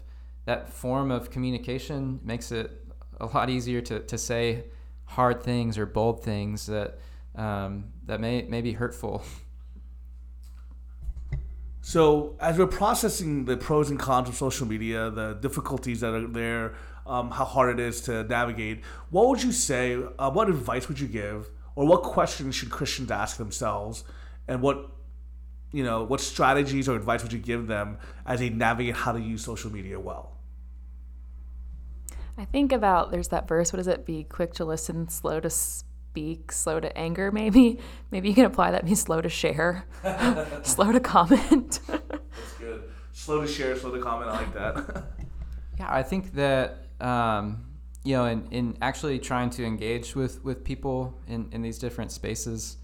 that 0.45 0.69
form 0.69 1.11
of 1.11 1.29
communication 1.29 2.19
makes 2.23 2.51
it 2.51 2.71
a 3.19 3.25
lot 3.27 3.49
easier 3.49 3.81
to, 3.81 3.99
to 3.99 4.17
say 4.17 4.63
hard 5.05 5.43
things 5.43 5.77
or 5.77 5.85
bold 5.85 6.23
things 6.23 6.65
that 6.65 6.97
um, 7.35 7.85
that 8.05 8.19
may 8.19 8.41
may 8.43 8.61
be 8.61 8.73
hurtful. 8.73 9.23
So, 11.81 12.35
as 12.39 12.59
we're 12.59 12.67
processing 12.67 13.45
the 13.45 13.57
pros 13.57 13.89
and 13.89 13.97
cons 13.97 14.29
of 14.29 14.35
social 14.35 14.67
media, 14.67 15.09
the 15.09 15.33
difficulties 15.33 16.01
that 16.01 16.13
are 16.13 16.27
there, 16.27 16.75
um, 17.09 17.31
how 17.31 17.43
hard 17.43 17.79
it 17.79 17.83
is 17.83 18.01
to 18.01 18.23
navigate, 18.25 18.83
what 19.09 19.27
would 19.27 19.43
you 19.43 19.51
say? 19.51 19.97
Uh, 20.17 20.31
what 20.31 20.47
advice 20.49 20.87
would 20.87 20.99
you 20.99 21.07
give, 21.07 21.49
or 21.75 21.85
what 21.85 22.03
questions 22.03 22.55
should 22.55 22.69
Christians 22.69 23.11
ask 23.11 23.37
themselves, 23.37 24.03
and 24.47 24.61
what 24.61 24.91
you 25.71 25.83
know, 25.83 26.03
what 26.03 26.19
strategies 26.19 26.89
or 26.89 26.95
advice 26.95 27.21
would 27.23 27.33
you 27.33 27.39
give 27.39 27.67
them 27.67 27.97
as 28.25 28.39
they 28.39 28.49
navigate 28.49 28.95
how 28.95 29.11
to 29.11 29.19
use 29.19 29.43
social 29.43 29.71
media 29.71 29.99
well? 29.99 30.37
I 32.37 32.45
think 32.45 32.71
about 32.71 33.11
there's 33.11 33.27
that 33.29 33.47
verse. 33.47 33.73
What 33.73 33.79
is 33.79 33.87
it? 33.87 34.05
Be 34.05 34.23
quick 34.23 34.53
to 34.53 34.65
listen, 34.65 35.09
slow 35.09 35.39
to 35.39 35.49
speak, 35.49 36.51
slow 36.51 36.79
to 36.79 36.97
anger. 36.97 37.31
Maybe, 37.31 37.79
maybe 38.11 38.29
you 38.29 38.35
can 38.35 38.45
apply 38.45 38.71
that. 38.71 38.85
Be 38.85 38.95
slow 38.95 39.21
to 39.21 39.29
share, 39.29 39.85
slow 40.63 40.91
to 40.91 40.99
comment. 40.99 41.81
That's 41.87 42.53
good. 42.57 42.83
Slow 43.13 43.41
to 43.41 43.47
share, 43.47 43.75
slow 43.75 43.91
to 43.91 44.01
comment. 44.01 44.31
I 44.31 44.37
like 44.37 44.53
that. 44.53 45.05
Yeah, 45.77 45.93
I 45.93 46.01
think 46.01 46.33
that 46.33 46.88
um, 47.01 47.65
you 48.03 48.15
know, 48.15 48.25
in, 48.25 48.47
in 48.51 48.77
actually 48.81 49.19
trying 49.19 49.49
to 49.51 49.65
engage 49.65 50.15
with, 50.15 50.43
with 50.43 50.63
people 50.63 51.19
in, 51.27 51.49
in 51.51 51.61
these 51.61 51.77
different 51.77 52.11
spaces, 52.11 52.77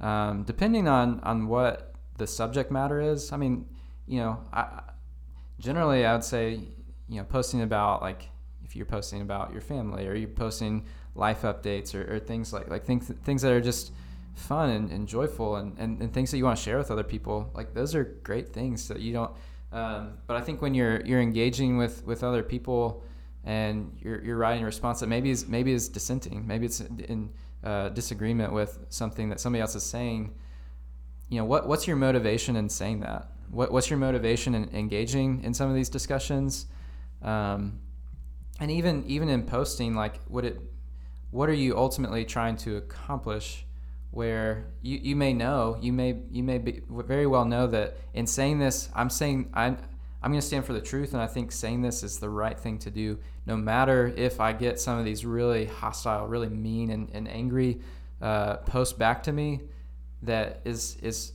um, 0.00 0.44
depending 0.44 0.88
on, 0.88 1.20
on 1.20 1.46
what 1.48 1.94
the 2.18 2.26
subject 2.26 2.70
matter 2.70 3.00
is. 3.00 3.32
I 3.32 3.36
mean, 3.36 3.66
you 4.06 4.20
know, 4.20 4.40
I, 4.52 4.82
generally 5.58 6.04
I 6.04 6.12
would 6.12 6.24
say, 6.24 6.60
you 7.08 7.18
know, 7.18 7.24
posting 7.24 7.62
about 7.62 8.02
like 8.02 8.28
if 8.64 8.74
you're 8.76 8.86
posting 8.86 9.20
about 9.20 9.52
your 9.52 9.60
family 9.60 10.06
or 10.08 10.14
you're 10.14 10.28
posting 10.28 10.86
life 11.14 11.42
updates 11.42 11.94
or, 11.94 12.14
or 12.14 12.18
things 12.18 12.52
like 12.52 12.70
like 12.70 12.84
things 12.84 13.12
things 13.22 13.42
that 13.42 13.52
are 13.52 13.60
just 13.60 13.92
fun 14.34 14.70
and, 14.70 14.90
and 14.90 15.06
joyful 15.06 15.56
and, 15.56 15.78
and, 15.78 16.00
and 16.00 16.12
things 16.14 16.30
that 16.30 16.38
you 16.38 16.44
want 16.44 16.56
to 16.56 16.62
share 16.62 16.78
with 16.78 16.90
other 16.90 17.04
people 17.04 17.50
like 17.54 17.74
those 17.74 17.94
are 17.94 18.04
great 18.22 18.48
things 18.48 18.88
that 18.88 19.00
you 19.00 19.12
don't 19.12 19.30
Um, 19.72 20.18
but 20.26 20.36
I 20.36 20.40
think 20.40 20.62
when 20.62 20.74
you're 20.74 21.00
you're 21.04 21.20
engaging 21.20 21.76
with 21.76 22.04
with 22.06 22.22
other 22.22 22.42
people 22.42 23.04
and 23.44 23.96
you're 24.00 24.22
you're 24.22 24.36
writing 24.36 24.62
a 24.62 24.66
response 24.66 25.00
that 25.00 25.08
maybe 25.08 25.30
is 25.30 25.46
maybe 25.46 25.72
is 25.72 25.88
dissenting, 25.88 26.46
maybe 26.46 26.66
it's 26.66 26.80
in 26.80 27.30
uh, 27.64 27.88
disagreement 27.90 28.52
with 28.52 28.78
something 28.88 29.28
that 29.30 29.40
somebody 29.40 29.60
else 29.60 29.74
is 29.74 29.82
saying. 29.82 30.34
You 31.28 31.38
know, 31.38 31.44
what 31.44 31.66
what's 31.66 31.86
your 31.86 31.96
motivation 31.96 32.56
in 32.56 32.68
saying 32.68 33.00
that? 33.00 33.28
What 33.50 33.72
what's 33.72 33.90
your 33.90 33.98
motivation 33.98 34.54
in 34.54 34.68
engaging 34.74 35.42
in 35.44 35.54
some 35.54 35.68
of 35.68 35.74
these 35.74 35.88
discussions? 35.88 36.66
Um, 37.22 37.80
and 38.60 38.70
even 38.70 39.04
even 39.06 39.28
in 39.28 39.44
posting, 39.44 39.94
like, 39.94 40.20
would 40.28 40.44
it? 40.44 40.60
What 41.30 41.48
are 41.48 41.54
you 41.54 41.76
ultimately 41.76 42.24
trying 42.24 42.56
to 42.58 42.76
accomplish? 42.76 43.64
where 44.12 44.66
you, 44.82 44.98
you 44.98 45.16
may 45.16 45.32
know 45.32 45.78
you 45.80 45.90
may 45.90 46.20
you 46.30 46.42
may 46.42 46.58
be, 46.58 46.82
very 46.90 47.26
well 47.26 47.46
know 47.46 47.66
that 47.66 47.96
in 48.12 48.26
saying 48.26 48.58
this 48.58 48.90
I'm 48.94 49.08
saying 49.08 49.50
I'm 49.54 49.78
I'm 50.22 50.30
going 50.30 50.40
to 50.40 50.46
stand 50.46 50.64
for 50.64 50.72
the 50.72 50.80
truth 50.80 51.14
and 51.14 51.22
I 51.22 51.26
think 51.26 51.50
saying 51.50 51.82
this 51.82 52.02
is 52.02 52.18
the 52.18 52.30
right 52.30 52.58
thing 52.58 52.78
to 52.78 52.90
do. 52.90 53.18
No 53.46 53.56
matter 53.56 54.12
if 54.16 54.40
I 54.40 54.52
get 54.52 54.78
some 54.78 54.98
of 54.98 55.04
these 55.04 55.24
really 55.24 55.66
hostile 55.66 56.26
really 56.26 56.48
mean 56.48 56.90
and, 56.90 57.10
and 57.12 57.28
angry 57.28 57.80
uh, 58.20 58.58
posts 58.58 58.96
back 58.96 59.22
to 59.24 59.32
me 59.32 59.62
that 60.22 60.60
is 60.64 60.96
is 61.02 61.32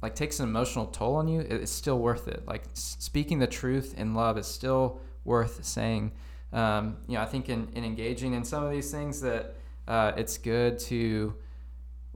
like 0.00 0.14
takes 0.14 0.40
an 0.40 0.48
emotional 0.48 0.86
toll 0.86 1.16
on 1.16 1.28
you 1.28 1.40
it's 1.40 1.70
still 1.70 1.98
worth 1.98 2.28
it. 2.28 2.46
Like 2.46 2.64
speaking 2.72 3.38
the 3.38 3.46
truth 3.46 3.94
in 3.98 4.14
love 4.14 4.38
is 4.38 4.46
still 4.46 5.00
worth 5.24 5.64
saying. 5.64 6.12
Um, 6.52 6.98
you 7.08 7.14
know 7.14 7.22
I 7.22 7.26
think 7.26 7.48
in, 7.48 7.68
in 7.74 7.84
engaging 7.84 8.32
in 8.34 8.44
some 8.44 8.62
of 8.64 8.70
these 8.70 8.90
things 8.90 9.20
that 9.20 9.54
uh, 9.86 10.12
it's 10.16 10.38
good 10.38 10.78
to 10.78 11.34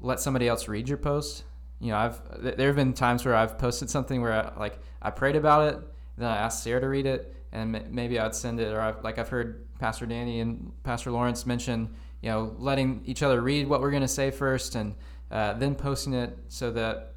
let 0.01 0.21
somebody 0.21 0.49
else 0.49 0.69
read 0.69 0.89
your 0.89 0.99
post. 0.99 1.45
You 1.81 1.93
know, 1.93 1.97
I've 1.97 2.57
there 2.57 2.69
have 2.69 2.77
been 2.77 2.93
times 2.93 3.25
where 3.25 3.35
I've 3.35 3.59
posted 3.59 3.91
something 3.91 4.21
where 4.21 4.33
I, 4.33 4.59
like 4.59 4.79
I 5.01 5.11
prayed 5.11 5.37
about 5.37 5.73
it, 5.73 5.81
then 6.19 6.29
I 6.29 6.37
asked 6.37 6.63
Sarah 6.63 6.81
to 6.81 6.89
read 6.89 7.07
it, 7.07 7.35
and 7.53 7.91
maybe 7.91 8.19
I'd 8.19 8.35
send 8.35 8.61
it, 8.61 8.73
or 8.73 8.81
I've, 8.81 9.03
like 9.03 9.19
I've 9.19 9.29
heard 9.29 9.67
Pastor 9.79 10.07
Danny 10.07 10.41
and 10.41 10.73
Pastor 10.83 11.11
Lawrence 11.11 11.47
mention, 11.47 11.95
you 12.23 12.31
know, 12.31 12.55
letting 12.59 13.03
each 13.05 13.23
other 13.23 13.41
read 13.41 13.69
what 13.69 13.81
we're 13.81 13.91
going 13.91 14.03
to 14.03 14.09
say 14.09 14.31
first, 14.31 14.75
and 14.75 14.95
uh, 15.31 15.55
then 15.55 15.75
posting 15.75 16.15
it 16.15 16.37
so 16.49 16.71
that 16.73 17.15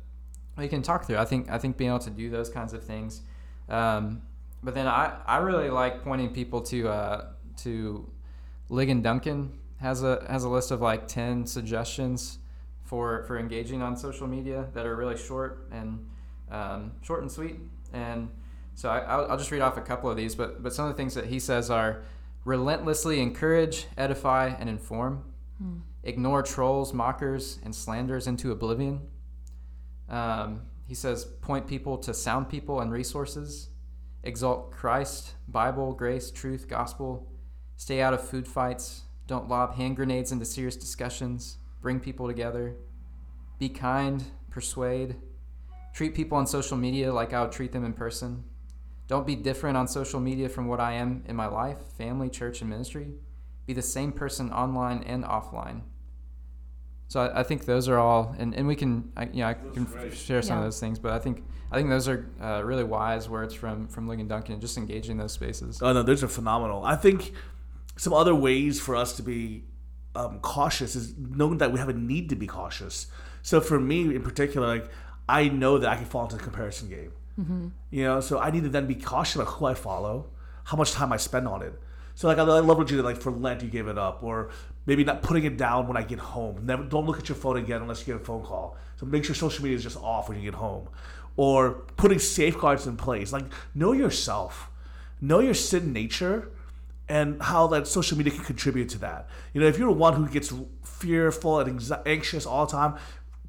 we 0.58 0.68
can 0.68 0.82
talk 0.82 1.06
through. 1.06 1.18
I 1.18 1.26
think 1.26 1.50
I 1.50 1.58
think 1.58 1.78
being 1.78 1.90
able 1.90 2.00
to 2.00 2.10
do 2.10 2.30
those 2.30 2.50
kinds 2.50 2.74
of 2.74 2.84
things. 2.84 3.22
Um, 3.70 4.22
but 4.64 4.74
then 4.76 4.88
I, 4.88 5.18
I 5.26 5.38
really 5.38 5.70
like 5.70 6.04
pointing 6.04 6.34
people 6.34 6.62
to 6.62 6.88
uh, 6.90 7.26
to 7.58 8.10
Ligon 8.70 9.02
Duncan 9.02 9.58
has 9.78 10.04
a 10.04 10.26
has 10.30 10.44
a 10.44 10.50
list 10.50 10.72
of 10.72 10.82
like 10.82 11.08
ten 11.08 11.46
suggestions 11.46 12.38
for 12.84 13.24
for 13.24 13.40
engaging 13.40 13.82
on 13.82 13.98
social 13.98 14.28
media 14.28 14.68
that 14.74 14.86
are 14.86 14.96
really 14.96 15.18
short 15.18 15.68
and 15.72 16.06
um, 16.52 16.92
short 17.02 17.22
and 17.22 17.32
sweet. 17.32 17.56
And 17.94 18.30
so 18.76 18.90
I, 18.90 19.18
will 19.18 19.38
just 19.38 19.52
read 19.52 19.62
off 19.62 19.78
a 19.78 19.82
couple 19.82 20.10
of 20.10 20.18
these, 20.18 20.36
but 20.36 20.64
but 20.64 20.74
some 20.74 20.86
of 20.86 20.92
the 20.92 20.98
things 20.98 21.14
that 21.16 21.26
he 21.26 21.40
says 21.40 21.70
are 21.70 22.04
relentlessly 22.46 23.22
encourage, 23.22 23.88
edify, 23.98 24.48
and 24.48 24.70
inform. 24.70 25.24
Hmm. 25.58 25.80
Ignore 26.04 26.42
trolls, 26.44 26.94
mockers, 26.94 27.60
and 27.64 27.76
slanders 27.76 28.26
into 28.26 28.52
oblivion. 28.52 29.02
Um, 30.10 30.64
he 30.88 30.96
says 30.96 31.26
point 31.26 31.68
people 31.68 31.98
to 32.00 32.14
sound 32.14 32.50
people 32.50 32.82
and 32.82 32.92
resources. 32.92 33.70
Exalt 34.24 34.72
Christ, 34.72 35.36
Bible, 35.48 35.94
grace, 35.94 36.32
truth, 36.32 36.68
gospel. 36.68 37.32
Stay 37.76 38.02
out 38.02 38.14
of 38.14 38.28
food 38.28 38.48
fights. 38.48 39.04
Don't 39.28 39.48
lob 39.48 39.76
hand 39.76 39.96
grenades 39.96 40.32
into 40.32 40.46
serious 40.46 40.76
discussions 40.76 41.58
bring 41.82 42.00
people 42.00 42.28
together, 42.28 42.76
be 43.60 43.68
kind, 43.68 44.24
persuade, 44.50 45.16
treat 45.94 46.14
people 46.14 46.38
on 46.38 46.46
social 46.48 46.78
media 46.78 47.12
like 47.12 47.34
I 47.34 47.42
would 47.42 47.52
treat 47.52 47.72
them 47.72 47.84
in 47.84 47.94
person. 47.94 48.44
Don't 49.12 49.28
be 49.28 49.36
different 49.36 49.76
on 49.76 49.90
social 49.90 50.22
media 50.22 50.48
from 50.48 50.70
what 50.70 50.80
I 50.80 50.94
am 50.94 51.26
in 51.28 51.36
my 51.36 51.48
life, 51.48 51.80
family, 51.98 52.30
church, 52.30 52.62
and 52.62 52.70
ministry. 52.70 53.10
Be 53.68 53.74
the 53.74 53.82
same 53.82 54.14
person 54.14 54.50
online 54.54 55.04
and 55.04 55.26
offline. 55.26 55.82
So 57.10 57.20
I, 57.20 57.42
I 57.42 57.44
think 57.44 57.66
those 57.66 57.90
are 57.90 58.00
all, 58.00 58.34
and, 58.40 58.56
and 58.56 58.66
we 58.66 58.78
can, 58.78 59.12
I, 59.18 59.26
you 59.26 59.42
know, 59.42 59.48
I 59.48 59.56
can 59.56 59.86
share 60.14 60.42
some 60.42 60.54
yeah. 60.54 60.60
of 60.60 60.64
those 60.64 60.80
things, 60.80 60.98
but 60.98 61.12
I 61.12 61.20
think 61.20 61.44
I 61.70 61.76
think 61.76 61.90
those 61.90 62.08
are 62.08 62.30
uh, 62.42 62.62
really 62.64 62.86
wise 62.86 63.28
words 63.28 63.54
from 63.54 63.90
from 63.90 64.08
Ligon 64.08 64.30
Duncan, 64.30 64.62
just 64.62 64.78
engaging 64.78 65.18
those 65.18 65.34
spaces. 65.34 65.82
Oh 65.82 65.92
no, 65.92 66.04
those 66.04 66.24
are 66.24 66.30
phenomenal. 66.30 66.86
I 66.86 66.96
think 66.96 67.34
some 67.98 68.14
other 68.14 68.34
ways 68.34 68.80
for 68.80 68.96
us 68.96 69.18
to 69.18 69.24
be 69.24 69.66
um, 70.16 70.40
cautious 70.40 70.96
is 70.96 71.14
knowing 71.18 71.58
that 71.58 71.74
we 71.74 71.80
have 71.80 71.90
a 71.90 71.94
need 71.94 72.30
to 72.30 72.38
be 72.38 72.48
cautious. 72.48 73.08
So 73.42 73.60
for 73.60 73.78
me 73.78 74.16
in 74.16 74.24
particular, 74.24 74.68
like 74.68 74.90
I 75.28 75.50
know 75.50 75.80
that 75.80 75.90
I 75.90 75.98
can 75.98 76.06
fall 76.06 76.24
into 76.24 76.38
the 76.38 76.44
comparison 76.44 76.88
game. 76.88 77.12
Mm-hmm. 77.40 77.68
You 77.90 78.04
know, 78.04 78.20
so 78.22 78.40
I 78.40 78.52
need 78.52 78.64
to 78.64 78.70
then 78.70 78.88
be 78.88 78.96
cautious 78.96 79.36
about 79.36 79.48
who 79.48 79.66
I 79.66 79.74
follow, 79.74 80.30
how 80.66 80.78
much 80.78 80.92
time 80.92 81.12
I 81.12 81.18
spend 81.18 81.48
on 81.48 81.62
it. 81.62 81.74
So 82.16 82.28
like 82.28 82.38
I, 82.38 82.44
love 82.44 82.78
what 82.78 82.90
you 82.92 82.98
did. 82.98 83.06
Like 83.06 83.18
for 83.18 83.32
Lent, 83.32 83.64
you 83.64 83.70
gave 83.70 83.88
it 83.88 83.98
up, 83.98 84.22
or 84.24 84.50
maybe 84.86 85.04
not 85.04 85.22
putting 85.22 85.46
it 85.46 85.58
down 85.58 85.88
when 85.88 85.98
I 85.98 86.04
get 86.04 86.20
home. 86.20 86.66
Never 86.66 86.84
don't 86.84 87.06
look 87.06 87.20
at 87.20 87.30
your 87.30 87.36
phone 87.36 87.58
again 87.58 87.82
unless 87.82 88.00
you 88.00 88.14
get 88.14 88.22
a 88.22 88.26
phone 88.26 88.44
call. 88.44 88.78
So 88.98 89.06
make 89.06 89.26
sure 89.26 89.34
social 89.34 89.64
media 89.64 89.78
is 89.78 89.84
just 89.84 89.98
off 89.98 90.30
when 90.30 90.38
you 90.38 90.44
get 90.44 90.56
home, 90.56 90.90
or 91.38 91.72
putting 91.98 92.20
safeguards 92.20 92.86
in 92.86 92.98
place. 92.98 93.34
Like 93.34 93.46
know 93.74 93.94
yourself, 93.94 94.70
know 95.20 95.40
your 95.40 95.54
sin 95.54 95.94
nature, 95.94 96.50
and 97.08 97.42
how 97.42 97.68
that 97.68 97.88
social 97.88 98.18
media 98.18 98.34
can 98.34 98.44
contribute 98.44 98.90
to 98.90 99.00
that. 99.00 99.28
You 99.54 99.62
know, 99.62 99.68
if 99.68 99.78
you're 99.78 99.92
one 99.92 100.14
who 100.14 100.28
gets 100.28 100.54
fearful 100.84 101.60
and 101.60 101.92
anxious 102.06 102.46
all 102.46 102.66
the 102.66 102.72
time, 102.72 102.96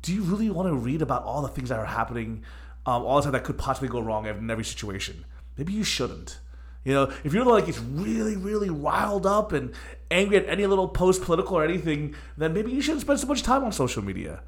do 0.00 0.12
you 0.14 0.22
really 0.22 0.50
want 0.50 0.68
to 0.68 0.74
read 0.74 1.02
about 1.02 1.24
all 1.24 1.42
the 1.42 1.48
things 1.48 1.68
that 1.68 1.78
are 1.78 1.86
happening 1.86 2.42
um, 2.86 3.02
all 3.02 3.16
the 3.16 3.22
time 3.22 3.32
that 3.32 3.44
could 3.44 3.58
possibly 3.58 3.88
go 3.88 4.00
wrong 4.00 4.26
in 4.26 4.50
every 4.50 4.64
situation? 4.64 5.24
Maybe 5.56 5.72
you 5.72 5.84
shouldn't. 5.84 6.38
You 6.84 6.94
know, 6.94 7.12
if 7.22 7.32
you're 7.32 7.44
like 7.44 7.68
it's 7.68 7.78
really, 7.78 8.36
really 8.36 8.70
riled 8.70 9.24
up 9.24 9.52
and 9.52 9.72
angry 10.10 10.36
at 10.36 10.48
any 10.48 10.66
little 10.66 10.88
post, 10.88 11.22
political 11.22 11.56
or 11.56 11.64
anything, 11.64 12.14
then 12.36 12.52
maybe 12.52 12.72
you 12.72 12.80
shouldn't 12.80 13.02
spend 13.02 13.20
so 13.20 13.26
much 13.26 13.42
time 13.42 13.62
on 13.62 13.72
social 13.72 14.02
media. 14.02 14.42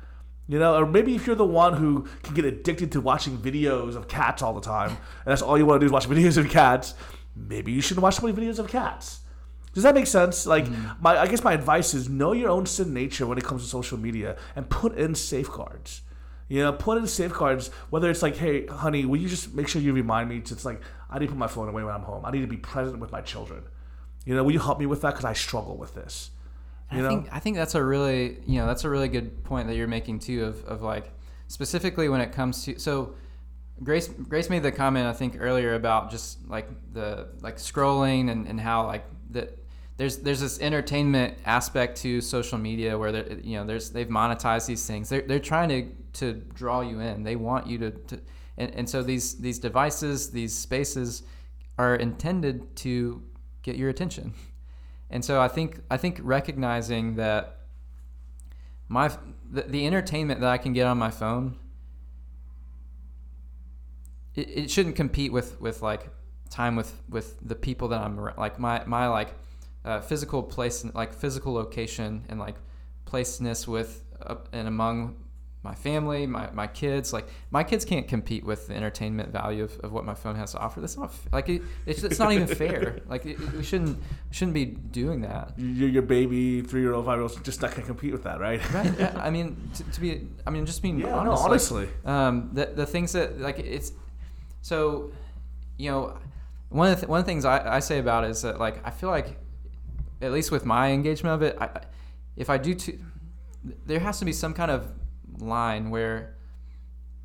You 0.49 0.59
know, 0.59 0.75
or 0.77 0.85
maybe 0.85 1.15
if 1.15 1.27
you're 1.27 1.37
the 1.37 1.45
one 1.47 1.75
who 1.75 2.07
can 2.23 2.35
get 2.35 2.45
addicted 2.45 2.93
to 2.93 3.01
watching 3.01 3.39
videos 3.39 3.97
of 3.97 4.09
cats 4.09 4.43
all 4.43 4.53
the 4.53 4.61
time, 4.61 4.91
and 4.91 4.99
that's 5.27 5.43
all 5.43 5.57
you 5.57 5.65
want 5.65 5.81
to 5.81 5.87
do 5.87 5.87
is 5.87 5.93
watch 5.93 6.09
videos 6.09 6.37
of 6.37 6.51
cats, 6.51 6.95
maybe 7.37 7.73
you 7.73 7.81
shouldn't 7.81 8.03
watch 8.03 8.17
so 8.17 8.27
many 8.27 8.37
videos 8.37 8.59
of 8.59 8.69
cats. 8.69 9.21
Does 9.73 9.83
that 9.83 9.95
make 9.95 10.07
sense? 10.07 10.47
Like, 10.47 10.67
mm-hmm. 10.67 11.03
my 11.03 11.19
I 11.19 11.27
guess 11.27 11.43
my 11.43 11.53
advice 11.53 11.95
is 11.95 12.09
know 12.09 12.33
your 12.33 12.51
own 12.51 12.67
sin 12.67 12.93
nature 12.93 13.27
when 13.27 13.39
it 13.39 13.45
comes 13.45 13.63
to 13.63 13.69
social 13.69 13.99
media 13.99 14.37
and 14.55 14.69
put 14.69 14.97
in 14.97 15.15
safeguards. 15.15 16.03
You 16.49 16.61
know, 16.61 16.73
put 16.73 16.99
in 16.99 17.07
safeguards. 17.07 17.69
Whether 17.91 18.11
it's 18.11 18.23
like, 18.23 18.37
hey, 18.37 18.67
honey, 18.67 19.05
will 19.07 19.19
you 19.19 19.29
just 19.29 19.55
make 19.55 19.69
sure 19.69 19.81
you 19.81 19.93
remind 19.93 20.29
me? 20.29 20.39
It's 20.39 20.65
like 20.65 20.81
I 21.11 21.19
need 21.19 21.27
to 21.27 21.33
put 21.33 21.39
my 21.39 21.47
phone 21.47 21.69
away 21.69 21.83
when 21.85 21.95
I'm 21.95 22.03
home. 22.03 22.25
I 22.25 22.31
need 22.31 22.43
to 22.43 22.47
be 22.47 22.57
present 22.57 22.99
with 22.99 23.13
my 23.13 23.21
children. 23.21 23.65
You 24.25 24.35
know, 24.35 24.45
will 24.45 24.53
you 24.53 24.59
help 24.59 24.79
me 24.79 24.87
with 24.87 25.03
that? 25.03 25.11
Because 25.11 25.25
I 25.25 25.33
struggle 25.33 25.77
with 25.77 25.95
this. 25.95 26.31
You 26.93 26.99
I 26.99 27.03
know? 27.03 27.09
think 27.09 27.29
I 27.33 27.39
think 27.39 27.57
that's 27.57 27.75
a 27.75 27.83
really 27.83 28.39
you 28.47 28.59
know 28.59 28.67
that's 28.67 28.85
a 28.85 28.91
really 28.91 29.09
good 29.09 29.43
point 29.45 29.69
that 29.69 29.77
you're 29.77 29.89
making 29.89 30.19
too 30.19 30.45
of 30.45 30.65
of 30.65 30.83
like 30.83 31.11
specifically 31.49 32.09
when 32.09 32.21
it 32.21 32.33
comes 32.33 32.65
to 32.65 32.79
so 32.79 33.15
Grace 33.83 34.09
Grace 34.09 34.51
made 34.51 34.63
the 34.63 34.71
comment 34.73 35.07
I 35.07 35.13
think 35.13 35.37
earlier 35.41 35.75
about 35.75 36.11
just 36.11 36.47
like 36.49 36.69
the 36.93 37.29
like 37.41 37.57
scrolling 37.57 38.31
and, 38.31 38.47
and 38.47 38.61
how 38.61 38.87
like 38.87 39.05
that 39.31 39.59
there's 39.97 40.19
there's 40.19 40.41
this 40.41 40.61
entertainment 40.61 41.39
aspect 41.45 41.99
to 41.99 42.21
social 42.21 42.59
media 42.59 42.99
where 42.99 43.15
you 43.39 43.57
know 43.57 43.65
there's 43.65 43.91
they've 43.91 44.09
monetized 44.09 44.67
these 44.67 44.87
things. 44.87 45.09
They're, 45.09 45.23
they're 45.23 45.39
trying 45.39 45.69
to 45.69 46.21
to 46.21 46.33
draw 46.55 46.81
you 46.81 47.01
in. 47.01 47.23
They 47.23 47.37
want 47.37 47.67
you 47.67 47.79
to, 47.79 47.91
to 47.91 48.21
and, 48.57 48.75
and 48.75 48.89
so 48.89 49.03
these 49.03 49.37
these 49.37 49.59
devices 49.59 50.31
these 50.31 50.57
spaces 50.57 51.23
are 51.79 51.95
intended 51.95 52.75
to 52.77 53.23
get 53.63 53.77
your 53.77 53.89
attention. 53.89 54.35
And 55.11 55.25
so 55.25 55.41
I 55.41 55.49
think 55.49 55.81
I 55.91 55.97
think 55.97 56.19
recognizing 56.23 57.17
that 57.17 57.61
my 58.89 59.13
the, 59.51 59.63
the 59.63 59.87
entertainment 59.87 60.41
that 60.41 60.51
I 60.51 60.59
can 60.59 60.73
get 60.73 60.87
on 60.87 60.99
my 60.99 61.11
phone 61.11 61.57
it, 64.35 64.49
it 64.51 64.71
shouldn't 64.71 64.97
compete 64.97 65.33
with 65.33 65.61
with 65.61 65.83
like 65.83 66.09
time 66.51 66.75
with 66.77 67.01
with 67.09 67.37
the 67.47 67.55
people 67.55 67.89
that 67.89 68.01
I'm 68.01 68.19
like 68.37 68.59
my 68.59 68.85
my 68.87 69.07
like 69.09 69.35
uh, 69.85 70.01
physical 70.01 70.43
place 70.43 70.85
like 70.95 71.13
physical 71.13 71.53
location 71.53 72.25
and 72.29 72.39
like 72.39 72.57
placeness 73.05 73.69
with 73.69 74.05
uh, 74.23 74.37
and 74.53 74.67
among 74.69 75.17
my 75.65 75.75
family, 75.75 76.27
my, 76.27 76.51
my 76.51 76.67
kids, 76.67 77.11
like 77.11 77.27
my 77.51 77.65
kids 77.65 77.87
can't 77.87 78.07
compete 78.07 78.45
with 78.45 78.69
the 78.69 78.75
entertainment 78.75 79.31
value 79.31 79.65
of, 79.65 79.81
of 79.81 79.93
what 79.93 80.05
my 80.05 80.13
phone 80.13 80.37
has 80.37 80.53
to 80.53 80.59
offer. 80.59 80.79
That's 80.83 80.99
not 80.99 81.11
like 81.33 81.49
it, 81.49 81.63
it's, 81.87 82.03
it's 82.03 82.19
not 82.19 82.33
even 82.33 82.47
fair. 82.47 83.01
Like 83.09 83.27
it, 83.27 83.39
we 83.53 83.63
shouldn't 83.63 83.99
shouldn't 84.31 84.55
be 84.55 84.67
doing 84.67 85.23
that. 85.23 85.53
Your, 85.57 85.89
your 85.89 86.03
baby, 86.03 86.63
three 86.63 86.83
year 86.83 86.93
old, 86.93 87.07
five 87.07 87.17
year 87.17 87.23
old, 87.23 87.45
just 87.45 87.63
not 87.63 87.71
gonna 87.71 87.87
compete 87.87 88.13
with 88.13 88.25
that, 88.25 88.41
right? 88.41 88.61
right. 88.73 89.17
I 89.17 89.31
mean, 89.31 89.57
to, 89.75 89.85
to 89.85 90.01
be, 90.01 90.29
I 90.47 90.51
mean, 90.51 90.67
just 90.67 90.83
being 90.83 90.99
yeah, 90.99 91.15
honest. 91.15 91.43
No, 91.43 91.49
honestly, 91.49 91.89
like, 92.05 92.13
um, 92.13 92.51
the 92.53 92.67
the 92.67 92.87
things 92.87 93.13
that 93.13 93.41
like 93.41 93.59
it's 93.59 93.93
so, 94.63 95.13
you 95.79 95.91
know, 95.91 96.19
one 96.69 96.89
of 96.89 96.97
the 96.97 97.01
th- 97.03 97.09
one 97.09 97.21
of 97.21 97.25
the 97.25 97.31
things 97.31 97.45
I, 97.45 97.77
I 97.77 97.81
say 97.81 97.99
about 97.99 98.25
it 98.25 98.31
is 98.31 98.43
that 98.43 98.59
like 98.59 98.87
I 98.87 98.91
feel 98.91 99.09
like, 99.11 99.39
at 100.25 100.33
least 100.33 100.51
with 100.51 100.65
my 100.65 100.91
engagement 100.91 101.35
of 101.35 101.43
it, 101.43 101.57
I, 101.61 101.81
if 102.37 102.51
I 102.51 102.59
do 102.59 102.75
too, 102.75 102.99
there 103.87 104.01
has 104.01 104.19
to 104.19 104.25
be 104.25 104.33
some 104.33 104.55
kind 104.55 104.71
of 104.71 104.93
line 105.39 105.91
where 105.91 106.37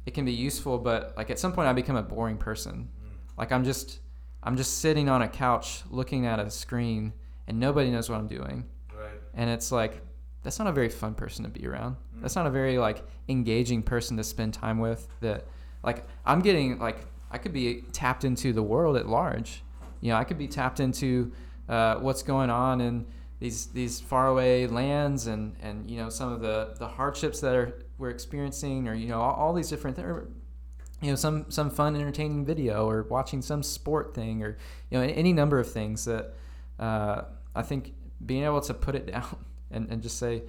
it 0.06 0.14
can 0.14 0.26
be 0.26 0.32
useful, 0.32 0.78
but 0.78 1.14
like 1.18 1.30
at 1.30 1.40
some 1.40 1.54
point 1.54 1.68
I 1.68 1.74
become 1.74 1.96
a 1.96 2.04
boring 2.04 2.38
person. 2.38 2.90
Mm. 3.04 3.38
Like 3.38 3.52
I'm 3.52 3.64
just 3.64 4.00
I'm 4.42 4.58
just 4.58 4.80
sitting 4.80 5.10
on 5.10 5.22
a 5.22 5.28
couch 5.28 5.84
looking 5.90 6.26
at 6.26 6.40
a 6.40 6.50
screen 6.50 7.14
and 7.48 7.60
nobody 7.60 7.90
knows 7.90 8.10
what 8.10 8.20
I'm 8.20 8.28
doing. 8.28 8.66
Right. 8.98 9.20
And 9.34 9.50
it's 9.50 9.72
like 9.72 10.02
that's 10.44 10.58
not 10.58 10.68
a 10.68 10.72
very 10.72 10.90
fun 10.90 11.14
person 11.14 11.44
to 11.44 11.50
be 11.50 11.68
around. 11.68 11.96
Mm. 12.16 12.22
That's 12.22 12.36
not 12.36 12.48
a 12.48 12.52
very 12.52 12.78
like 12.78 13.04
engaging 13.28 13.84
person 13.84 14.18
to 14.18 14.24
spend 14.24 14.54
time 14.54 14.80
with 14.80 15.08
that 15.22 15.46
like 15.84 16.06
I'm 16.26 16.42
getting 16.42 16.80
like 16.80 16.98
I 17.32 17.38
could 17.38 17.54
be 17.54 17.84
tapped 17.92 18.24
into 18.24 18.54
the 18.54 18.64
world 18.64 18.98
at 18.98 19.08
large. 19.08 19.64
You 20.02 20.12
know, 20.12 20.18
I 20.18 20.24
could 20.24 20.38
be 20.38 20.48
tapped 20.48 20.80
into 20.80 21.32
uh, 21.70 21.96
what's 22.00 22.24
going 22.24 22.50
on 22.50 22.82
in 22.82 23.06
these 23.40 23.68
these 23.68 24.02
faraway 24.02 24.68
lands 24.68 25.28
and 25.28 25.56
and 25.62 25.90
you 25.90 25.98
know 25.98 26.10
some 26.10 26.32
of 26.32 26.42
the 26.42 26.76
the 26.78 26.88
hardships 26.88 27.40
that 27.40 27.56
are 27.56 27.86
we're 27.98 28.10
experiencing 28.10 28.88
or 28.88 28.94
you 28.94 29.08
know 29.08 29.22
all, 29.22 29.34
all 29.34 29.54
these 29.54 29.70
different 29.70 29.96
th- 29.96 30.08
you 31.02 31.10
know 31.10 31.16
some 31.16 31.50
some 31.50 31.70
fun 31.70 31.96
entertaining 31.96 32.46
video 32.46 32.90
or 32.90 33.04
watching 33.04 33.42
some 33.42 33.64
sport 33.64 34.14
thing 34.14 34.44
or 34.44 34.58
you 34.90 34.98
know 34.98 35.04
any 35.04 35.32
number 35.32 35.60
of 35.60 35.72
things 35.72 36.06
that 36.06 36.34
uh, 36.80 37.22
I 37.56 37.62
think 37.62 37.94
being 38.26 38.44
able 38.44 38.62
to 38.62 38.74
put 38.74 38.96
it 38.96 39.08
down 39.12 39.38
and, 39.72 39.90
and 39.90 40.02
just 40.02 40.18
say 40.18 40.44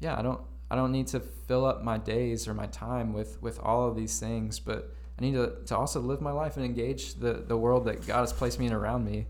yeah 0.00 0.18
I 0.18 0.22
don't 0.22 0.40
I 0.70 0.76
don't 0.76 0.92
need 0.92 1.08
to 1.08 1.20
fill 1.20 1.66
up 1.66 1.82
my 1.82 1.98
days 1.98 2.48
or 2.48 2.54
my 2.54 2.66
time 2.66 3.12
with 3.12 3.42
with 3.42 3.58
all 3.60 3.86
of 3.88 3.96
these 3.96 4.18
things 4.18 4.60
but 4.60 4.94
I 5.18 5.22
need 5.22 5.34
to, 5.34 5.56
to 5.66 5.76
also 5.76 6.00
live 6.00 6.20
my 6.20 6.30
life 6.30 6.56
and 6.56 6.64
engage 6.64 7.14
the, 7.14 7.32
the 7.32 7.56
world 7.56 7.86
that 7.86 8.06
God 8.06 8.20
has 8.20 8.32
placed 8.32 8.60
me 8.60 8.66
in 8.66 8.72
around 8.72 9.04
me 9.04 9.26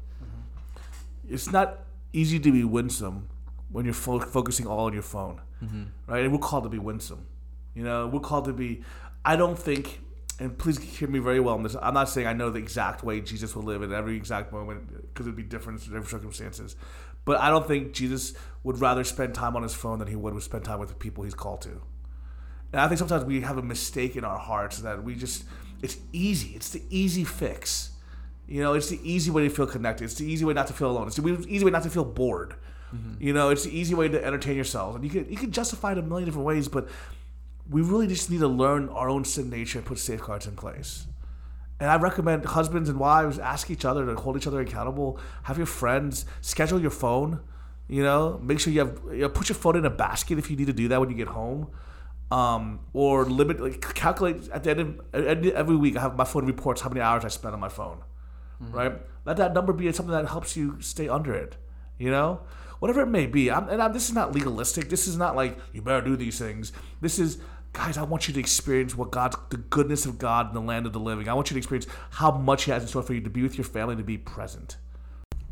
It's 1.29 1.51
not 1.51 1.81
easy 2.13 2.39
to 2.41 2.53
be 2.53 2.65
winsome 2.65 3.29
when 3.71 3.85
you're 3.85 3.95
fo- 3.95 4.21
focusing 4.21 4.67
all 4.67 4.87
on 4.87 4.93
your 4.93 5.03
phone, 5.03 5.41
mm-hmm. 5.63 5.85
right? 6.07 6.25
And 6.25 6.33
we're 6.33 6.39
called 6.39 6.65
to 6.65 6.71
be 6.71 6.79
winsome. 6.79 7.27
You 7.75 7.85
know, 7.85 8.07
we're 8.07 8.21
called 8.21 8.47
to 8.47 8.53
be. 8.53 8.83
I 9.25 9.37
don't 9.37 9.59
think, 9.59 10.01
and 10.41 10.57
please 10.57 10.79
hear 10.79 11.09
me 11.09 11.19
very 11.19 11.41
well 11.41 11.55
on 11.55 11.63
this. 11.63 11.77
I'm 11.81 11.95
not 11.95 12.09
saying 12.09 12.27
I 12.27 12.33
know 12.33 12.51
the 12.51 12.59
exact 12.59 13.03
way 13.03 13.21
Jesus 13.21 13.55
will 13.55 13.65
live 13.65 13.83
in 13.83 13.93
every 13.93 14.17
exact 14.17 14.53
moment 14.53 15.13
because 15.13 15.27
it'd 15.27 15.37
be 15.37 15.43
different 15.43 15.81
in 15.83 15.89
different 15.89 16.09
circumstances. 16.09 16.77
But 17.25 17.41
I 17.41 17.51
don't 17.51 17.67
think 17.67 17.93
Jesus 17.93 18.33
would 18.63 18.81
rather 18.81 19.05
spend 19.05 19.35
time 19.35 19.55
on 19.55 19.63
his 19.63 19.75
phone 19.75 19.99
than 19.99 20.09
he 20.09 20.17
would 20.17 20.43
spend 20.43 20.65
time 20.65 20.79
with 20.79 20.89
the 20.89 20.95
people 20.95 21.25
he's 21.25 21.35
called 21.35 21.61
to. 21.63 21.83
And 22.73 22.81
I 22.81 22.89
think 22.89 22.99
sometimes 22.99 23.25
we 23.25 23.43
have 23.43 23.59
a 23.59 23.63
mistake 23.63 24.17
in 24.17 24.25
our 24.25 24.39
hearts 24.39 24.79
that 24.79 25.03
we 25.03 25.15
just, 25.15 25.45
it's 25.83 25.99
easy. 26.13 26.55
It's 26.55 26.71
the 26.71 26.83
easy 26.91 27.25
fix. 27.25 27.91
You 28.49 28.63
know, 28.63 28.73
it's 28.73 28.89
the 28.89 28.99
easy 29.03 29.31
way 29.31 29.43
to 29.43 29.51
feel 29.51 29.67
connected. 29.67 30.05
It's 30.05 30.15
the 30.15 30.25
easy 30.25 30.45
way 30.45 30.55
not 30.55 30.67
to 30.69 30.73
feel 30.73 30.91
alone. 30.91 31.07
It's 31.07 31.17
the 31.17 31.47
easy 31.49 31.65
way 31.65 31.71
not 31.71 31.83
to 31.83 31.91
feel 31.91 32.05
bored. 32.05 32.55
You 33.21 33.33
know, 33.35 33.51
it's 33.51 33.65
the 33.65 33.79
easy 33.79 33.95
way 33.95 34.09
to 34.09 34.25
entertain 34.25 34.57
yourselves. 34.57 34.97
And 34.97 35.05
you 35.05 35.11
can 35.11 35.31
you 35.31 35.37
can 35.37 35.51
justify 35.53 35.93
it 35.93 35.99
a 35.99 36.03
million 36.03 36.25
different 36.27 36.47
ways, 36.47 36.69
but 36.69 36.89
we 37.69 37.83
really 37.83 38.07
just 38.07 38.31
need 38.31 38.41
to 38.41 38.49
learn 38.49 38.89
our 38.89 39.11
own 39.11 39.25
sin 39.25 39.51
nature 39.51 39.79
and 39.79 39.87
put 39.87 39.99
safeguards 39.99 40.47
in 40.47 40.57
place. 40.57 41.07
And 41.81 41.91
I 41.91 41.97
recommend 41.97 42.45
husbands 42.47 42.89
and 42.89 42.99
wives 42.99 43.39
ask 43.39 43.71
each 43.71 43.85
other 43.85 44.07
to 44.07 44.15
hold 44.17 44.37
each 44.37 44.47
other 44.47 44.61
accountable. 44.61 45.21
Have 45.45 45.59
your 45.59 45.67
friends 45.67 46.25
schedule 46.41 46.81
your 46.81 46.91
phone. 46.91 47.41
You 47.89 48.03
know, 48.03 48.41
make 48.43 48.61
sure 48.61 48.73
you 48.73 48.81
have 48.81 49.01
you 49.13 49.19
know, 49.19 49.29
put 49.29 49.49
your 49.49 49.57
phone 49.57 49.77
in 49.77 49.85
a 49.85 49.91
basket 49.91 50.39
if 50.39 50.51
you 50.51 50.57
need 50.57 50.67
to 50.67 50.73
do 50.73 50.89
that 50.89 51.01
when 51.01 51.11
you 51.11 51.17
get 51.17 51.29
home, 51.29 51.69
um, 52.31 52.81
or 52.93 53.25
limit 53.25 53.61
like 53.61 53.95
calculate 53.95 54.49
at 54.51 54.65
the 54.65 54.71
end 54.71 54.81
of 54.81 55.45
every 55.55 55.77
week. 55.77 55.97
I 55.97 56.01
have 56.01 56.17
my 56.17 56.25
phone 56.25 56.47
reports 56.47 56.81
how 56.81 56.89
many 56.89 57.01
hours 57.01 57.25
I 57.25 57.29
spend 57.29 57.55
on 57.55 57.61
my 57.61 57.71
phone, 57.71 58.03
right? 58.61 58.93
Let 59.25 59.37
that 59.37 59.55
number 59.55 59.73
be 59.73 59.91
something 59.93 60.13
that 60.13 60.29
helps 60.29 60.57
you 60.57 60.81
stay 60.81 61.09
under 61.09 61.35
it. 61.35 61.57
You 61.99 62.11
know, 62.11 62.41
whatever 62.79 63.03
it 63.03 63.07
may 63.07 63.27
be. 63.27 63.51
I'm, 63.51 63.69
and 63.69 63.83
I'm, 63.83 63.93
this 63.93 64.09
is 64.09 64.15
not 64.15 64.33
legalistic. 64.33 64.89
This 64.89 65.07
is 65.09 65.17
not 65.17 65.37
like 65.37 65.59
you 65.73 65.83
better 65.83 66.05
do 66.05 66.17
these 66.17 66.39
things. 66.39 66.73
This 67.01 67.19
is 67.19 67.39
guys. 67.73 67.97
I 67.97 68.03
want 68.03 68.29
you 68.29 68.35
to 68.35 68.41
experience 68.41 68.95
what 68.95 69.11
God, 69.11 69.35
the 69.51 69.57
goodness 69.57 70.07
of 70.07 70.19
God 70.19 70.49
in 70.49 70.55
the 70.55 70.61
land 70.61 70.87
of 70.87 70.93
the 70.93 71.01
living. 71.01 71.29
I 71.29 71.35
want 71.35 71.51
you 71.51 71.55
to 71.55 71.59
experience 71.59 71.87
how 72.11 72.31
much 72.31 72.65
He 72.65 72.71
has 72.71 72.83
in 72.83 72.89
store 72.89 73.03
for 73.03 73.15
you 73.15 73.21
to 73.21 73.31
be 73.31 73.43
with 73.43 73.57
your 73.57 73.65
family, 73.65 73.97
to 73.97 74.03
be 74.03 74.19
present. 74.19 74.77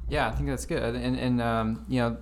Yeah, 0.08 0.28
I 0.28 0.30
think 0.32 0.48
that's 0.48 0.66
good. 0.66 0.94
And, 0.94 1.18
and 1.18 1.42
um, 1.42 1.84
you 1.88 2.00
know, 2.00 2.16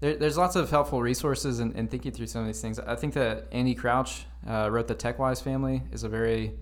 there, 0.00 0.16
there's 0.16 0.36
lots 0.36 0.56
of 0.56 0.70
helpful 0.70 1.00
resources 1.00 1.60
in, 1.60 1.72
in 1.72 1.88
thinking 1.88 2.12
through 2.12 2.26
some 2.26 2.40
of 2.40 2.46
these 2.46 2.60
things. 2.60 2.78
I 2.80 2.96
think 2.96 3.14
that 3.14 3.46
Andy 3.52 3.74
Crouch 3.74 4.24
uh, 4.48 4.68
wrote 4.70 4.88
the 4.88 4.94
TechWise 4.94 5.42
Family 5.42 5.82
is 5.92 6.02
a 6.02 6.08
very 6.08 6.54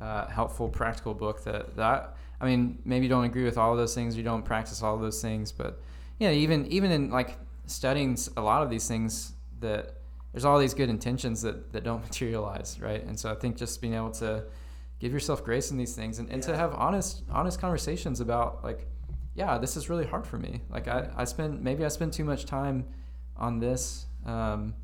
uh, 0.00 0.26
helpful, 0.26 0.68
practical 0.68 1.14
book 1.14 1.42
that, 1.44 1.76
that 1.76 2.16
I 2.40 2.46
mean, 2.46 2.78
maybe 2.84 3.06
you 3.06 3.10
don't 3.10 3.24
agree 3.24 3.44
with 3.44 3.58
all 3.58 3.72
of 3.72 3.78
those 3.78 3.94
things, 3.94 4.16
you 4.16 4.22
don't 4.22 4.44
practice 4.44 4.82
all 4.82 4.94
of 4.94 5.00
those 5.00 5.20
things, 5.20 5.52
but 5.52 5.80
yeah, 6.18 6.30
even 6.30 6.66
even 6.66 6.90
in 6.90 7.10
like 7.10 7.36
studying 7.66 8.16
a 8.36 8.42
lot 8.42 8.62
of 8.62 8.70
these 8.70 8.88
things 8.88 9.32
that 9.60 9.96
there's 10.32 10.44
all 10.44 10.58
these 10.58 10.74
good 10.74 10.88
intentions 10.88 11.42
that, 11.42 11.72
that 11.72 11.84
don't 11.84 12.02
materialize, 12.08 12.78
right? 12.80 13.04
And 13.04 13.18
so 13.18 13.30
I 13.30 13.34
think 13.34 13.56
just 13.56 13.80
being 13.80 13.94
able 13.94 14.12
to 14.12 14.44
give 15.00 15.12
yourself 15.12 15.42
grace 15.42 15.70
in 15.70 15.78
these 15.78 15.94
things 15.96 16.18
and, 16.18 16.30
and 16.30 16.42
to 16.42 16.54
have 16.54 16.74
honest 16.74 17.22
honest 17.30 17.58
conversations 17.58 18.20
about 18.20 18.62
like 18.62 18.86
yeah 19.34 19.56
this 19.56 19.76
is 19.76 19.88
really 19.88 20.06
hard 20.06 20.26
for 20.26 20.38
me. 20.38 20.60
Like 20.70 20.86
i, 20.88 21.08
I 21.16 21.24
spend 21.24 21.62
maybe 21.62 21.84
i 21.84 21.88
spend 21.88 22.12
too 22.12 22.24
much 22.24 22.44
time 22.44 22.84
on 23.36 23.58
this 23.58 24.06
um, 24.26 24.74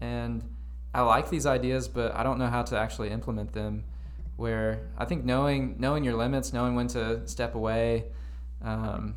and 0.00 0.42
i 0.94 1.02
like 1.02 1.28
these 1.28 1.44
ideas 1.44 1.86
but 1.86 2.14
i 2.14 2.22
don't 2.22 2.38
know 2.38 2.46
how 2.46 2.62
to 2.62 2.78
actually 2.78 3.10
implement 3.10 3.52
them 3.52 3.84
where 4.38 4.88
i 4.96 5.04
think 5.04 5.24
knowing 5.24 5.76
knowing 5.78 6.02
your 6.04 6.14
limits 6.14 6.52
knowing 6.52 6.74
when 6.74 6.86
to 6.86 7.26
step 7.28 7.54
away 7.54 8.04
um, 8.62 9.14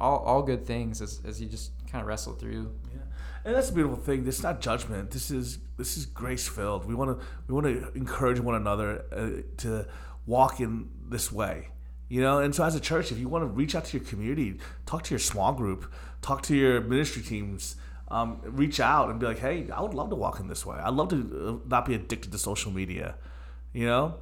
all, 0.00 0.18
all 0.18 0.42
good 0.42 0.64
things 0.66 1.02
as, 1.02 1.20
as 1.26 1.40
you 1.40 1.48
just 1.48 1.72
kind 1.90 2.00
of 2.02 2.06
wrestle 2.08 2.34
through 2.34 2.70
Yeah, 2.92 3.00
and 3.46 3.54
that's 3.54 3.70
a 3.70 3.72
beautiful 3.72 3.96
thing. 3.96 4.24
This 4.24 4.38
is 4.38 4.42
not 4.42 4.60
judgment. 4.60 5.12
This 5.12 5.30
is 5.30 5.58
this 5.76 5.96
is 5.96 6.04
grace 6.04 6.48
filled. 6.48 6.84
We 6.84 6.94
want 6.94 7.18
to 7.18 7.24
we 7.46 7.54
want 7.54 7.66
to 7.66 7.92
encourage 7.96 8.40
one 8.40 8.56
another 8.56 9.04
uh, 9.12 9.42
to 9.58 9.86
walk 10.26 10.60
in 10.60 10.88
this 11.08 11.30
way. 11.30 11.68
You 12.08 12.20
know, 12.20 12.38
and 12.38 12.54
so 12.54 12.64
as 12.64 12.74
a 12.74 12.80
church, 12.80 13.12
if 13.12 13.18
you 13.18 13.28
want 13.28 13.42
to 13.42 13.46
reach 13.46 13.74
out 13.74 13.84
to 13.86 13.98
your 13.98 14.06
community, 14.06 14.58
talk 14.84 15.04
to 15.04 15.10
your 15.10 15.18
small 15.18 15.52
group, 15.52 15.92
talk 16.22 16.42
to 16.42 16.56
your 16.56 16.80
ministry 16.80 17.22
teams, 17.22 17.76
um, 18.08 18.40
reach 18.42 18.80
out 18.80 19.10
and 19.10 19.18
be 19.18 19.26
like, 19.26 19.38
"Hey, 19.38 19.68
I 19.70 19.80
would 19.80 19.94
love 19.94 20.10
to 20.10 20.16
walk 20.16 20.40
in 20.40 20.48
this 20.48 20.66
way. 20.66 20.76
I'd 20.76 20.94
love 20.94 21.08
to 21.10 21.16
uh, 21.16 21.68
not 21.68 21.86
be 21.86 21.94
addicted 21.94 22.32
to 22.32 22.38
social 22.38 22.72
media." 22.72 23.14
You 23.72 23.86
know, 23.86 24.14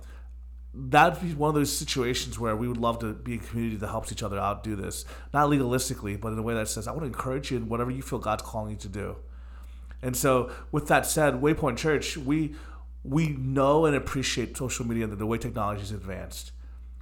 that'd 0.75 1.23
be 1.23 1.35
one 1.35 1.49
of 1.49 1.55
those 1.55 1.75
situations 1.75 2.39
where 2.39 2.57
we 2.57 2.67
would 2.67 2.77
love 2.77 2.99
to 2.99 3.13
be 3.13 3.35
a 3.35 3.39
community 3.39 3.77
that 3.77 3.89
helps 3.89 4.11
each 4.11 4.23
other 4.23 4.39
out 4.39 4.65
do 4.65 4.75
this. 4.75 5.05
Not 5.33 5.49
legalistically 5.49 6.21
but 6.21 6.33
in 6.33 6.39
a 6.39 6.43
way 6.43 6.55
that 6.55 6.69
says 6.69 6.89
i 6.89 6.91
want 6.91 7.03
to 7.03 7.07
encourage 7.07 7.51
you 7.51 7.57
in 7.57 7.69
whatever 7.69 7.91
you 7.91 8.03
feel 8.03 8.19
god's 8.19 8.43
calling 8.43 8.73
you 8.73 8.77
to 8.79 8.89
do. 8.89 9.17
And 10.03 10.17
so 10.17 10.51
with 10.73 10.89
that 10.89 11.07
said 11.07 11.35
waypoint 11.35 11.77
church 11.77 12.17
we 12.17 12.55
we 13.05 13.29
know 13.29 13.87
and 13.87 13.95
appreciate 13.95 14.57
social 14.57 14.87
media 14.87 15.05
and 15.05 15.17
the 15.17 15.27
way 15.27 15.39
technology 15.39 15.81
has 15.81 15.93
advanced. 15.93 16.53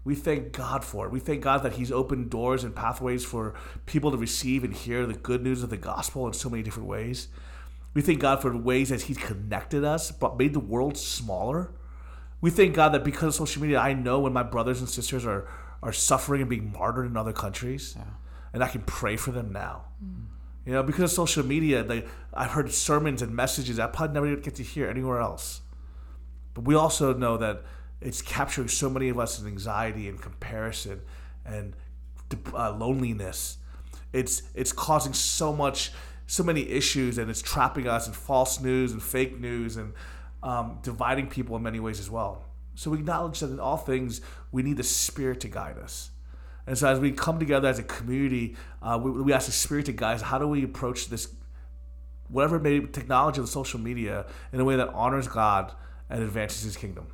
We 0.04 0.16
thank 0.16 0.50
god 0.50 0.84
for 0.84 1.06
it. 1.06 1.12
We 1.12 1.20
thank 1.20 1.42
god 1.42 1.62
that 1.62 1.74
he's 1.74 1.92
opened 1.92 2.28
doors 2.28 2.64
and 2.64 2.74
pathways 2.74 3.24
for 3.24 3.54
people 3.86 4.10
to 4.10 4.16
receive 4.16 4.64
and 4.64 4.74
hear 4.74 5.06
the 5.06 5.14
good 5.14 5.42
news 5.42 5.62
of 5.62 5.70
the 5.70 5.76
gospel 5.76 6.26
in 6.26 6.32
so 6.32 6.50
many 6.50 6.62
different 6.62 6.88
ways. 6.88 7.28
We 7.94 8.02
thank 8.02 8.18
god 8.18 8.42
for 8.42 8.50
the 8.50 8.58
ways 8.58 8.88
that 8.88 9.02
he's 9.02 9.16
connected 9.16 9.84
us 9.84 10.10
but 10.10 10.36
made 10.36 10.52
the 10.52 10.60
world 10.60 10.98
smaller 10.98 11.72
we 12.42 12.50
thank 12.50 12.74
God 12.74 12.90
that 12.90 13.04
because 13.04 13.28
of 13.28 13.48
social 13.48 13.62
media, 13.62 13.78
I 13.78 13.94
know 13.94 14.18
when 14.18 14.34
my 14.34 14.42
brothers 14.42 14.80
and 14.80 14.88
sisters 14.90 15.24
are 15.24 15.48
are 15.82 15.92
suffering 15.92 16.42
and 16.42 16.50
being 16.50 16.70
martyred 16.70 17.06
in 17.06 17.16
other 17.16 17.32
countries, 17.32 17.96
and 18.52 18.62
I 18.62 18.68
can 18.68 18.82
pray 18.82 19.16
for 19.16 19.32
them 19.32 19.50
now. 19.52 19.86
You 20.66 20.72
know, 20.72 20.82
because 20.82 21.04
of 21.04 21.10
social 21.10 21.46
media, 21.46 21.82
they 21.82 22.04
I've 22.34 22.50
heard 22.50 22.70
sermons 22.72 23.22
and 23.22 23.34
messages 23.34 23.78
I 23.78 23.86
probably 23.86 24.14
never 24.14 24.36
get 24.36 24.56
to 24.56 24.62
hear 24.62 24.88
anywhere 24.90 25.20
else. 25.20 25.62
But 26.54 26.64
we 26.64 26.74
also 26.74 27.14
know 27.14 27.36
that 27.38 27.62
it's 28.00 28.20
capturing 28.20 28.68
so 28.68 28.90
many 28.90 29.08
of 29.08 29.18
us 29.18 29.40
in 29.40 29.46
anxiety 29.46 30.08
and 30.08 30.20
comparison 30.20 31.00
and 31.46 31.74
uh, 32.52 32.72
loneliness. 32.72 33.58
It's 34.12 34.42
it's 34.54 34.72
causing 34.72 35.12
so 35.12 35.52
much, 35.52 35.92
so 36.26 36.42
many 36.42 36.68
issues, 36.68 37.18
and 37.18 37.30
it's 37.30 37.42
trapping 37.42 37.86
us 37.86 38.06
in 38.06 38.12
false 38.12 38.60
news 38.60 38.92
and 38.92 39.02
fake 39.02 39.40
news 39.40 39.76
and 39.76 39.94
um, 40.42 40.78
dividing 40.82 41.28
people 41.28 41.56
in 41.56 41.62
many 41.62 41.80
ways 41.80 42.00
as 42.00 42.10
well. 42.10 42.44
So 42.74 42.90
we 42.90 42.98
acknowledge 42.98 43.40
that 43.40 43.50
in 43.50 43.60
all 43.60 43.76
things 43.76 44.20
we 44.50 44.62
need 44.62 44.76
the 44.76 44.82
Spirit 44.82 45.40
to 45.40 45.48
guide 45.48 45.78
us. 45.78 46.10
And 46.66 46.78
so 46.78 46.88
as 46.88 47.00
we 47.00 47.12
come 47.12 47.38
together 47.38 47.68
as 47.68 47.78
a 47.78 47.82
community, 47.82 48.56
uh, 48.80 48.98
we, 49.02 49.10
we 49.10 49.32
ask 49.32 49.46
the 49.46 49.52
Spirit 49.52 49.86
to 49.86 49.92
guide 49.92 50.14
us. 50.14 50.22
How 50.22 50.38
do 50.38 50.46
we 50.46 50.62
approach 50.64 51.08
this, 51.08 51.28
whatever 52.28 52.58
may 52.58 52.80
technology 52.80 53.40
and 53.40 53.48
social 53.48 53.80
media, 53.80 54.26
in 54.52 54.60
a 54.60 54.64
way 54.64 54.76
that 54.76 54.88
honors 54.90 55.28
God 55.28 55.72
and 56.08 56.22
advances 56.22 56.62
His 56.62 56.76
kingdom? 56.76 57.08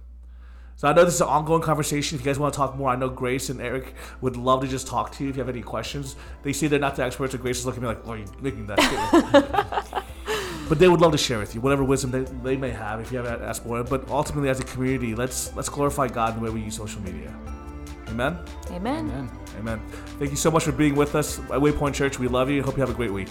So 0.76 0.86
I 0.86 0.92
know 0.92 1.04
this 1.04 1.14
is 1.14 1.20
an 1.20 1.26
ongoing 1.26 1.62
conversation. 1.62 2.16
If 2.16 2.24
you 2.24 2.30
guys 2.30 2.38
want 2.38 2.54
to 2.54 2.56
talk 2.56 2.76
more, 2.76 2.88
I 2.88 2.94
know 2.94 3.08
Grace 3.08 3.50
and 3.50 3.60
Eric 3.60 3.94
would 4.20 4.36
love 4.36 4.60
to 4.60 4.68
just 4.68 4.86
talk 4.86 5.10
to 5.12 5.24
you 5.24 5.30
if 5.30 5.34
you 5.34 5.40
have 5.40 5.48
any 5.48 5.62
questions. 5.62 6.14
They 6.44 6.52
say 6.52 6.68
they're 6.68 6.78
not 6.78 6.94
the 6.94 7.02
experts, 7.02 7.34
and 7.34 7.42
Grace 7.42 7.58
is 7.58 7.66
looking 7.66 7.82
at 7.82 7.88
me 7.88 7.94
like, 7.96 8.06
"Oh, 8.06 8.14
you're 8.14 8.40
making 8.40 8.66
that 8.68 8.80
statement." 8.80 9.97
but 10.68 10.78
they 10.78 10.88
would 10.88 11.00
love 11.00 11.12
to 11.12 11.18
share 11.18 11.38
with 11.38 11.54
you 11.54 11.60
whatever 11.60 11.84
wisdom 11.84 12.10
they, 12.10 12.20
they 12.42 12.56
may 12.56 12.70
have 12.70 13.00
if 13.00 13.10
you 13.10 13.18
haven't 13.18 13.42
asked 13.42 13.64
more. 13.64 13.82
But 13.82 14.08
ultimately, 14.08 14.48
as 14.48 14.60
a 14.60 14.64
community, 14.64 15.14
let's 15.14 15.54
let's 15.56 15.68
glorify 15.68 16.08
God 16.08 16.34
in 16.34 16.40
the 16.40 16.44
way 16.44 16.54
we 16.54 16.62
use 16.62 16.76
social 16.76 17.00
media. 17.02 17.34
Amen. 18.08 18.38
Amen. 18.70 19.10
Amen. 19.10 19.30
Amen. 19.58 19.82
Thank 20.18 20.30
you 20.30 20.36
so 20.36 20.50
much 20.50 20.64
for 20.64 20.72
being 20.72 20.94
with 20.94 21.14
us 21.14 21.38
at 21.38 21.60
Waypoint 21.60 21.94
Church. 21.94 22.18
We 22.18 22.28
love 22.28 22.50
you. 22.50 22.62
Hope 22.62 22.76
you 22.76 22.80
have 22.80 22.90
a 22.90 22.94
great 22.94 23.12
week. 23.12 23.28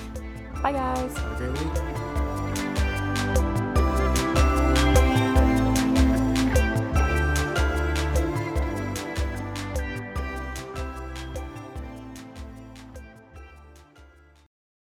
Bye, 0.62 0.72
guys. 0.72 1.18
have 1.18 1.42
a 1.42 1.52
great 1.52 1.62
week 1.64 2.17